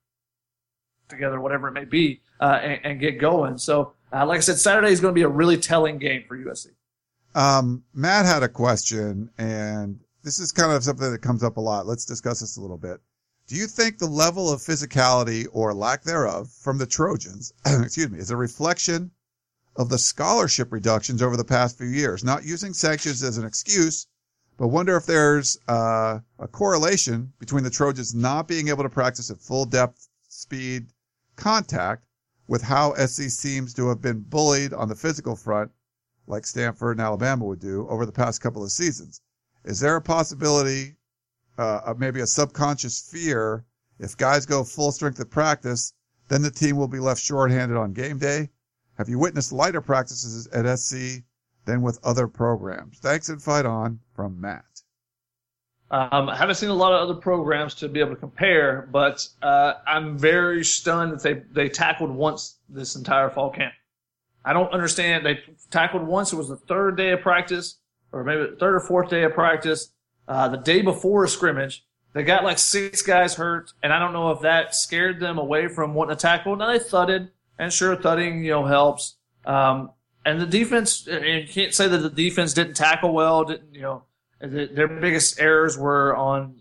together, 1.11 1.40
whatever 1.40 1.68
it 1.68 1.73
may 1.73 1.85
be 1.85 2.20
uh, 2.40 2.61
and, 2.62 2.81
and, 2.85 3.01
get 3.01 3.18
going. 3.18 3.59
So, 3.59 3.92
uh, 4.12 4.25
like 4.27 4.38
I 4.38 4.40
said, 4.40 4.59
Saturday 4.59 4.92
is 4.92 5.01
going 5.01 5.12
to 5.12 5.18
be 5.18 5.23
a 5.23 5.29
really 5.29 5.59
telling 5.59 5.99
game 5.99 6.25
for 6.27 6.37
USC. 6.37 6.68
Um, 7.35 7.85
Matt 7.94 8.27
had 8.27 8.42
a 8.42 8.49
question, 8.49 9.31
and 9.38 10.01
this 10.23 10.38
is 10.38 10.53
kind 10.53 10.73
of 10.73 10.83
something 10.83 11.11
that 11.11 11.23
comes 11.23 11.44
up 11.44 11.57
a 11.57 11.61
lot. 11.61 11.87
Let's 11.87 12.05
discuss 12.05 12.40
this 12.40 12.57
a 12.57 12.61
little 12.61 12.79
bit. 12.79 13.01
Do 13.46 13.57
you 13.57 13.66
think 13.66 13.99
the 13.99 14.07
level 14.07 14.53
of 14.53 14.61
physicality 14.61 15.46
or 15.53 15.75
lack 15.75 16.03
thereof 16.03 16.51
from 16.51 16.79
the 16.79 16.87
Trojans, 16.87 17.53
excuse 17.66 18.09
me, 18.09 18.18
is 18.18 18.31
a 18.31 18.37
reflection 18.37 19.11
of 19.77 19.88
the 19.88 19.99
scholarship 19.99 20.73
reductions 20.73 21.23
over 21.23 21.37
the 21.37 21.44
past 21.44 21.77
few 21.77 21.88
years? 21.88 22.23
Not 22.23 22.44
using 22.44 22.73
sanctions 22.73 23.23
as 23.23 23.38
an 23.38 23.44
excuse, 23.44 24.07
but 24.57 24.68
wonder 24.68 24.96
if 24.96 25.07
there's 25.07 25.59
uh, 25.68 26.20
a 26.38 26.49
correlation 26.49 27.33
between 27.38 27.64
the 27.64 27.70
Trojans 27.70 28.14
not 28.14 28.46
being 28.46 28.68
able 28.68 28.83
to 28.83 28.90
practice 28.90 29.31
at 29.31 29.40
full 29.40 29.64
depth, 29.64 30.09
speed, 30.29 30.87
contact 31.40 32.05
with 32.46 32.62
how 32.62 32.94
SC 32.94 33.31
seems 33.31 33.74
to 33.74 33.88
have 33.88 34.00
been 34.00 34.20
bullied 34.20 34.72
on 34.72 34.88
the 34.88 34.94
physical 34.94 35.37
front, 35.37 35.70
like 36.26 36.46
Stanford 36.46 36.98
and 36.98 37.05
Alabama 37.05 37.44
would 37.44 37.61
do 37.61 37.88
over 37.88 38.07
the 38.07 38.12
past 38.12 38.40
couple 38.40 38.62
of 38.62 38.70
seasons. 38.70 39.20
Is 39.64 39.81
there 39.81 39.96
a 39.96 40.03
possibility 40.03 40.96
uh, 41.59 41.81
of 41.85 41.98
maybe 41.98 42.20
a 42.20 42.26
subconscious 42.26 43.00
fear 43.00 43.64
if 43.98 44.16
guys 44.16 44.46
go 44.46 44.64
full 44.64 44.92
strength 44.92 45.20
at 45.20 45.31
practice, 45.31 45.92
then 46.29 46.42
the 46.42 46.50
team 46.50 46.76
will 46.76 46.88
be 46.88 47.00
left 47.00 47.20
shorthanded 47.20 47.76
on 47.76 47.92
game 47.92 48.18
day? 48.18 48.48
Have 48.96 49.09
you 49.09 49.18
witnessed 49.18 49.53
lighter 49.53 49.81
practices 49.81 50.46
at 50.48 50.79
SC 50.79 51.22
than 51.66 51.83
with 51.83 51.98
other 52.03 52.26
programs? 52.26 52.98
Thanks 52.98 53.29
and 53.29 53.42
fight 53.42 53.66
on 53.66 54.00
from 54.14 54.40
Matt. 54.40 54.70
Um, 55.92 56.29
I 56.29 56.37
haven't 56.37 56.55
seen 56.55 56.68
a 56.68 56.74
lot 56.74 56.92
of 56.92 57.00
other 57.00 57.20
programs 57.20 57.74
to 57.76 57.88
be 57.88 57.98
able 57.98 58.11
to 58.11 58.16
compare, 58.16 58.88
but 58.92 59.26
uh, 59.42 59.74
I'm 59.87 60.16
very 60.16 60.64
stunned 60.64 61.12
that 61.12 61.22
they 61.22 61.42
they 61.53 61.68
tackled 61.68 62.11
once 62.11 62.59
this 62.68 62.94
entire 62.94 63.29
fall 63.29 63.50
camp. 63.50 63.74
I 64.44 64.53
don't 64.53 64.72
understand. 64.72 65.26
They 65.26 65.40
tackled 65.70 66.07
once. 66.07 66.33
It 66.33 66.37
was 66.37 66.48
the 66.48 66.57
third 66.57 66.96
day 66.96 67.11
of 67.11 67.22
practice, 67.22 67.79
or 68.12 68.22
maybe 68.22 68.50
the 68.50 68.57
third 68.57 68.76
or 68.76 68.81
fourth 68.81 69.11
day 69.11 69.24
of 69.24 69.35
practice. 69.35 69.92
Uh, 70.29 70.48
the 70.48 70.59
day 70.59 70.81
before 70.81 71.24
a 71.24 71.29
scrimmage, 71.29 71.85
they 72.12 72.22
got 72.22 72.44
like 72.44 72.61
six 72.61 73.03
guys 73.03 73.35
hurt, 73.35 73.72
and 73.83 73.92
I 73.92 73.98
don't 73.98 74.12
know 74.12 74.31
if 74.31 74.42
that 74.42 74.76
scared 74.76 75.18
them 75.18 75.38
away 75.38 75.66
from 75.66 75.94
wanting 75.94 76.16
to 76.16 76.20
tackle. 76.20 76.55
Now 76.55 76.72
they 76.72 76.79
thudded, 76.79 77.31
and 77.59 77.72
sure, 77.72 77.96
thudding 77.96 78.44
you 78.44 78.53
know 78.53 78.64
helps. 78.64 79.16
Um, 79.44 79.90
and 80.24 80.40
the 80.40 80.46
defense, 80.46 81.09
and 81.09 81.24
you 81.24 81.48
can't 81.48 81.74
say 81.74 81.88
that 81.88 81.98
the 81.98 82.11
defense 82.11 82.55
didn't 82.55 82.74
tackle 82.74 83.12
well, 83.12 83.42
didn't 83.44 83.74
you 83.74 83.83
know 83.83 84.05
their 84.40 84.88
biggest 84.88 85.38
errors 85.40 85.76
were 85.76 86.16
on, 86.16 86.57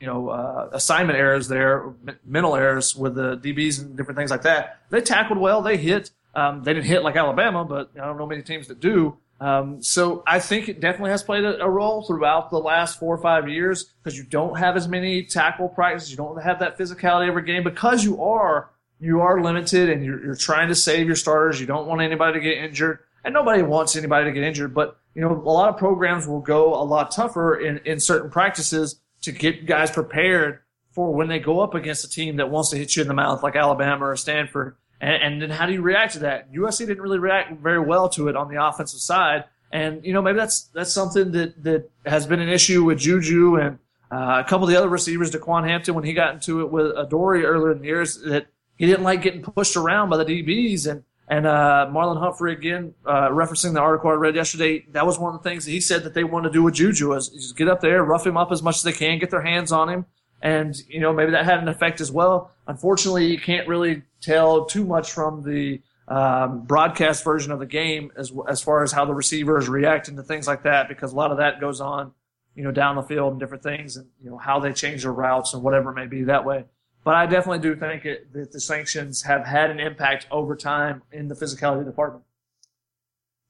you 0.00 0.06
know, 0.06 0.28
uh, 0.30 0.70
assignment 0.72 1.18
errors 1.18 1.48
there, 1.48 1.94
mental 2.24 2.56
errors 2.56 2.96
with 2.96 3.14
the 3.14 3.36
DBs 3.36 3.80
and 3.80 3.96
different 3.96 4.18
things 4.18 4.30
like 4.30 4.42
that. 4.42 4.80
They 4.90 5.00
tackled 5.00 5.38
well. 5.38 5.62
They 5.62 5.76
hit. 5.76 6.10
Um, 6.34 6.62
they 6.62 6.72
didn't 6.72 6.86
hit 6.86 7.02
like 7.02 7.16
Alabama, 7.16 7.64
but 7.64 7.90
I 7.94 8.06
don't 8.06 8.16
know 8.16 8.26
many 8.26 8.42
teams 8.42 8.68
that 8.68 8.80
do. 8.80 9.18
Um, 9.42 9.82
so 9.82 10.22
I 10.24 10.38
think 10.38 10.68
it 10.68 10.80
definitely 10.80 11.10
has 11.10 11.24
played 11.24 11.44
a, 11.44 11.60
a, 11.64 11.68
role 11.68 12.04
throughout 12.04 12.50
the 12.50 12.60
last 12.60 13.00
four 13.00 13.12
or 13.12 13.18
five 13.18 13.48
years 13.48 13.92
because 14.02 14.16
you 14.16 14.22
don't 14.22 14.56
have 14.56 14.76
as 14.76 14.86
many 14.86 15.24
tackle 15.24 15.68
practices. 15.68 16.12
You 16.12 16.16
don't 16.16 16.40
have 16.40 16.60
that 16.60 16.78
physicality 16.78 17.26
every 17.26 17.42
game 17.42 17.64
because 17.64 18.04
you 18.04 18.22
are 18.22 18.70
you 19.00 19.20
are 19.20 19.42
limited 19.42 19.90
and 19.90 20.04
you're, 20.04 20.24
you're 20.24 20.36
trying 20.36 20.68
to 20.68 20.76
save 20.76 21.08
your 21.08 21.16
starters. 21.16 21.60
You 21.60 21.66
don't 21.66 21.88
want 21.88 22.02
anybody 22.02 22.38
to 22.38 22.40
get 22.40 22.58
injured, 22.58 23.00
and 23.24 23.34
nobody 23.34 23.62
wants 23.62 23.96
anybody 23.96 24.26
to 24.26 24.32
get 24.32 24.44
injured. 24.44 24.74
But 24.74 24.96
you 25.14 25.22
know, 25.22 25.30
a 25.30 25.52
lot 25.52 25.68
of 25.68 25.76
programs 25.76 26.26
will 26.26 26.40
go 26.40 26.74
a 26.74 26.84
lot 26.84 27.10
tougher 27.10 27.54
in, 27.54 27.78
in 27.84 28.00
certain 28.00 28.30
practices 28.30 29.00
to 29.22 29.32
get 29.32 29.66
guys 29.66 29.90
prepared 29.90 30.60
for 30.90 31.14
when 31.14 31.28
they 31.28 31.38
go 31.38 31.60
up 31.60 31.74
against 31.74 32.04
a 32.04 32.10
team 32.10 32.36
that 32.36 32.50
wants 32.50 32.70
to 32.70 32.76
hit 32.76 32.96
you 32.96 33.02
in 33.02 33.08
the 33.08 33.14
mouth 33.14 33.42
like 33.42 33.56
Alabama 33.56 34.06
or 34.06 34.16
Stanford. 34.16 34.76
And, 35.00 35.22
and 35.22 35.42
then 35.42 35.50
how 35.50 35.66
do 35.66 35.72
you 35.72 35.82
react 35.82 36.14
to 36.14 36.20
that? 36.20 36.52
USC 36.52 36.86
didn't 36.86 37.02
really 37.02 37.18
react 37.18 37.60
very 37.60 37.80
well 37.80 38.08
to 38.10 38.28
it 38.28 38.36
on 38.36 38.48
the 38.48 38.62
offensive 38.64 39.00
side. 39.00 39.44
And, 39.70 40.04
you 40.04 40.12
know, 40.12 40.20
maybe 40.20 40.38
that's, 40.38 40.64
that's 40.74 40.92
something 40.92 41.32
that, 41.32 41.62
that 41.64 41.90
has 42.04 42.26
been 42.26 42.40
an 42.40 42.48
issue 42.48 42.84
with 42.84 42.98
Juju 42.98 43.56
and, 43.56 43.78
uh, 44.10 44.42
a 44.44 44.48
couple 44.48 44.64
of 44.64 44.70
the 44.70 44.76
other 44.76 44.90
receivers, 44.90 45.30
De'Quan 45.30 45.66
Hampton, 45.66 45.94
when 45.94 46.04
he 46.04 46.12
got 46.12 46.34
into 46.34 46.60
it 46.60 46.70
with 46.70 46.94
Adoree 46.98 47.44
earlier 47.44 47.72
in 47.72 47.78
the 47.78 47.86
years, 47.86 48.20
that 48.20 48.46
he 48.76 48.84
didn't 48.84 49.04
like 49.04 49.22
getting 49.22 49.40
pushed 49.40 49.74
around 49.74 50.10
by 50.10 50.18
the 50.18 50.26
DBs. 50.26 50.90
And, 50.90 51.02
and, 51.32 51.46
uh, 51.46 51.88
Marlon 51.90 52.18
Humphrey, 52.18 52.52
again, 52.52 52.94
uh, 53.06 53.28
referencing 53.28 53.72
the 53.72 53.80
article 53.80 54.10
I 54.10 54.14
read 54.14 54.34
yesterday, 54.34 54.84
that 54.92 55.06
was 55.06 55.18
one 55.18 55.34
of 55.34 55.42
the 55.42 55.48
things 55.48 55.64
he 55.64 55.80
said 55.80 56.02
that 56.04 56.14
they 56.14 56.24
want 56.24 56.44
to 56.44 56.50
do 56.50 56.62
with 56.62 56.74
Juju 56.74 57.14
is 57.14 57.28
just 57.28 57.56
get 57.56 57.68
up 57.68 57.80
there, 57.80 58.04
rough 58.04 58.26
him 58.26 58.36
up 58.36 58.52
as 58.52 58.62
much 58.62 58.76
as 58.76 58.82
they 58.82 58.92
can, 58.92 59.18
get 59.18 59.30
their 59.30 59.42
hands 59.42 59.72
on 59.72 59.88
him. 59.88 60.06
And, 60.42 60.76
you 60.88 61.00
know, 61.00 61.12
maybe 61.12 61.30
that 61.30 61.44
had 61.44 61.60
an 61.60 61.68
effect 61.68 62.00
as 62.00 62.12
well. 62.12 62.50
Unfortunately, 62.66 63.26
you 63.26 63.38
can't 63.38 63.66
really 63.66 64.02
tell 64.20 64.66
too 64.66 64.84
much 64.84 65.12
from 65.12 65.42
the, 65.42 65.80
um, 66.08 66.66
broadcast 66.66 67.24
version 67.24 67.52
of 67.52 67.60
the 67.60 67.66
game 67.66 68.12
as, 68.16 68.32
as 68.48 68.60
far 68.60 68.82
as 68.82 68.92
how 68.92 69.04
the 69.04 69.14
receiver 69.14 69.56
is 69.56 69.68
reacting 69.68 70.16
to 70.16 70.22
things 70.22 70.46
like 70.46 70.64
that, 70.64 70.88
because 70.88 71.12
a 71.12 71.16
lot 71.16 71.30
of 71.30 71.38
that 71.38 71.60
goes 71.60 71.80
on 71.80 72.12
you 72.54 72.62
know, 72.62 72.70
down 72.70 72.96
the 72.96 73.02
field 73.02 73.32
and 73.32 73.40
different 73.40 73.62
things 73.62 73.96
and, 73.96 74.06
you 74.22 74.30
know, 74.30 74.36
how 74.36 74.60
they 74.60 74.72
change 74.72 75.02
their 75.02 75.12
routes 75.12 75.54
and 75.54 75.62
whatever 75.62 75.90
it 75.90 75.94
may 75.94 76.06
be 76.06 76.24
that 76.24 76.44
way. 76.44 76.64
But 77.04 77.14
I 77.14 77.26
definitely 77.26 77.58
do 77.58 77.74
think 77.74 78.04
it, 78.04 78.32
that 78.32 78.52
the 78.52 78.60
sanctions 78.60 79.22
have 79.22 79.44
had 79.44 79.70
an 79.70 79.80
impact 79.80 80.26
over 80.30 80.54
time 80.54 81.02
in 81.10 81.28
the 81.28 81.34
physicality 81.34 81.84
department. 81.84 82.24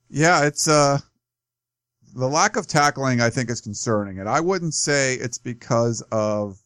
Yeah, 0.09 0.45
it's, 0.45 0.69
uh, 0.69 0.99
the 2.15 2.29
lack 2.29 2.57
of 2.57 2.67
tackling, 2.67 3.21
I 3.21 3.31
think, 3.31 3.51
is 3.51 3.61
concerning. 3.61 4.19
And 4.19 4.29
I 4.29 4.41
wouldn't 4.41 4.75
say 4.75 5.15
it's 5.15 5.39
because 5.39 6.03
of 6.13 6.59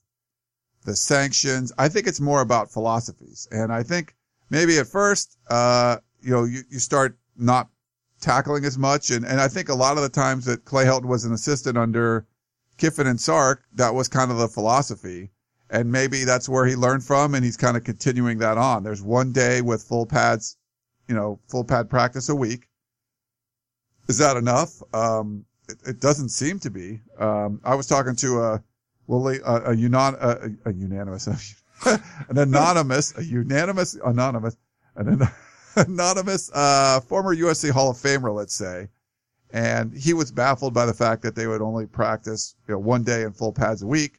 the 0.85 0.97
sanctions. 0.97 1.73
I 1.79 1.89
think 1.89 2.07
it's 2.07 2.21
more 2.21 2.41
about 2.41 2.71
philosophies. 2.71 3.49
And 3.51 3.73
I 3.73 3.83
think 3.83 4.15
maybe 4.51 4.79
at 4.79 4.87
first, 4.87 5.39
uh, 5.49 5.99
you 6.21 6.31
know, 6.31 6.45
you, 6.45 6.63
you 6.71 6.79
start 6.79 7.19
not 7.37 7.69
tackling 8.21 8.65
as 8.65 8.79
much. 8.79 9.11
And, 9.11 9.25
and 9.25 9.41
I 9.41 9.49
think 9.49 9.69
a 9.69 9.75
lot 9.75 9.97
of 9.97 10.03
the 10.03 10.09
times 10.09 10.45
that 10.47 10.65
Clay 10.65 10.85
Helton 10.85 11.07
was 11.07 11.25
an 11.25 11.33
assistant 11.33 11.77
under 11.77 12.27
Kiffin 12.79 13.07
and 13.07 13.21
Sark, 13.21 13.65
that 13.75 13.95
was 13.95 14.09
kind 14.09 14.31
of 14.31 14.39
the 14.39 14.49
philosophy. 14.49 15.31
And 15.71 15.91
maybe 15.91 16.25
that's 16.25 16.49
where 16.49 16.65
he 16.65 16.77
learned 16.77 17.03
from 17.03 17.35
and 17.35 17.45
he's 17.45 17.57
kind 17.57 17.77
of 17.77 17.85
continuing 17.85 18.39
that 18.39 18.57
on. 18.57 18.85
There's 18.85 19.03
one 19.03 19.33
day 19.33 19.63
with 19.63 19.83
full 19.83 20.07
pads, 20.07 20.57
you 21.09 21.15
know, 21.15 21.41
full 21.49 21.65
pad 21.65 21.91
practice 21.91 22.29
a 22.29 22.37
week. 22.37 22.69
Is 24.09 24.19
that 24.19 24.37
enough? 24.37 24.81
Um, 24.95 25.45
it, 25.69 25.79
it 25.87 26.01
doesn't 26.01 26.29
seem 26.29 26.61
to 26.61 26.71
be. 26.71 27.01
Um, 27.19 27.61
I 27.65 27.75
was 27.75 27.87
talking 27.87 28.15
to 28.17 28.41
a, 28.41 28.63
well, 29.09 29.29
a, 29.29 29.39
a, 29.45 29.73
a, 29.73 29.73
a 29.73 30.73
unanimous, 30.73 31.27
an 31.87 32.39
anonymous, 32.39 33.17
a 33.19 33.25
unanimous 33.25 33.97
anonymous, 34.05 34.57
an 34.97 35.23
anonymous 35.77 36.51
uh, 36.55 37.01
former 37.01 37.35
USC 37.35 37.71
Hall 37.71 37.91
of 37.91 37.97
Famer, 37.97 38.35
let's 38.35 38.55
say, 38.55 38.89
and 39.51 39.97
he 39.97 40.13
was 40.13 40.33
baffled 40.33 40.75
by 40.75 40.87
the 40.87 40.95
fact 40.95 41.23
that 41.23 41.35
they 41.35 41.47
would 41.47 41.63
only 41.63 41.87
practice 41.87 42.55
you 42.69 42.75
know, 42.75 42.79
one 42.79 43.03
day 43.03 43.23
in 43.23 43.33
full 43.33 43.53
pads 43.53 43.83
a 43.83 43.87
week. 43.87 44.19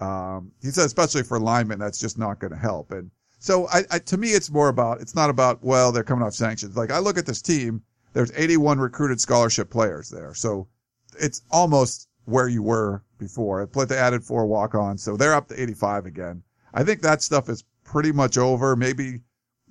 Um, 0.00 0.50
he 0.62 0.70
said, 0.70 0.86
especially 0.86 1.22
for 1.22 1.38
linemen, 1.38 1.78
that's 1.78 1.98
just 1.98 2.18
not 2.18 2.38
going 2.40 2.52
to 2.52 2.58
help. 2.58 2.90
And 2.90 3.10
so, 3.38 3.68
I, 3.68 3.84
I, 3.90 3.98
to 4.00 4.16
me, 4.16 4.28
it's 4.28 4.50
more 4.50 4.68
about 4.68 5.00
it's 5.00 5.14
not 5.14 5.30
about 5.30 5.62
well, 5.62 5.92
they're 5.92 6.02
coming 6.02 6.24
off 6.24 6.34
sanctions. 6.34 6.76
Like 6.76 6.90
I 6.90 6.98
look 6.98 7.18
at 7.18 7.26
this 7.26 7.42
team, 7.42 7.82
there's 8.12 8.32
81 8.34 8.78
recruited 8.78 9.20
scholarship 9.20 9.70
players 9.70 10.08
there, 10.08 10.34
so 10.34 10.66
it's 11.18 11.42
almost 11.50 12.08
where 12.24 12.48
you 12.48 12.62
were 12.62 13.02
before. 13.18 13.66
They 13.66 13.96
added 13.96 14.24
four 14.24 14.46
walk-ons, 14.46 15.02
so 15.02 15.16
they're 15.16 15.34
up 15.34 15.48
to 15.48 15.60
85 15.60 16.06
again. 16.06 16.42
I 16.72 16.82
think 16.84 17.02
that 17.02 17.22
stuff 17.22 17.48
is 17.48 17.64
pretty 17.84 18.12
much 18.12 18.38
over. 18.38 18.76
Maybe 18.76 19.20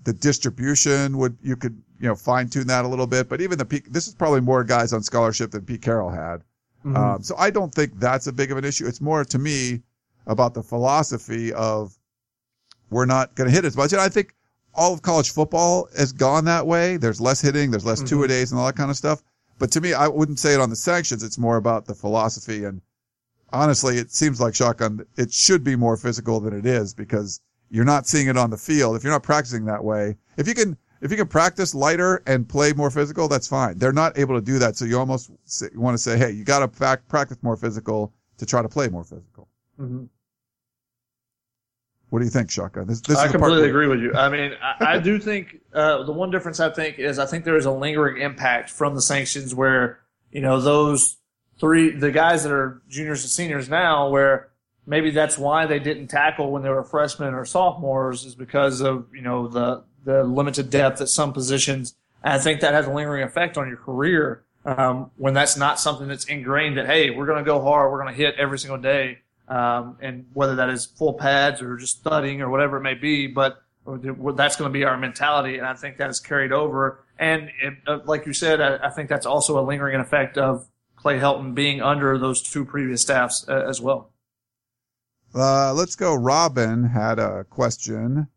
the 0.04 0.14
distribution 0.14 1.18
would 1.18 1.38
you 1.42 1.56
could 1.56 1.82
you 2.00 2.08
know 2.08 2.16
fine 2.16 2.50
tune 2.50 2.68
that 2.68 2.86
a 2.86 2.88
little 2.88 3.08
bit, 3.08 3.30
but 3.30 3.42
even 3.42 3.58
the 3.58 3.66
peak. 3.66 3.92
This 3.92 4.08
is 4.08 4.14
probably 4.14 4.42
more 4.42 4.64
guys 4.64 4.94
on 4.94 5.04
scholarship 5.04 5.52
than 5.52 5.66
Pete 5.66 5.82
Carroll 5.82 6.10
had. 6.10 6.44
Mm-hmm. 6.86 6.98
Um, 6.98 7.24
so 7.24 7.36
I 7.38 7.50
don't 7.50 7.74
think 7.74 8.00
that's 8.00 8.28
a 8.28 8.34
big 8.34 8.52
of 8.52 8.58
an 8.58 8.66
issue. 8.66 8.86
It's 8.86 9.02
more 9.02 9.24
to 9.24 9.40
me 9.40 9.82
about 10.26 10.54
the 10.54 10.64
philosophy 10.64 11.54
of 11.54 11.98
we're 12.90 13.06
not 13.06 13.36
going 13.36 13.50
to 13.50 13.56
hit 13.56 13.66
as 13.66 13.76
much. 13.76 13.92
And 13.92 14.02
I 14.02 14.10
think 14.10 14.36
all 14.74 14.94
of 14.94 15.02
college 15.02 15.32
football 15.32 15.88
has 15.98 16.12
gone 16.12 16.46
that 16.46 16.66
way. 16.66 16.98
There's 16.98 17.22
less 17.22 17.42
hitting, 17.42 17.72
there's 17.72 17.86
less 17.86 18.00
mm-hmm. 18.00 18.08
two 18.08 18.24
a 18.24 18.28
days 18.28 18.52
and 18.52 18.60
all 18.60 18.68
that 18.68 18.76
kind 18.76 18.90
of 18.90 18.98
stuff. 18.98 19.22
But 19.60 19.72
to 19.72 19.82
me, 19.82 19.94
I 19.94 20.08
wouldn't 20.08 20.40
say 20.40 20.54
it 20.54 20.60
on 20.60 20.70
the 20.70 20.76
sanctions. 20.76 21.24
It's 21.24 21.38
more 21.38 21.58
about 21.58 21.86
the 21.86 21.94
philosophy. 21.94 22.66
And 22.66 22.82
honestly, 23.52 23.98
it 23.98 24.12
seems 24.12 24.42
like 24.42 24.56
shotgun. 24.56 25.06
It 25.16 25.32
should 25.32 25.64
be 25.64 25.76
more 25.76 25.96
physical 25.96 26.40
than 26.40 26.58
it 26.58 26.66
is 26.66 26.94
because 26.94 27.40
you're 27.70 27.86
not 27.86 28.08
seeing 28.08 28.28
it 28.28 28.38
on 28.38 28.50
the 28.50 28.58
field. 28.58 28.96
If 28.96 29.04
you're 29.04 29.14
not 29.14 29.24
practicing 29.24 29.66
that 29.66 29.84
way, 29.84 30.16
if 30.38 30.48
you 30.48 30.54
can, 30.54 30.78
if 31.02 31.12
you 31.12 31.18
can 31.18 31.28
practice 31.28 31.76
lighter 31.76 32.24
and 32.26 32.48
play 32.48 32.74
more 32.74 32.90
physical, 32.90 33.28
that's 33.28 33.48
fine. 33.48 33.78
They're 33.78 33.94
not 33.94 34.18
able 34.18 34.36
to 34.36 34.46
do 34.46 34.58
that. 34.60 34.76
So 34.76 34.86
you 34.86 34.98
almost 34.98 35.32
want 35.76 35.94
to 35.94 35.98
say, 35.98 36.18
Hey, 36.18 36.32
you 36.32 36.44
got 36.44 36.60
to 36.60 36.98
practice 37.08 37.38
more 37.42 37.58
physical 37.58 38.14
to 38.38 38.46
try 38.46 38.62
to 38.62 38.70
play 38.70 38.90
more 38.90 39.04
physical. 39.04 39.48
Mm-hmm. 39.80 40.06
What 42.14 42.20
do 42.20 42.26
you 42.26 42.32
think, 42.32 42.52
Shaka? 42.52 42.86
This, 42.86 43.02
this 43.02 43.18
I 43.18 43.28
completely 43.28 43.70
agree 43.70 43.88
with 43.88 44.00
you. 44.00 44.14
I 44.14 44.30
mean, 44.30 44.54
I, 44.62 44.98
I 44.98 45.00
do 45.00 45.18
think 45.18 45.62
uh, 45.74 46.04
the 46.04 46.12
one 46.12 46.30
difference 46.30 46.60
I 46.60 46.70
think 46.70 47.00
is 47.00 47.18
I 47.18 47.26
think 47.26 47.44
there 47.44 47.58
is 47.58 47.66
a 47.66 47.72
lingering 47.72 48.22
impact 48.22 48.70
from 48.70 48.94
the 48.94 49.02
sanctions 49.02 49.56
where 49.56 50.00
you 50.32 50.40
know 50.40 50.62
those 50.62 51.18
three 51.60 51.90
the 51.90 52.12
guys 52.12 52.44
that 52.44 52.52
are 52.52 52.84
juniors 52.88 53.24
and 53.24 53.32
seniors 53.32 53.68
now 53.68 54.10
where 54.10 54.52
maybe 54.86 55.10
that's 55.10 55.40
why 55.40 55.66
they 55.66 55.80
didn't 55.80 56.08
tackle 56.08 56.52
when 56.52 56.62
they 56.62 56.70
were 56.70 56.84
freshmen 56.84 57.34
or 57.34 57.46
sophomores 57.46 58.26
is 58.26 58.36
because 58.36 58.80
of 58.80 59.08
you 59.12 59.22
know 59.22 59.48
the 59.48 59.84
the 60.06 60.24
limited 60.24 60.70
depth 60.70 61.02
at 61.02 61.10
some 61.10 61.34
positions. 61.34 61.96
And 62.24 62.34
I 62.34 62.38
think 62.38 62.62
that 62.62 62.76
has 62.76 62.86
a 62.86 62.92
lingering 62.92 63.24
effect 63.24 63.58
on 63.58 63.68
your 63.68 63.78
career 63.78 64.44
um, 64.66 65.10
when 65.18 65.34
that's 65.34 65.58
not 65.58 65.80
something 65.80 66.08
that's 66.08 66.26
ingrained 66.26 66.78
that 66.78 66.86
hey 66.86 67.10
we're 67.10 67.26
going 67.26 67.44
to 67.44 67.44
go 67.44 67.60
hard, 67.60 67.92
we're 67.92 68.04
going 68.04 68.14
to 68.14 68.22
hit 68.22 68.36
every 68.38 68.60
single 68.60 68.78
day, 68.78 69.23
um, 69.48 69.98
and 70.02 70.26
whether 70.34 70.56
that 70.56 70.70
is 70.70 70.86
full 70.86 71.14
pads 71.14 71.62
or 71.62 71.78
just 71.78 72.00
studying 72.00 72.42
or 72.42 72.50
whatever 72.50 72.78
it 72.78 72.82
may 72.82 72.94
be, 72.94 73.28
but 73.28 73.64
that's 73.86 74.56
going 74.56 74.70
to 74.70 74.74
be 74.74 74.86
our 74.86 74.98
mentality, 74.98 75.58
and 75.58 75.68
I 75.68 75.74
think 75.74 75.98
that 75.98 76.10
is 76.10 76.20
carried 76.20 76.52
over. 76.52 77.04
And 77.20 77.50
it, 77.62 77.74
uh, 77.86 78.00
like 78.06 78.26
you 78.26 78.34
said, 78.34 78.62
I, 78.62 78.88
I, 78.88 78.90
think 78.90 79.10
that's 79.10 79.26
also 79.26 79.60
a 79.60 79.64
lingering 79.64 80.00
effect 80.00 80.38
of 80.38 80.68
Clay 80.96 81.20
Helton 81.20 81.54
being 81.54 81.82
under 81.82 82.18
those 82.18 82.42
two 82.42 82.66
previous 82.66 83.02
staffs 83.02 83.46
uh, 83.48 83.66
as 83.68 83.82
well. 83.82 84.10
Uh, 85.36 85.74
let's 85.74 85.96
go. 85.96 86.16
Robin 86.16 86.84
had 86.84 87.20
a 87.20 87.44
question. 87.46 88.28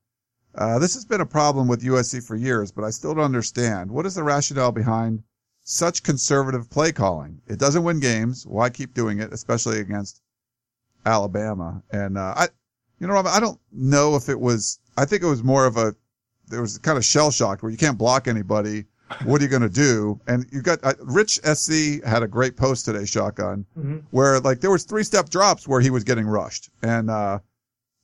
Uh, 0.55 0.79
this 0.79 0.95
has 0.95 1.05
been 1.05 1.21
a 1.21 1.27
problem 1.27 1.69
with 1.69 1.83
USC 1.83 2.27
for 2.27 2.35
years, 2.35 2.73
but 2.73 2.85
I 2.85 2.90
still 2.90 3.14
don't 3.14 3.25
understand. 3.25 3.90
What 3.90 4.07
is 4.07 4.14
the 4.14 4.23
rationale 4.23 4.73
behind 4.73 5.23
such 5.64 6.03
conservative 6.03 6.71
play 6.71 6.92
calling? 6.92 7.40
It 7.47 7.59
doesn't 7.59 7.85
win 7.85 8.01
games. 8.01 8.47
Why 8.47 8.71
keep 8.71 8.95
doing 8.95 9.21
it, 9.21 9.33
especially 9.33 9.81
against 9.81 10.23
Alabama? 11.07 11.83
And, 11.90 12.19
uh, 12.19 12.35
I, 12.37 12.49
you 12.99 13.07
know, 13.07 13.14
Robin, 13.14 13.33
I 13.33 13.40
don't 13.40 13.59
know 13.73 14.16
if 14.16 14.29
it 14.29 14.38
was, 14.38 14.79
I 14.97 15.05
think 15.05 15.23
it 15.23 15.27
was 15.27 15.42
more 15.42 15.64
of 15.64 15.77
a, 15.77 15.95
there 16.49 16.61
was 16.61 16.79
kind 16.79 16.99
of 16.99 17.05
shell 17.05 17.31
shocked 17.31 17.62
where 17.62 17.73
you 17.73 17.79
can't 17.79 17.99
block 17.99 18.29
anybody 18.29 18.85
what 19.25 19.40
are 19.40 19.45
you 19.45 19.51
going 19.51 19.62
to 19.62 19.69
do? 19.69 20.21
And 20.27 20.47
you 20.51 20.62
got 20.62 20.81
uh, 20.83 20.95
Rich 21.01 21.40
SC 21.45 22.03
had 22.05 22.23
a 22.23 22.29
great 22.29 22.57
post 22.57 22.85
today, 22.85 23.05
shotgun, 23.05 23.64
mm-hmm. 23.79 23.99
where 24.11 24.40
like 24.40 24.61
there 24.61 24.71
was 24.71 24.85
three 24.85 25.05
step 25.05 25.29
drops 25.29 25.69
where 25.69 25.81
he 25.81 25.90
was 25.90 26.05
getting 26.05 26.27
rushed. 26.27 26.71
And, 26.83 27.11
uh, 27.11 27.38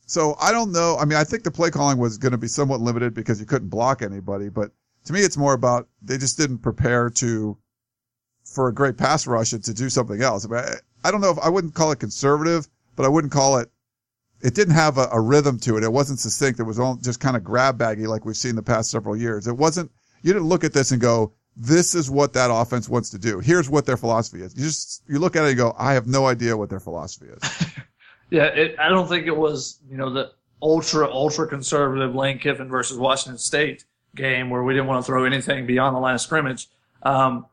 so 0.06 0.36
I 0.40 0.52
don't 0.52 0.72
know. 0.72 0.96
I 0.98 1.04
mean, 1.04 1.18
I 1.18 1.24
think 1.24 1.42
the 1.42 1.50
play 1.50 1.70
calling 1.70 1.98
was 1.98 2.18
going 2.18 2.32
to 2.32 2.38
be 2.38 2.48
somewhat 2.48 2.80
limited 2.80 3.14
because 3.14 3.40
you 3.40 3.46
couldn't 3.46 3.68
block 3.68 4.02
anybody, 4.02 4.48
but 4.48 4.70
to 5.06 5.12
me, 5.12 5.20
it's 5.20 5.36
more 5.36 5.54
about 5.54 5.88
they 6.02 6.18
just 6.18 6.36
didn't 6.36 6.58
prepare 6.58 7.10
to, 7.10 7.56
for 8.44 8.68
a 8.68 8.74
great 8.74 8.96
pass 8.96 9.26
rush 9.26 9.52
and 9.52 9.64
to 9.64 9.74
do 9.74 9.88
something 9.88 10.22
else. 10.22 10.44
I, 10.44 10.48
mean, 10.48 10.60
I, 10.60 11.08
I 11.08 11.10
don't 11.10 11.20
know 11.20 11.30
if 11.30 11.38
I 11.38 11.48
wouldn't 11.48 11.74
call 11.74 11.90
it 11.92 11.98
conservative, 11.98 12.68
but 12.96 13.04
I 13.04 13.08
wouldn't 13.08 13.32
call 13.32 13.58
it 13.58 13.70
it 14.42 14.54
didn't 14.54 14.74
have 14.74 14.98
a, 14.98 15.08
a, 15.12 15.20
rhythm 15.20 15.56
to 15.60 15.76
it. 15.76 15.84
It 15.84 15.92
wasn't 15.92 16.18
succinct. 16.18 16.58
It 16.58 16.64
was 16.64 16.80
all 16.80 16.96
just 16.96 17.20
kind 17.20 17.36
of 17.36 17.44
grab 17.44 17.78
baggy 17.78 18.08
like 18.08 18.24
we've 18.24 18.36
seen 18.36 18.56
the 18.56 18.62
past 18.62 18.90
several 18.90 19.16
years. 19.16 19.46
It 19.46 19.56
wasn't 19.56 19.92
you 20.22 20.32
didn't 20.32 20.48
look 20.48 20.64
at 20.64 20.72
this 20.72 20.92
and 20.92 21.00
go, 21.00 21.32
this 21.56 21.94
is 21.94 22.10
what 22.10 22.32
that 22.32 22.50
offense 22.52 22.88
wants 22.88 23.10
to 23.10 23.18
do. 23.18 23.40
Here's 23.40 23.68
what 23.68 23.84
their 23.84 23.96
philosophy 23.96 24.42
is. 24.42 24.56
You 24.56 24.64
just, 24.64 25.02
you 25.08 25.18
look 25.18 25.36
at 25.36 25.44
it 25.44 25.48
and 25.48 25.56
go, 25.56 25.74
I 25.78 25.94
have 25.94 26.06
no 26.06 26.26
idea 26.26 26.56
what 26.56 26.70
their 26.70 26.80
philosophy 26.80 27.26
is. 27.26 27.74
yeah. 28.30 28.44
It, 28.44 28.76
I 28.78 28.88
don't 28.88 29.08
think 29.08 29.26
it 29.26 29.36
was, 29.36 29.80
you 29.90 29.96
know, 29.96 30.12
the 30.12 30.32
ultra, 30.62 31.10
ultra 31.10 31.46
conservative 31.46 32.14
Lane 32.14 32.38
Kiffin 32.38 32.68
versus 32.68 32.96
Washington 32.96 33.38
State 33.38 33.84
game 34.14 34.50
where 34.50 34.62
we 34.62 34.72
didn't 34.72 34.86
want 34.86 35.04
to 35.04 35.06
throw 35.06 35.24
anything 35.24 35.66
beyond 35.66 35.96
the 35.96 36.00
line 36.00 36.14
of 36.14 36.20
scrimmage. 36.20 36.68
Um, 37.02 37.46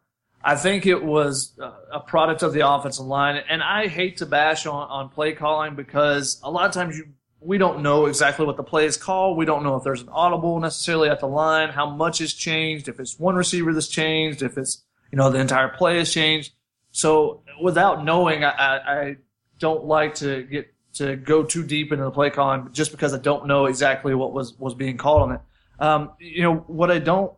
I 0.44 0.56
think 0.56 0.86
it 0.86 1.04
was 1.04 1.54
a 1.92 2.00
product 2.00 2.44
of 2.44 2.54
the 2.54 2.68
offensive 2.68 3.06
line. 3.06 3.44
And 3.50 3.62
I 3.62 3.88
hate 3.88 4.18
to 4.18 4.26
bash 4.26 4.66
on, 4.66 4.88
on 4.90 5.10
play 5.10 5.34
calling 5.34 5.76
because 5.76 6.40
a 6.44 6.50
lot 6.50 6.66
of 6.66 6.74
times 6.74 6.98
you 6.98 7.10
we 7.42 7.58
don't 7.58 7.82
know 7.82 8.06
exactly 8.06 8.46
what 8.46 8.58
the 8.58 8.64
play 8.64 8.86
is 8.86 8.98
called. 8.98 9.38
We 9.38 9.46
don't 9.46 9.64
know 9.64 9.76
if 9.76 9.84
there's 9.84 10.02
an 10.02 10.10
audible 10.10 10.60
necessarily 10.60 11.10
at 11.10 11.20
the 11.20 11.28
line, 11.28 11.70
how 11.70 11.90
much 11.90 12.20
has 12.20 12.34
changed, 12.34 12.88
if 12.88 13.00
it's 13.00 13.18
one 13.18 13.36
receiver 13.36 13.74
that's 13.74 13.88
changed, 13.88 14.42
if 14.42 14.58
it's, 14.58 14.84
you 15.12 15.18
know, 15.18 15.30
the 15.30 15.40
entire 15.40 15.70
play 15.70 15.98
has 16.00 16.12
changed. 16.12 16.52
So 16.92 17.44
without 17.62 18.04
knowing, 18.04 18.44
I, 18.44 18.50
I 18.50 19.18
don't 19.58 19.86
like 19.86 20.16
to 20.16 20.44
get 20.44 20.74
to 20.96 21.16
go 21.16 21.44
too 21.44 21.64
deep 21.64 21.92
into 21.92 22.04
the 22.04 22.12
play 22.12 22.30
calling 22.30 22.70
just 22.74 22.92
because 22.92 23.14
I 23.14 23.20
don't 23.20 23.46
know 23.46 23.68
exactly 23.68 24.16
what 24.16 24.34
was 24.34 24.58
was 24.58 24.74
being 24.74 24.98
called 24.98 25.22
on 25.30 25.32
it. 25.36 25.42
Um, 25.80 26.12
you 26.20 26.44
know 26.44 26.56
what 26.56 26.92
I 26.92 27.00
don't, 27.00 27.32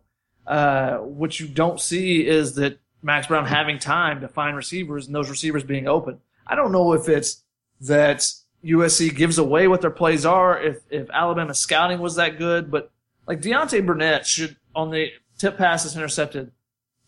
uh, 0.46 0.96
what 0.96 1.38
you 1.38 1.46
don't 1.46 1.80
see 1.80 2.26
is 2.26 2.56
that 2.56 2.80
Max 3.02 3.26
Browne 3.26 3.46
having 3.46 3.78
time 3.78 4.20
to 4.20 4.28
find 4.28 4.56
receivers 4.56 5.06
and 5.06 5.14
those 5.14 5.28
receivers 5.28 5.64
being 5.64 5.88
open. 5.88 6.20
I 6.46 6.54
don't 6.54 6.72
know 6.72 6.92
if 6.92 7.08
it's 7.08 7.42
that 7.82 8.24
USC 8.64 9.14
gives 9.14 9.38
away 9.38 9.66
what 9.68 9.80
their 9.80 9.90
plays 9.90 10.24
are, 10.24 10.60
if 10.60 10.82
if 10.90 11.10
Alabama 11.10 11.54
scouting 11.54 11.98
was 11.98 12.16
that 12.16 12.38
good, 12.38 12.70
but 12.70 12.90
like 13.26 13.40
Deontay 13.40 13.84
Burnett 13.84 14.26
should 14.26 14.56
on 14.74 14.90
the 14.90 15.10
tip 15.38 15.58
passes 15.58 15.96
intercepted. 15.96 16.52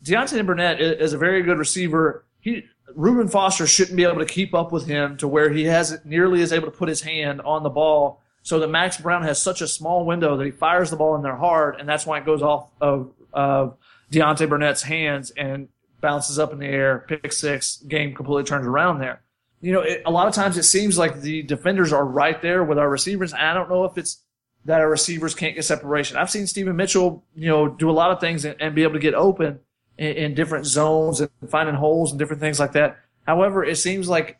Deontay 0.04 0.44
Burnett 0.44 0.80
is 0.80 1.12
a 1.12 1.18
very 1.18 1.42
good 1.42 1.58
receiver. 1.58 2.24
He 2.40 2.64
Reuben 2.94 3.28
Foster 3.28 3.66
shouldn't 3.66 3.96
be 3.96 4.04
able 4.04 4.18
to 4.18 4.26
keep 4.26 4.54
up 4.54 4.70
with 4.70 4.86
him 4.86 5.16
to 5.16 5.28
where 5.28 5.50
he 5.50 5.64
hasn't 5.64 6.04
nearly 6.04 6.40
is 6.40 6.52
able 6.52 6.66
to 6.66 6.76
put 6.76 6.88
his 6.88 7.02
hand 7.02 7.40
on 7.40 7.62
the 7.62 7.70
ball 7.70 8.20
so 8.42 8.58
that 8.58 8.68
Max 8.68 8.98
Browne 8.98 9.22
has 9.22 9.40
such 9.40 9.62
a 9.62 9.66
small 9.66 10.04
window 10.04 10.36
that 10.36 10.44
he 10.44 10.50
fires 10.50 10.90
the 10.90 10.96
ball 10.96 11.16
in 11.16 11.22
there 11.22 11.36
hard, 11.36 11.76
and 11.80 11.88
that's 11.88 12.04
why 12.04 12.18
it 12.18 12.26
goes 12.26 12.42
off 12.42 12.68
of, 12.78 13.10
of 13.32 13.78
Deontay 14.12 14.48
Burnett's 14.48 14.82
hands 14.82 15.30
and 15.30 15.68
bounces 16.04 16.38
up 16.38 16.52
in 16.52 16.58
the 16.58 16.66
air, 16.66 17.06
pick 17.08 17.32
six, 17.32 17.78
game 17.78 18.14
completely 18.14 18.44
turns 18.44 18.66
around 18.66 18.98
there. 18.98 19.22
You 19.62 19.72
know, 19.72 19.80
it, 19.80 20.02
a 20.04 20.10
lot 20.10 20.28
of 20.28 20.34
times 20.34 20.58
it 20.58 20.64
seems 20.64 20.98
like 20.98 21.22
the 21.22 21.42
defenders 21.42 21.94
are 21.94 22.04
right 22.04 22.40
there 22.42 22.62
with 22.62 22.76
our 22.76 22.90
receivers, 22.90 23.32
I 23.32 23.54
don't 23.54 23.70
know 23.70 23.84
if 23.84 23.96
it's 23.96 24.22
that 24.66 24.82
our 24.82 24.90
receivers 24.90 25.34
can't 25.34 25.54
get 25.54 25.64
separation. 25.64 26.18
I've 26.18 26.30
seen 26.30 26.46
Steven 26.46 26.76
Mitchell, 26.76 27.24
you 27.34 27.48
know, 27.48 27.68
do 27.68 27.88
a 27.88 27.92
lot 27.92 28.10
of 28.10 28.20
things 28.20 28.44
and, 28.44 28.60
and 28.60 28.74
be 28.74 28.82
able 28.82 28.92
to 28.92 28.98
get 28.98 29.14
open 29.14 29.60
in, 29.96 30.12
in 30.12 30.34
different 30.34 30.66
zones 30.66 31.22
and 31.22 31.30
finding 31.48 31.74
holes 31.74 32.10
and 32.12 32.18
different 32.18 32.40
things 32.40 32.60
like 32.60 32.72
that. 32.72 32.98
However, 33.26 33.64
it 33.64 33.76
seems 33.76 34.06
like 34.06 34.38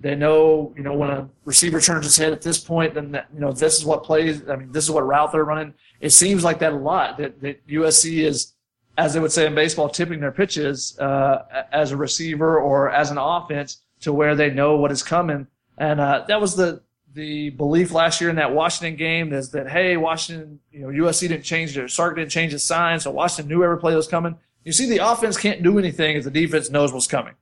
they 0.00 0.14
know, 0.14 0.72
you 0.78 0.82
know, 0.82 0.94
when 0.94 1.10
a 1.10 1.28
receiver 1.44 1.78
turns 1.78 2.06
his 2.06 2.16
head 2.16 2.32
at 2.32 2.40
this 2.40 2.58
point, 2.58 2.94
then 2.94 3.12
that, 3.12 3.28
you 3.34 3.40
know 3.40 3.52
this 3.52 3.76
is 3.78 3.84
what 3.84 4.04
plays. 4.04 4.48
I 4.48 4.56
mean, 4.56 4.72
this 4.72 4.84
is 4.84 4.90
what 4.90 5.06
route 5.06 5.32
they're 5.32 5.44
running. 5.44 5.74
It 6.00 6.10
seems 6.10 6.42
like 6.42 6.60
that 6.60 6.72
a 6.72 6.76
lot. 6.76 7.18
That, 7.18 7.40
that 7.42 7.66
USC 7.66 8.24
is, 8.24 8.54
as 8.98 9.14
they 9.14 9.20
would 9.20 9.32
say 9.32 9.46
in 9.46 9.54
baseball, 9.54 9.88
tipping 9.88 10.18
their 10.18 10.32
pitches 10.32 10.98
uh, 10.98 11.64
as 11.72 11.92
a 11.92 11.96
receiver 11.96 12.58
or 12.58 12.90
as 12.90 13.12
an 13.12 13.16
offense 13.16 13.78
to 14.00 14.12
where 14.12 14.34
they 14.34 14.50
know 14.50 14.76
what 14.76 14.90
is 14.90 15.04
coming. 15.04 15.46
And 15.78 16.00
uh, 16.00 16.24
that 16.28 16.40
was 16.40 16.56
the 16.56 16.82
the 17.14 17.50
belief 17.50 17.92
last 17.92 18.20
year 18.20 18.28
in 18.28 18.36
that 18.36 18.52
Washington 18.52 18.96
game 18.96 19.32
is 19.32 19.50
that 19.52 19.70
hey, 19.70 19.96
Washington, 19.96 20.58
you 20.72 20.80
know, 20.80 20.88
USC 20.88 21.28
didn't 21.28 21.44
change 21.44 21.74
their 21.74 21.86
Sark 21.88 22.16
didn't 22.16 22.32
change 22.32 22.52
his 22.52 22.64
sign, 22.64 22.98
so 22.98 23.12
Washington 23.12 23.48
knew 23.48 23.62
every 23.62 23.78
play 23.78 23.94
was 23.94 24.08
coming. 24.08 24.36
You 24.64 24.72
see, 24.72 24.86
the 24.86 24.98
offense 24.98 25.36
can't 25.36 25.62
do 25.62 25.78
anything 25.78 26.16
if 26.16 26.24
the 26.24 26.30
defense 26.30 26.68
knows 26.68 26.92
what's 26.92 27.06
coming. 27.06 27.34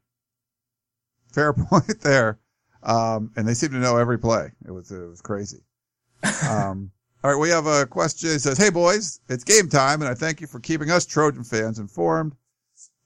Fair 1.33 1.53
point 1.55 2.01
there. 2.03 2.39
Um, 2.83 3.33
and 3.35 3.49
they 3.49 3.55
seem 3.55 3.71
to 3.71 3.79
know 3.79 3.97
every 3.97 4.19
play. 4.19 4.53
It 4.65 4.71
was, 4.71 4.93
it 4.93 5.09
was 5.09 5.23
crazy. 5.23 5.63
Um, 6.49 6.91
all 7.27 7.33
right. 7.33 7.41
We 7.41 7.49
have 7.49 7.67
a 7.67 7.87
question. 7.87 8.31
It 8.31 8.39
says, 8.39 8.57
Hey 8.57 8.71
boys, 8.71 9.19
it's 9.29 9.43
game 9.43 9.69
time 9.69 10.01
and 10.01 10.09
I 10.09 10.15
thank 10.15 10.41
you 10.41 10.47
for 10.47 10.61
keeping 10.61 10.93
us 10.93 11.05
Trojan 11.05 11.43
fans 11.43 11.81
informed 11.81 12.37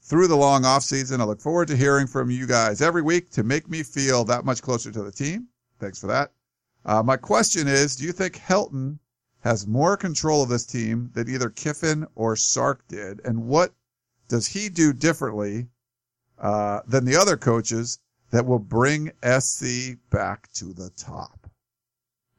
through 0.03 0.27
the 0.27 0.37
long 0.37 0.67
off 0.67 0.83
season. 0.83 1.23
I 1.23 1.25
look 1.25 1.41
forward 1.41 1.69
to 1.69 1.77
hearing 1.77 2.07
from 2.07 2.31
you 2.31 2.47
guys 2.47 2.83
every 2.83 3.01
week 3.01 3.31
to 3.31 3.43
make 3.43 3.71
me 3.71 3.83
feel 3.83 4.25
that 4.25 4.45
much 4.45 4.61
closer 4.61 4.93
to 4.93 5.03
the 5.03 5.11
team. 5.11 5.49
Thanks 5.79 5.99
for 5.99 6.07
that. 6.09 6.33
Uh, 6.85 7.03
my 7.03 7.17
question 7.17 7.67
is, 7.67 7.97
do 7.97 8.05
you 8.05 8.13
think 8.13 8.37
Helton 8.37 8.99
has 9.43 9.67
more 9.67 9.97
control 9.97 10.43
of 10.43 10.51
this 10.51 10.67
team 10.67 11.09
than 11.15 11.27
either 11.31 11.49
Kiffin 11.49 12.07
or 12.15 12.37
Sark 12.37 12.87
did? 12.89 13.23
And 13.25 13.47
what 13.47 13.73
does 14.29 14.47
he 14.47 14.69
do 14.69 14.93
differently, 14.93 15.69
uh, 16.39 16.81
than 16.87 17.07
the 17.07 17.17
other 17.17 17.39
coaches 17.39 18.01
that 18.33 18.45
will 18.45 18.59
bring 18.59 19.13
SC 19.23 19.97
back 20.11 20.53
to 20.53 20.75
the 20.75 20.91
top? 20.91 21.40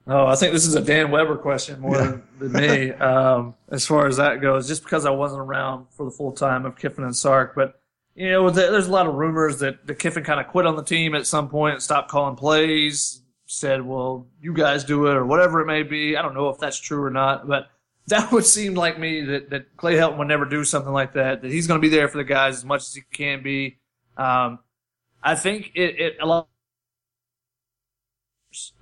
Oh, 0.07 0.25
I 0.25 0.35
think 0.35 0.53
this 0.53 0.65
is 0.65 0.75
a 0.75 0.81
Dan 0.81 1.11
Weber 1.11 1.37
question 1.37 1.79
more 1.79 1.95
yeah. 1.95 2.17
than, 2.39 2.51
than 2.51 2.53
me, 2.53 2.91
um, 2.91 3.53
as 3.69 3.85
far 3.85 4.07
as 4.07 4.17
that 4.17 4.41
goes, 4.41 4.67
just 4.67 4.83
because 4.83 5.05
I 5.05 5.11
wasn't 5.11 5.41
around 5.41 5.87
for 5.91 6.05
the 6.05 6.11
full 6.11 6.31
time 6.31 6.65
of 6.65 6.75
Kiffin 6.75 7.03
and 7.03 7.15
Sark. 7.15 7.53
But, 7.55 7.79
you 8.15 8.31
know, 8.31 8.49
there's 8.49 8.87
a 8.87 8.91
lot 8.91 9.07
of 9.07 9.13
rumors 9.13 9.59
that, 9.59 9.85
that 9.85 9.99
Kiffin 9.99 10.23
kind 10.23 10.39
of 10.39 10.47
quit 10.47 10.65
on 10.65 10.75
the 10.75 10.83
team 10.83 11.13
at 11.13 11.27
some 11.27 11.49
point 11.49 11.75
and 11.75 11.83
stopped 11.83 12.09
calling 12.09 12.35
plays, 12.35 13.21
said, 13.45 13.85
well, 13.85 14.27
you 14.41 14.53
guys 14.53 14.83
do 14.83 15.07
it 15.07 15.15
or 15.15 15.25
whatever 15.25 15.61
it 15.61 15.67
may 15.67 15.83
be. 15.83 16.17
I 16.17 16.21
don't 16.21 16.33
know 16.33 16.49
if 16.49 16.57
that's 16.57 16.79
true 16.79 17.03
or 17.03 17.11
not, 17.11 17.47
but 17.47 17.69
that 18.07 18.31
would 18.31 18.45
seem 18.45 18.73
like 18.73 18.99
me 18.99 19.21
that, 19.21 19.51
that 19.51 19.77
Clay 19.77 19.93
Helton 19.93 20.17
would 20.17 20.27
never 20.27 20.45
do 20.45 20.65
something 20.65 20.91
like 20.91 21.13
that, 21.13 21.43
that 21.43 21.51
he's 21.51 21.67
going 21.67 21.79
to 21.79 21.87
be 21.87 21.95
there 21.95 22.07
for 22.07 22.17
the 22.17 22.23
guys 22.23 22.55
as 22.55 22.65
much 22.65 22.81
as 22.81 22.93
he 22.93 23.01
can 23.13 23.43
be. 23.43 23.77
Um, 24.17 24.59
I 25.23 25.35
think 25.35 25.71
it, 25.75 25.99
it 25.99 26.17
a 26.19 26.25
lot 26.25 26.47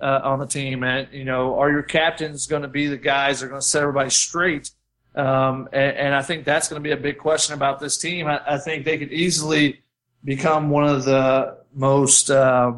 uh, 0.00 0.20
on 0.22 0.38
the 0.38 0.46
team, 0.46 0.82
and 0.84 1.08
you 1.12 1.24
know, 1.24 1.58
are 1.58 1.70
your 1.70 1.82
captains 1.82 2.46
going 2.46 2.62
to 2.62 2.68
be 2.68 2.86
the 2.86 2.96
guys 2.96 3.40
that 3.40 3.46
are 3.46 3.48
going 3.48 3.60
to 3.60 3.66
set 3.66 3.82
everybody 3.82 4.10
straight? 4.10 4.70
Um, 5.14 5.68
and, 5.72 5.96
and, 5.96 6.14
I 6.14 6.22
think 6.22 6.44
that's 6.44 6.68
going 6.68 6.80
to 6.80 6.86
be 6.86 6.92
a 6.92 6.96
big 6.96 7.18
question 7.18 7.54
about 7.54 7.80
this 7.80 7.98
team. 7.98 8.28
I, 8.28 8.40
I, 8.46 8.58
think 8.58 8.84
they 8.84 8.96
could 8.96 9.10
easily 9.10 9.82
become 10.24 10.70
one 10.70 10.84
of 10.84 11.04
the 11.04 11.58
most 11.74 12.30
uh, 12.30 12.74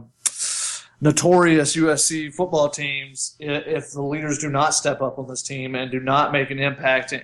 notorious 1.03 1.77
USC 1.77 2.33
football 2.33 2.71
teams 2.71 3.37
if 3.39 3.91
the 3.91 4.01
leaders 4.01 4.39
do 4.39 4.49
not 4.49 4.73
step 4.73 5.03
up 5.03 5.19
on 5.19 5.29
this 5.29 5.43
team 5.43 5.75
and 5.75 5.91
do 5.91 6.01
not 6.01 6.33
make 6.33 6.51
an 6.51 6.59
impact 6.59 7.13
and, 7.13 7.23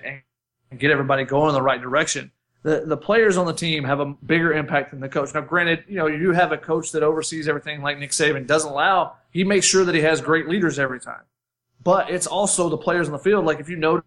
and 0.69 0.79
get 0.79 0.91
everybody 0.91 1.23
going 1.23 1.49
in 1.49 1.55
the 1.55 1.61
right 1.61 1.81
direction 1.81 2.31
the, 2.63 2.83
the 2.85 2.97
players 2.97 3.37
on 3.37 3.45
the 3.45 3.53
team 3.53 3.83
have 3.83 3.99
a 3.99 4.05
bigger 4.05 4.53
impact 4.53 4.91
than 4.91 4.99
the 4.99 5.07
coach. 5.07 5.33
Now, 5.33 5.41
granted, 5.41 5.85
you 5.87 5.95
know, 5.95 6.07
you 6.07 6.31
have 6.33 6.51
a 6.51 6.57
coach 6.57 6.91
that 6.91 7.03
oversees 7.03 7.47
everything 7.47 7.81
like 7.81 7.97
Nick 7.97 8.11
Saban 8.11 8.45
doesn't 8.45 8.69
allow. 8.69 9.13
He 9.31 9.43
makes 9.43 9.65
sure 9.65 9.85
that 9.85 9.95
he 9.95 10.01
has 10.01 10.19
great 10.19 10.49
leaders 10.49 10.77
every 10.77 10.99
time. 10.99 11.21
But 11.83 12.09
it's 12.09 12.27
also 12.27 12.67
the 12.67 12.77
players 12.77 13.07
on 13.07 13.13
the 13.13 13.19
field. 13.19 13.45
Like 13.45 13.59
if 13.59 13.69
you 13.69 13.77
know, 13.77 14.01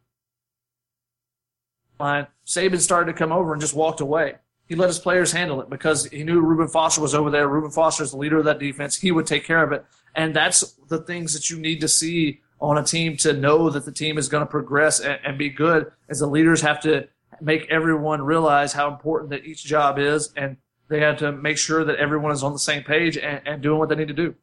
Saban 1.99 2.81
started 2.81 3.13
to 3.13 3.19
come 3.19 3.33
over 3.33 3.53
and 3.53 3.61
just 3.61 3.75
walked 3.75 4.01
away. 4.01 4.35
He 4.67 4.75
let 4.75 4.89
his 4.89 4.99
players 4.99 5.33
handle 5.33 5.61
it 5.61 5.71
because 5.71 6.07
he 6.07 6.25
knew 6.25 6.41
Reuben 6.41 6.69
Foster 6.69 7.01
was 7.01 7.15
over 7.15 7.31
there. 7.31 7.49
Reuben 7.49 7.71
Foster 7.71 8.05
is 8.05 8.11
the 8.13 8.17
leader 8.17 8.39
of 8.39 8.45
that 8.45 8.59
defense. 8.59 8.97
He 8.97 9.13
would 9.13 9.27
take 9.27 9.45
care 9.45 9.63
of 9.63 9.73
it. 9.73 9.85
And 10.15 10.35
that's 10.35 10.73
the 10.89 10.99
things 10.99 11.33
that 11.35 11.51
you 11.51 11.59
need 11.59 11.81
to 11.81 11.89
see 11.89 12.41
on 12.61 12.79
a 12.79 12.85
team 12.85 13.17
to 13.19 13.33
know 13.33 13.71
that 13.71 13.85
the 13.85 13.93
team 13.93 14.19
is 14.19 14.29
going 14.29 14.43
to 14.43 14.51
progress 14.51 15.01
and, 15.01 15.19
and 15.25 15.37
be 15.37 15.49
good 15.49 15.91
as 16.09 16.21
the 16.21 16.27
leaders 16.27 16.61
have 16.61 16.81
to 16.81 17.09
make 17.41 17.66
everyone 17.70 18.22
realize 18.22 18.72
how 18.72 18.93
important 18.93 19.30
that 19.30 19.45
each 19.45 19.64
job 19.64 19.99
is, 19.99 20.33
and 20.37 20.57
they 20.89 21.01
have 21.01 21.18
to 21.18 21.33
make 21.33 21.59
sure 21.59 21.85
that 21.85 21.97
everyone 21.97 22.33
is 22.33 22.43
on 22.43 22.53
the 22.53 22.59
same 22.59 22.83
page 22.83 23.16
and, 23.16 23.41
and 23.47 23.62
doing 23.62 23.78
what 23.78 23.89
they 23.89 23.95
need 23.95 24.09
to 24.09 24.14
do. 24.14 24.35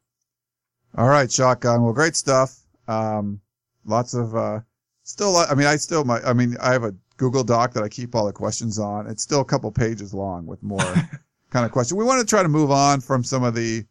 All 0.96 1.08
right, 1.08 1.30
shotgun. 1.30 1.82
Well, 1.82 1.92
great 1.92 2.16
stuff. 2.16 2.58
Um, 2.88 3.40
lots 3.84 4.14
of 4.14 4.34
uh, 4.34 4.60
still. 5.04 5.36
I 5.36 5.54
mean, 5.54 5.66
I 5.66 5.76
still 5.76 6.04
my. 6.04 6.20
I 6.22 6.32
mean, 6.32 6.56
I 6.60 6.72
have 6.72 6.84
a 6.84 6.94
Google 7.16 7.44
Doc 7.44 7.72
that 7.74 7.84
I 7.84 7.88
keep 7.88 8.14
all 8.14 8.26
the 8.26 8.32
questions 8.32 8.78
on. 8.78 9.06
It's 9.06 9.22
still 9.22 9.40
a 9.40 9.44
couple 9.44 9.70
pages 9.70 10.12
long 10.12 10.46
with 10.46 10.62
more 10.62 10.80
kind 11.50 11.64
of 11.64 11.70
questions. 11.70 11.96
We 11.96 12.04
want 12.04 12.20
to 12.20 12.26
try 12.26 12.42
to 12.42 12.48
move 12.48 12.70
on 12.70 13.00
from 13.00 13.22
some 13.22 13.44
of 13.44 13.54
the 13.54 13.84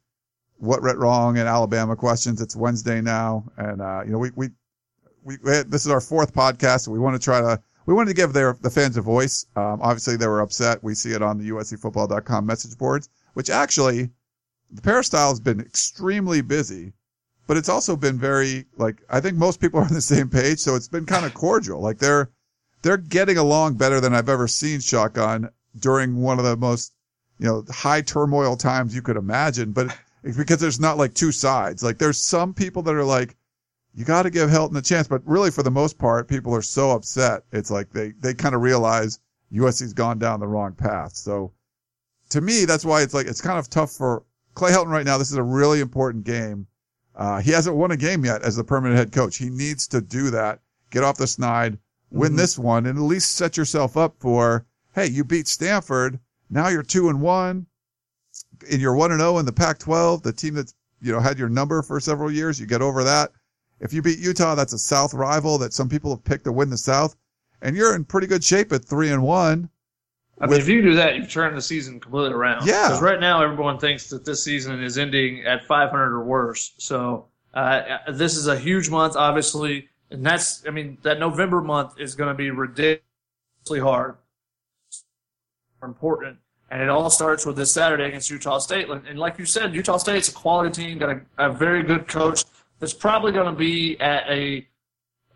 what 0.58 0.82
went 0.82 0.98
wrong 0.98 1.38
in 1.38 1.48
Alabama 1.48 1.96
questions. 1.96 2.42
It's 2.42 2.56
Wednesday 2.56 3.00
now, 3.00 3.46
and 3.56 3.82
uh, 3.82 4.02
you 4.06 4.12
know 4.12 4.18
we 4.18 4.32
we 4.36 4.50
we, 5.24 5.38
this 5.38 5.86
is 5.86 5.88
our 5.88 6.02
fourth 6.02 6.34
podcast, 6.34 6.82
so 6.82 6.92
we 6.92 7.00
want 7.00 7.16
to 7.16 7.24
try 7.24 7.40
to 7.40 7.62
we 7.86 7.94
wanted 7.94 8.10
to 8.10 8.16
give 8.16 8.34
their 8.34 8.58
the 8.62 8.70
fans 8.70 8.98
a 8.98 9.02
voice. 9.02 9.46
Um, 9.56 9.80
obviously, 9.82 10.16
they 10.16 10.28
were 10.28 10.42
upset. 10.42 10.84
We 10.84 10.96
see 10.96 11.12
it 11.12 11.22
on 11.22 11.38
the 11.38 11.50
USCFootball.com 11.50 12.46
message 12.46 12.78
boards, 12.78 13.10
which 13.34 13.50
actually 13.50 14.10
the 14.72 14.82
peristyle 14.82 15.30
has 15.30 15.40
been 15.40 15.60
extremely 15.60 16.42
busy, 16.42 16.94
but 17.48 17.58
it's 17.58 17.70
also 17.70 17.96
been 17.96 18.20
very 18.20 18.66
like 18.78 19.02
I 19.10 19.20
think 19.20 19.38
most 19.38 19.60
people 19.60 19.80
are 19.80 19.86
on 19.86 19.94
the 19.94 20.02
same 20.02 20.30
page, 20.30 20.60
so 20.60 20.76
it's 20.76 20.88
been 20.88 21.06
kind 21.06 21.26
of 21.26 21.34
cordial. 21.34 21.82
Like 21.82 21.98
they're 21.98 22.30
they're 22.82 22.98
getting 22.98 23.38
along 23.38 23.76
better 23.76 24.00
than 24.00 24.14
I've 24.14 24.30
ever 24.30 24.48
seen 24.48 24.80
Shotgun 24.80 25.50
during 25.78 26.18
one 26.18 26.40
of 26.40 26.46
the 26.46 26.58
most 26.58 26.94
you 27.40 27.48
know 27.48 27.64
high 27.70 28.02
turmoil 28.02 28.56
times 28.56 28.94
you 28.94 29.02
could 29.02 29.18
imagine. 29.18 29.72
But 29.72 29.98
because 30.24 30.60
there's 30.60 30.80
not 30.80 30.98
like 30.98 31.14
two 31.14 31.32
sides. 31.32 31.84
Like 31.84 31.98
there's 31.98 32.22
some 32.22 32.54
people 32.54 32.82
that 32.84 32.96
are 32.96 33.04
like 33.04 33.36
you 33.96 34.06
got 34.06 34.24
to 34.24 34.30
give 34.30 34.50
Helton 34.50 34.78
a 34.78 34.82
chance. 34.82 35.08
But 35.08 35.22
really, 35.26 35.52
for 35.52 35.64
the 35.64 35.72
most 35.72 35.98
part, 35.98 36.28
people 36.28 36.56
are 36.56 36.62
so 36.62 36.92
upset. 36.92 37.44
It's 37.52 37.72
like 37.72 37.92
they, 37.92 38.12
they 38.20 38.34
kind 38.34 38.56
of 38.56 38.62
realize 38.62 39.20
USC's 39.52 39.94
gone 39.94 40.20
down 40.20 40.40
the 40.40 40.48
wrong 40.48 40.74
path. 40.74 41.16
So 41.16 41.52
to 42.30 42.42
me, 42.42 42.66
that's 42.66 42.86
why 42.86 43.02
it's 43.02 43.14
like, 43.14 43.28
it's 43.28 43.42
kind 43.42 43.60
of 43.60 43.70
tough 43.70 43.92
for 43.92 44.24
Clay 44.54 44.72
Helton 44.72 44.88
right 44.88 45.06
now. 45.06 45.18
This 45.18 45.32
is 45.32 45.38
a 45.38 45.44
really 45.44 45.80
important 45.80 46.24
game. 46.24 46.68
Uh, 47.16 47.42
he 47.42 47.52
hasn't 47.52 47.76
won 47.76 47.92
a 47.92 47.98
game 47.98 48.24
yet 48.24 48.44
as 48.44 48.56
the 48.56 48.64
permanent 48.64 48.98
head 48.98 49.12
coach. 49.12 49.38
He 49.38 49.50
needs 49.50 49.88
to 49.90 50.00
do 50.00 50.30
that, 50.30 50.60
get 50.90 51.04
off 51.04 51.18
the 51.18 51.28
snide, 51.28 51.78
win 52.12 52.30
mm-hmm. 52.30 52.38
this 52.38 52.58
one, 52.58 52.86
and 52.86 52.98
at 52.98 53.04
least 53.04 53.34
set 53.34 53.58
yourself 53.58 53.98
up 53.98 54.16
for, 54.20 54.66
hey, 54.94 55.08
you 55.08 55.24
beat 55.24 55.48
Stanford. 55.48 56.20
Now 56.50 56.70
you're 56.70 56.84
two 56.84 57.10
and 57.10 57.22
one 57.22 57.68
and 58.72 58.82
you're 58.82 58.96
one 58.96 59.12
and 59.12 59.20
zero 59.20 59.36
oh 59.36 59.40
in 59.40 59.46
the 59.46 59.52
Pac-12, 59.52 60.24
the 60.24 60.34
team 60.34 60.54
that's, 60.54 60.74
you 61.02 61.12
know, 61.12 61.20
had 61.20 61.40
your 61.40 61.50
number 61.50 61.82
for 61.82 62.00
several 62.00 62.32
years. 62.32 62.60
You 62.60 62.66
get 62.66 62.82
over 62.82 63.04
that. 63.04 63.32
If 63.80 63.94
you 63.94 64.02
beat 64.02 64.20
Utah, 64.20 64.56
that's 64.56 64.74
a 64.74 64.78
South 64.78 65.14
rival 65.14 65.58
that 65.60 65.74
some 65.74 65.90
people 65.90 66.12
have 66.12 66.24
picked 66.24 66.44
to 66.46 66.52
win 66.52 66.70
the 66.70 66.78
South, 66.78 67.16
and 67.62 67.76
you're 67.76 67.96
in 67.96 68.06
pretty 68.06 68.28
good 68.28 68.44
shape 68.44 68.72
at 68.72 68.84
three 68.86 69.10
and 69.10 69.24
one. 69.24 69.70
I 70.40 70.46
mean, 70.46 70.52
With- 70.52 70.60
if 70.60 70.68
you 70.70 70.82
do 70.82 70.96
that, 70.96 71.16
you've 71.16 71.32
turned 71.32 71.58
the 71.58 71.62
season 71.62 72.00
completely 72.00 72.34
around. 72.34 72.66
Yeah. 72.66 72.88
Because 72.88 73.02
right 73.02 73.20
now, 73.20 73.42
everyone 73.44 73.78
thinks 73.78 74.10
that 74.10 74.26
this 74.26 74.44
season 74.44 74.82
is 74.82 74.98
ending 74.98 75.46
at 75.46 75.66
500 75.66 76.14
or 76.14 76.24
worse. 76.24 76.74
So 76.78 77.26
uh, 77.54 78.12
this 78.12 78.36
is 78.38 78.48
a 78.48 78.58
huge 78.58 78.90
month, 78.90 79.16
obviously, 79.16 79.90
and 80.12 80.26
that's. 80.26 80.66
I 80.68 80.72
mean, 80.72 80.98
that 81.02 81.20
November 81.20 81.62
month 81.62 82.00
is 82.00 82.16
going 82.16 82.30
to 82.30 82.36
be 82.36 82.52
ridiculously 82.52 83.80
hard, 83.80 84.16
important, 85.84 86.38
and 86.70 86.82
it 86.82 86.90
all 86.90 87.10
starts 87.10 87.46
with 87.46 87.56
this 87.56 87.74
Saturday 87.74 88.06
against 88.06 88.30
Utah 88.30 88.60
State. 88.60 88.88
And 88.90 89.20
like 89.20 89.40
you 89.40 89.46
said, 89.46 89.76
Utah 89.76 89.98
State's 89.98 90.30
a 90.30 90.34
quality 90.34 90.72
team, 90.72 91.00
got 91.00 91.10
a, 91.10 91.22
a 91.38 91.52
very 91.52 91.84
good 91.84 92.08
coach. 92.08 92.44
That's 92.80 92.94
probably 92.94 93.32
going 93.32 93.54
to 93.54 93.58
be 93.58 94.00
at 94.00 94.30
a 94.30 94.68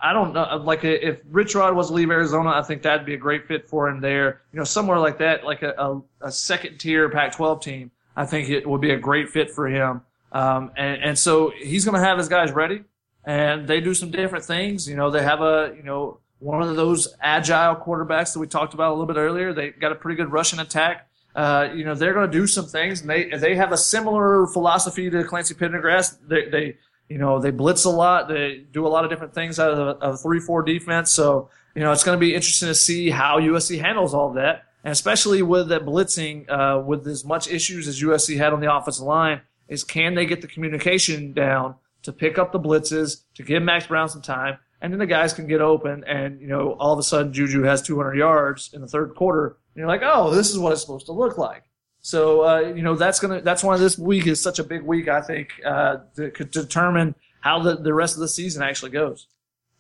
I 0.04 0.12
don't 0.12 0.34
know. 0.34 0.62
Like 0.66 0.84
if 0.84 1.22
Rich 1.30 1.56
Rod 1.56 1.76
was 1.76 1.88
to 1.88 1.94
leave 1.94 2.12
Arizona, 2.12 2.50
I 2.50 2.62
think 2.62 2.82
that'd 2.82 3.06
be 3.06 3.14
a 3.14 3.18
great 3.18 3.48
fit 3.48 3.70
for 3.70 3.88
him 3.88 4.02
there. 4.02 4.42
You 4.52 4.60
know, 4.60 4.66
somewhere 4.66 5.00
like 5.00 5.20
that, 5.20 5.46
like 5.46 5.64
a, 5.64 5.74
a, 5.78 6.02
a 6.28 6.32
second 6.32 6.78
tier 6.78 7.10
Pac-12 7.10 7.62
team, 7.62 7.92
I 8.14 8.26
think 8.26 8.50
it 8.50 8.68
would 8.68 8.82
be 8.82 8.92
a 8.92 8.98
great 8.98 9.30
fit 9.30 9.50
for 9.50 9.66
him. 9.66 10.02
Um, 10.34 10.72
and, 10.76 11.02
and 11.02 11.20
so 11.20 11.54
he's 11.58 11.86
going 11.86 11.96
to 11.96 12.06
have 12.06 12.18
his 12.18 12.28
guys 12.28 12.52
ready, 12.52 12.84
and 13.24 13.66
they 13.66 13.80
do 13.80 13.94
some 13.94 14.12
different 14.12 14.44
things. 14.44 14.90
You 14.90 14.98
know, 14.98 15.10
they 15.10 15.24
have 15.24 15.42
a 15.42 15.74
you 15.78 15.84
know 15.84 16.20
one 16.40 16.62
of 16.62 16.76
those 16.76 17.08
agile 17.22 17.76
quarterbacks 17.76 18.34
that 18.34 18.40
we 18.40 18.48
talked 18.48 18.74
about 18.74 18.90
a 18.90 18.96
little 18.96 19.06
bit 19.06 19.16
earlier. 19.16 19.54
They 19.54 19.70
got 19.70 19.94
a 19.94 19.96
pretty 19.96 20.18
good 20.18 20.34
rushing 20.34 20.60
attack. 20.60 21.08
Uh, 21.34 21.70
you 21.74 21.86
know, 21.86 21.96
they're 21.96 22.14
going 22.14 22.30
to 22.30 22.38
do 22.38 22.46
some 22.46 22.66
things, 22.66 23.02
and 23.02 23.10
they 23.10 23.30
they 23.30 23.56
have 23.56 23.72
a 23.72 23.78
similar 23.78 24.48
philosophy 24.48 25.10
to 25.10 25.24
Clancy 25.24 25.54
Pendergast. 25.54 26.28
They 26.28 26.50
they 26.50 26.78
you 27.10 27.18
know, 27.18 27.40
they 27.40 27.52
blitz 27.52 27.86
a 27.86 27.90
lot. 27.90 28.28
They 28.28 28.66
do 28.72 28.88
a 28.88 28.90
lot 28.90 29.04
of 29.04 29.10
different 29.10 29.34
things 29.34 29.60
out 29.60 29.72
of 29.72 29.98
a 30.02 30.18
three-four 30.18 30.64
defense. 30.64 31.12
So, 31.12 31.50
you 31.76 31.82
know, 31.82 31.92
it's 31.92 32.04
going 32.04 32.18
to 32.18 32.20
be 32.20 32.34
interesting 32.34 32.68
to 32.68 32.76
see 32.76 33.10
how 33.10 33.40
USC 33.40 33.80
handles 33.80 34.14
all 34.14 34.34
that, 34.34 34.64
and 34.84 34.92
especially 34.92 35.42
with 35.42 35.70
that 35.70 35.86
blitzing, 35.86 36.50
uh, 36.50 36.82
with 36.82 37.08
as 37.08 37.24
much 37.26 37.48
issues 37.48 37.88
as 37.88 38.02
USC 38.02 38.38
had 38.38 38.54
on 38.54 38.62
the 38.62 38.74
offensive 38.74 39.06
line, 39.06 39.42
is 39.68 39.84
can 39.84 40.16
they 40.16 40.26
get 40.26 40.42
the 40.42 40.48
communication 40.48 41.34
down 41.34 41.76
to 42.04 42.12
pick 42.12 42.38
up 42.38 42.52
the 42.52 42.60
blitzes, 42.60 43.24
to 43.36 43.44
give 43.44 43.64
Max 43.64 43.88
Browne 43.88 44.10
some 44.10 44.22
time, 44.22 44.58
and 44.82 44.92
then 44.92 45.00
the 45.00 45.06
guys 45.06 45.34
can 45.34 45.48
get 45.48 45.62
open, 45.62 46.04
and 46.06 46.42
you 46.42 46.48
know, 46.48 46.74
all 46.74 46.94
of 46.94 47.00
a 47.00 47.04
sudden 47.04 47.32
Juju 47.32 47.64
has 47.64 47.82
200 47.82 48.16
yards 48.16 48.72
in 48.74 48.82
the 48.82 48.88
third 48.88 49.16
quarter, 49.16 49.58
and 49.74 49.82
you're 49.82 49.88
like, 49.88 50.02
oh, 50.04 50.34
this 50.34 50.50
is 50.50 50.60
what 50.60 50.74
it's 50.74 50.82
supposed 50.82 51.06
to 51.06 51.14
look 51.14 51.38
like. 51.38 51.64
So 52.04 52.42
uh, 52.42 52.60
you 52.60 52.84
know 52.84 52.96
that's 52.96 53.20
gonna 53.20 53.42
that's 53.42 53.64
why 53.64 53.78
this 53.78 53.98
week 53.98 54.28
is 54.28 54.40
such 54.40 54.60
a 54.60 54.64
big 54.64 54.84
week. 54.84 55.08
I 55.08 55.22
think 55.22 55.54
uh, 55.66 56.00
to, 56.18 56.30
to 56.32 56.44
determine 56.44 57.16
how 57.40 57.60
the, 57.60 57.78
the 57.78 57.94
rest 57.94 58.16
of 58.16 58.20
the 58.20 58.28
season 58.28 58.62
actually 58.62 58.92
goes. 58.92 59.28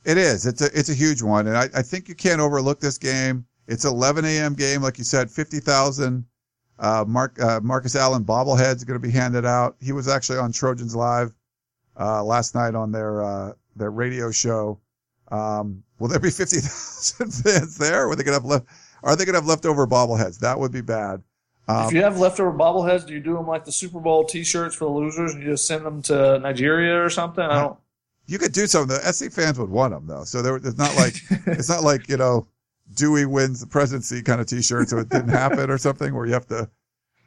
It 0.05 0.17
is. 0.17 0.45
It's 0.45 0.61
a 0.61 0.69
it's 0.77 0.89
a 0.89 0.93
huge 0.93 1.21
one, 1.21 1.47
and 1.47 1.57
I, 1.57 1.67
I 1.75 1.81
think 1.81 2.07
you 2.07 2.15
can't 2.15 2.39
overlook 2.39 2.79
this 2.79 2.97
game. 2.97 3.45
It's 3.67 3.83
11 3.83 4.23
a.m. 4.25 4.53
game, 4.53 4.81
like 4.81 4.97
you 4.97 5.05
said, 5.05 5.31
50,000. 5.31 6.25
Uh, 6.79 7.05
Mark 7.07 7.41
uh, 7.41 7.59
Marcus 7.61 7.95
Allen 7.95 8.23
bobbleheads 8.23 8.85
going 8.85 8.99
to 8.99 9.05
be 9.05 9.11
handed 9.11 9.45
out. 9.45 9.75
He 9.81 9.91
was 9.91 10.07
actually 10.07 10.39
on 10.39 10.53
Trojans 10.53 10.95
Live 10.95 11.33
uh, 11.99 12.23
last 12.23 12.55
night 12.55 12.73
on 12.73 12.91
their 12.93 13.21
uh, 13.21 13.53
their 13.75 13.91
radio 13.91 14.31
show. 14.31 14.79
Um, 15.29 15.83
will 15.99 16.07
there 16.07 16.19
be 16.19 16.29
50,000 16.29 17.31
fans 17.43 17.77
there? 17.77 18.09
Are 18.09 18.15
they 18.15 18.23
going 18.23 18.37
to 18.37 18.41
have 18.41 18.45
left? 18.45 18.65
Are 19.03 19.15
they 19.17 19.25
going 19.25 19.33
to 19.33 19.39
have 19.39 19.47
leftover 19.47 19.85
bobbleheads? 19.85 20.39
That 20.39 20.59
would 20.59 20.71
be 20.71 20.81
bad. 20.81 21.21
Um, 21.67 21.87
if 21.87 21.93
you 21.93 22.03
have 22.03 22.19
leftover 22.19 22.51
bobbleheads, 22.51 23.07
do 23.07 23.13
you 23.13 23.21
do 23.21 23.35
them 23.35 23.47
like 23.47 23.63
the 23.63 23.71
Super 23.71 23.99
Bowl 23.99 24.25
T-shirts 24.25 24.75
for 24.75 24.85
the 24.85 24.91
losers, 24.91 25.33
and 25.33 25.43
you 25.43 25.51
just 25.51 25.65
send 25.65 25.85
them 25.85 26.01
to 26.03 26.39
Nigeria 26.39 27.01
or 27.01 27.09
something? 27.09 27.43
I 27.43 27.61
don't. 27.61 27.77
You 28.25 28.37
could 28.37 28.53
do 28.53 28.67
something. 28.67 28.97
The 28.97 29.13
SC 29.13 29.31
fans 29.31 29.59
would 29.59 29.69
want 29.69 29.93
them 29.93 30.07
though. 30.07 30.23
So 30.23 30.41
there, 30.41 30.55
it's 30.57 30.77
not 30.77 30.95
like 30.95 31.15
it's 31.47 31.69
not 31.69 31.83
like 31.83 32.09
you 32.09 32.17
know 32.17 32.47
Dewey 32.93 33.25
wins 33.25 33.61
the 33.61 33.67
presidency 33.67 34.21
kind 34.21 34.41
of 34.41 34.47
T-shirt, 34.47 34.89
so 34.89 34.97
it 34.97 35.09
didn't 35.09 35.29
happen 35.29 35.69
or 35.69 35.77
something 35.77 36.13
where 36.13 36.25
you 36.25 36.33
have 36.33 36.47
to, 36.47 36.69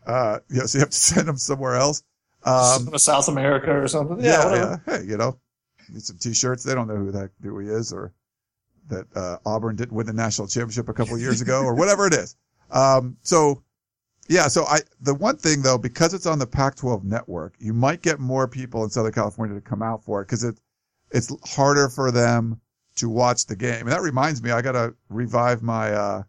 uh, 0.07 0.39
you 0.49 0.61
know, 0.61 0.67
so 0.67 0.79
you 0.79 0.81
have 0.81 0.91
to 0.91 0.97
send 0.97 1.29
them 1.29 1.39
somewhere 1.39 1.77
else. 1.77 2.03
Um, 2.45 2.87
to 2.93 2.99
South 2.99 3.29
America 3.29 3.75
or 3.75 3.89
something. 3.89 4.21
Yeah, 4.21 4.55
yeah, 4.55 4.55
yeah. 4.55 4.99
Hey, 4.99 5.05
you 5.05 5.17
know, 5.17 5.39
need 5.93 6.03
some 6.03 6.19
T-shirts. 6.19 6.63
They 6.63 6.75
don't 6.75 6.87
know 6.87 6.97
who 6.97 7.11
that 7.13 7.31
Dewey 7.41 7.69
is 7.69 7.93
or 7.93 8.13
that 8.89 9.07
uh, 9.17 9.39
Auburn 9.45 9.77
didn't 9.77 9.93
win 9.93 10.07
the 10.07 10.13
national 10.13 10.47
championship 10.47 10.89
a 10.89 10.93
couple 10.93 11.15
of 11.15 11.21
years 11.21 11.41
ago 11.41 11.63
or 11.63 11.75
whatever 11.75 12.07
it 12.07 12.13
is. 12.13 12.37
Um, 12.71 13.17
so 13.23 13.65
yeah, 14.29 14.49
so 14.49 14.65
I 14.65 14.81
the 15.01 15.15
one 15.15 15.37
thing 15.37 15.63
though, 15.63 15.79
because 15.79 16.15
it's 16.15 16.27
on 16.27 16.39
the 16.39 16.47
Pac-12 16.47 17.05
network, 17.05 17.55
you 17.59 17.73
might 17.73 18.03
get 18.03 18.19
more 18.19 18.49
people 18.49 18.85
in 18.85 18.91
Southern 18.91 19.13
California 19.13 19.55
to 19.55 19.61
come 19.61 19.83
out 19.83 20.05
for 20.05 20.21
it 20.21 20.27
because 20.27 20.45
it 20.45 20.59
it's 21.11 21.33
harder 21.49 21.89
for 21.89 22.11
them 22.11 22.61
to 22.97 23.09
watch 23.09 23.47
the 23.47 23.57
game. 23.57 23.81
And 23.81 23.93
that 23.93 24.03
reminds 24.03 24.43
me, 24.43 24.51
I 24.51 24.63
got 24.63 24.73
to 24.73 24.95
revive 25.09 25.63
my 25.63 25.93
uh, 25.93 26.23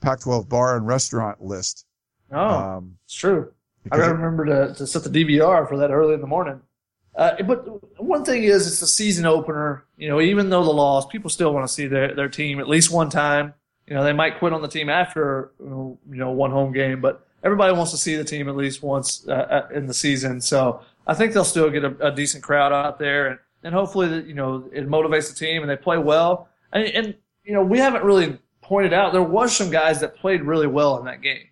Pac-12 0.00 0.48
bar 0.48 0.76
and 0.76 0.86
restaurant 0.86 1.42
list. 1.42 1.86
Oh, 2.32 2.38
Um, 2.38 2.96
it's 3.04 3.14
true. 3.14 3.52
I 3.92 3.98
gotta 3.98 4.14
remember 4.14 4.46
to, 4.46 4.74
to 4.74 4.86
set 4.86 5.04
the 5.04 5.10
DVR 5.10 5.68
for 5.68 5.76
that 5.76 5.90
early 5.90 6.14
in 6.14 6.20
the 6.20 6.26
morning. 6.26 6.60
Uh, 7.14 7.42
but 7.42 8.00
one 8.02 8.24
thing 8.24 8.42
is, 8.44 8.66
it's 8.66 8.82
a 8.82 8.86
season 8.86 9.26
opener. 9.26 9.84
You 9.96 10.08
know, 10.08 10.20
even 10.20 10.48
though 10.48 10.64
the 10.64 10.72
loss, 10.72 11.06
people 11.06 11.30
still 11.30 11.52
want 11.52 11.66
to 11.66 11.72
see 11.72 11.86
their, 11.86 12.14
their 12.14 12.28
team 12.28 12.58
at 12.60 12.68
least 12.68 12.90
one 12.90 13.10
time. 13.10 13.54
You 13.86 13.94
know, 13.94 14.02
they 14.02 14.14
might 14.14 14.38
quit 14.38 14.52
on 14.52 14.62
the 14.62 14.68
team 14.68 14.88
after 14.88 15.52
you 15.60 15.98
know 16.06 16.30
one 16.30 16.50
home 16.50 16.72
game, 16.72 17.00
but 17.00 17.26
everybody 17.44 17.72
wants 17.72 17.92
to 17.92 17.98
see 17.98 18.16
the 18.16 18.24
team 18.24 18.48
at 18.48 18.56
least 18.56 18.82
once 18.82 19.28
uh, 19.28 19.32
uh, 19.32 19.68
in 19.72 19.86
the 19.86 19.94
season. 19.94 20.40
So 20.40 20.80
I 21.06 21.14
think 21.14 21.32
they'll 21.32 21.44
still 21.44 21.70
get 21.70 21.84
a, 21.84 22.08
a 22.08 22.10
decent 22.10 22.42
crowd 22.42 22.72
out 22.72 22.98
there, 22.98 23.28
and, 23.28 23.38
and 23.62 23.74
hopefully, 23.74 24.08
that, 24.08 24.26
you 24.26 24.34
know, 24.34 24.68
it 24.72 24.88
motivates 24.88 25.28
the 25.28 25.38
team 25.38 25.62
and 25.62 25.70
they 25.70 25.76
play 25.76 25.98
well. 25.98 26.48
And, 26.72 26.84
and 26.86 27.14
you 27.44 27.52
know, 27.52 27.62
we 27.62 27.78
haven't 27.78 28.04
really 28.04 28.38
pointed 28.62 28.92
out 28.92 29.12
there 29.12 29.22
was 29.22 29.54
some 29.54 29.70
guys 29.70 30.00
that 30.00 30.16
played 30.16 30.42
really 30.42 30.66
well 30.66 30.98
in 30.98 31.04
that 31.04 31.20
game. 31.20 31.48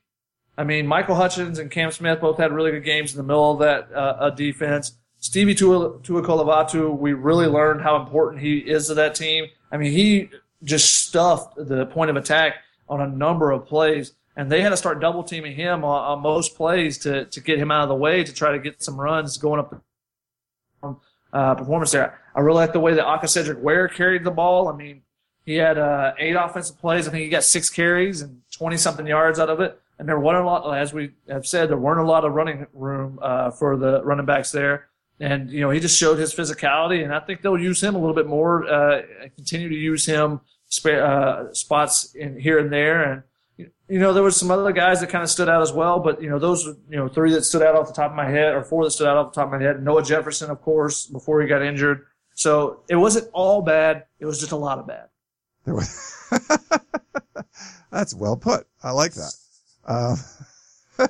I 0.57 0.65
mean, 0.65 0.87
Michael 0.87 1.15
Hutchings 1.15 1.59
and 1.59 1.71
Cam 1.71 1.91
Smith 1.91 2.21
both 2.21 2.39
had 2.39 2.53
really 2.53 2.71
good 2.71 2.85
games 2.85 3.13
in 3.13 3.19
the 3.19 3.23
middle 3.23 3.53
of 3.53 3.59
that 3.61 3.95
uh, 3.95 4.31
defense. 4.31 4.93
Stevie 5.19 5.55
Tua- 5.55 5.99
Tu'ikolovatu, 6.01 6.99
we 6.99 7.13
really 7.13 7.47
learned 7.47 7.81
how 7.81 7.97
important 7.97 8.43
he 8.43 8.59
is 8.59 8.89
to 8.89 8.95
that 8.95 9.15
team. 9.15 9.47
I 9.71 9.77
mean, 9.77 9.93
he 9.93 10.31
just 10.65 11.07
stuffed 11.07 11.55
the 11.57 11.87
point 11.87 12.11
of 12.11 12.17
attack 12.17 12.57
on 12.89 13.01
a 13.01 13.07
number 13.07 13.51
of 13.51 13.67
plays, 13.67 14.13
and 14.37 14.51
they 14.51 14.63
had 14.63 14.71
to 14.71 14.77
start 14.77 15.01
double 15.01 15.23
teaming 15.23 15.55
him 15.55 15.85
on, 15.85 16.05
on 16.05 16.23
most 16.23 16.57
plays 16.57 16.99
to, 16.99 17.27
to 17.27 17.41
get 17.41 17.59
him 17.59 17.71
out 17.71 17.83
of 17.83 17.89
the 17.89 17.95
way 17.95 18.25
to 18.25 18.33
try 18.33 18.53
to 18.53 18.59
get 18.59 18.83
some 18.83 18.99
runs 19.01 19.37
going 19.37 19.61
up 19.61 19.71
the 19.71 20.97
uh, 21.33 21.55
performance 21.55 21.93
there. 21.93 22.21
I 22.35 22.41
really 22.41 22.59
like 22.59 22.73
the 22.73 22.81
way 22.81 22.95
that 22.95 23.05
Aca'Cedric 23.05 23.61
Ware 23.61 23.89
carried 23.89 24.25
the 24.25 24.31
ball. 24.31 24.69
I 24.69 24.77
mean, 24.77 25.03
he 25.45 25.57
had 25.57 25.77
uh, 25.77 26.13
eight 26.19 26.35
offensive 26.35 26.79
plays. 26.79 27.07
I 27.07 27.11
think 27.11 27.25
he 27.25 27.29
got 27.29 27.45
six 27.45 27.69
carries 27.69 28.23
and 28.23 28.43
20 28.53 28.77
something 28.77 29.07
yards 29.07 29.39
out 29.39 29.51
of 29.51 29.61
it. 29.61 29.79
And 29.99 30.09
there 30.09 30.19
weren't 30.19 30.43
a 30.43 30.47
lot, 30.47 30.77
as 30.77 30.93
we 30.93 31.13
have 31.29 31.47
said, 31.47 31.69
there 31.69 31.77
weren't 31.77 32.01
a 32.01 32.05
lot 32.05 32.25
of 32.25 32.33
running 32.33 32.67
room 32.73 33.19
uh, 33.23 33.51
for 33.51 33.77
the 33.77 34.03
running 34.03 34.27
backs 34.27 34.51
there. 34.51 34.89
And, 35.21 35.51
you 35.51 35.61
know, 35.61 35.71
he 35.71 35.79
just 35.79 35.99
showed 35.99 36.19
his 36.19 36.35
physicality, 36.35 37.05
and 37.05 37.15
I 37.15 37.21
think 37.21 37.43
they'll 37.43 37.59
use 37.59 37.81
him 37.81 37.95
a 37.95 37.99
little 37.99 38.15
bit 38.15 38.27
more, 38.27 38.67
uh, 38.67 39.03
continue 39.37 39.69
to 39.69 39.75
use 39.75 40.05
him 40.05 40.41
uh, 40.85 41.53
spots 41.53 42.15
in 42.15 42.41
here 42.41 42.59
and 42.59 42.73
there. 42.73 43.03
And, 43.05 43.23
you 43.57 43.99
know, 43.99 44.13
there 44.13 44.23
was 44.23 44.37
some 44.37 44.51
other 44.51 44.73
guys 44.73 45.01
that 45.01 45.11
kind 45.11 45.23
of 45.23 45.31
stood 45.31 45.49
out 45.49 45.63
as 45.63 45.73
well, 45.73 45.99
but, 46.01 46.23
you 46.23 46.31
know, 46.31 46.39
those 46.39 46.67
were, 46.67 46.77
you 46.89 46.97
know, 46.97 47.09
three 47.09 47.33
that 47.33 47.45
stood 47.45 47.63
out 47.63 47.75
off 47.75 47.87
the 47.87 47.93
top 47.93 48.11
of 48.11 48.17
my 48.17 48.29
head, 48.29 48.55
or 48.55 48.63
four 48.65 48.85
that 48.85 48.91
stood 48.91 49.07
out 49.07 49.17
off 49.17 49.33
the 49.33 49.41
top 49.41 49.53
of 49.53 49.61
my 49.61 49.65
head. 49.65 49.83
Noah 49.83 50.03
Jefferson, 50.03 50.51
of 50.51 50.63
course, 50.63 51.07
before 51.07 51.43
he 51.43 51.49
got 51.49 51.63
injured. 51.63 52.07
So 52.35 52.83
it 52.89 52.97
wasn't 52.97 53.29
all 53.33 53.63
bad. 53.63 54.07
It 54.19 54.27
was 54.27 54.41
just 54.41 54.53
a 54.53 54.57
lot 54.57 54.79
of 54.79 54.87
bad. 54.87 55.09
There 55.65 55.75
was 55.75 56.13
That's 57.91 58.15
well 58.15 58.37
put. 58.37 58.67
I 58.83 58.91
like 58.91 59.13
that. 59.15 59.35
Um, 59.85 60.17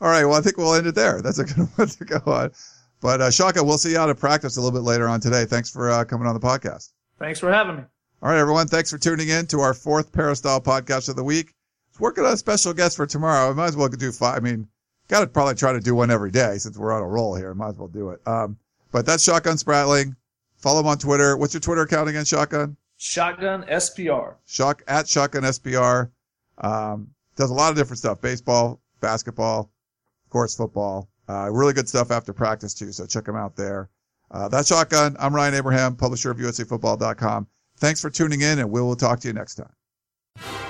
all 0.00 0.10
right. 0.10 0.24
Well, 0.24 0.34
I 0.34 0.42
think 0.42 0.58
we'll 0.58 0.74
end 0.74 0.86
it 0.86 0.94
there. 0.94 1.22
That's 1.22 1.38
a 1.38 1.44
good 1.44 1.68
one 1.76 1.88
to 1.88 2.04
go 2.04 2.20
on. 2.26 2.52
But 3.00 3.22
uh, 3.22 3.30
Shaka, 3.30 3.64
we'll 3.64 3.78
see 3.78 3.92
you 3.92 3.98
out 3.98 4.10
of 4.10 4.20
practice 4.20 4.58
a 4.58 4.60
little 4.60 4.78
bit 4.78 4.84
later 4.84 5.08
on 5.08 5.20
today. 5.20 5.46
Thanks 5.46 5.70
for 5.70 5.90
uh, 5.90 6.04
coming 6.04 6.26
on 6.28 6.34
the 6.34 6.40
podcast. 6.40 6.90
Thanks 7.18 7.40
for 7.40 7.50
having 7.50 7.76
me. 7.76 7.82
All 8.22 8.28
right, 8.28 8.38
everyone. 8.38 8.66
Thanks 8.66 8.90
for 8.90 8.98
tuning 8.98 9.30
in 9.30 9.46
to 9.46 9.60
our 9.60 9.72
fourth 9.72 10.12
Peristyle 10.12 10.60
podcast 10.60 11.08
of 11.08 11.16
the 11.16 11.24
week. 11.24 11.54
Working 12.00 12.24
on 12.24 12.32
a 12.32 12.36
special 12.36 12.72
guest 12.72 12.96
for 12.96 13.06
tomorrow. 13.06 13.50
I 13.50 13.52
might 13.52 13.66
as 13.66 13.76
well 13.76 13.88
do 13.88 14.10
five. 14.10 14.38
I 14.38 14.40
mean, 14.40 14.66
got 15.08 15.20
to 15.20 15.26
probably 15.26 15.54
try 15.54 15.74
to 15.74 15.80
do 15.80 15.94
one 15.94 16.10
every 16.10 16.30
day 16.30 16.56
since 16.56 16.78
we're 16.78 16.92
on 16.92 17.02
a 17.02 17.06
roll 17.06 17.36
here. 17.36 17.54
Might 17.54 17.68
as 17.68 17.76
well 17.76 17.88
do 17.88 18.10
it. 18.10 18.26
Um, 18.26 18.56
but 18.90 19.04
that's 19.04 19.22
Shotgun 19.22 19.56
Spratling. 19.56 20.16
Follow 20.56 20.80
him 20.80 20.86
on 20.86 20.96
Twitter. 20.96 21.36
What's 21.36 21.52
your 21.52 21.60
Twitter 21.60 21.82
account 21.82 22.08
again, 22.08 22.24
Shotgun? 22.24 22.76
Shotgun 22.96 23.64
SPR. 23.64 24.34
Shock 24.46 24.82
at 24.88 25.08
Shotgun 25.08 25.42
SPR. 25.42 26.10
Um, 26.58 27.08
does 27.36 27.50
a 27.50 27.54
lot 27.54 27.70
of 27.70 27.76
different 27.76 27.98
stuff: 27.98 28.20
baseball, 28.20 28.80
basketball, 29.00 29.70
of 30.24 30.30
course, 30.30 30.54
football. 30.54 31.08
Uh, 31.28 31.50
really 31.50 31.74
good 31.74 31.88
stuff 31.88 32.10
after 32.10 32.32
practice 32.32 32.74
too. 32.74 32.92
So 32.92 33.06
check 33.06 33.28
him 33.28 33.36
out 33.36 33.56
there. 33.56 33.90
Uh, 34.30 34.48
that's 34.48 34.68
Shotgun. 34.68 35.16
I'm 35.18 35.34
Ryan 35.34 35.54
Abraham, 35.54 35.96
publisher 35.96 36.30
of 36.30 36.38
USCFootball.com. 36.38 37.46
Thanks 37.76 38.00
for 38.00 38.10
tuning 38.10 38.40
in, 38.40 38.58
and 38.58 38.70
we 38.70 38.80
will 38.80 38.96
talk 38.96 39.20
to 39.20 39.28
you 39.28 39.34
next 39.34 39.56
time. 39.56 40.69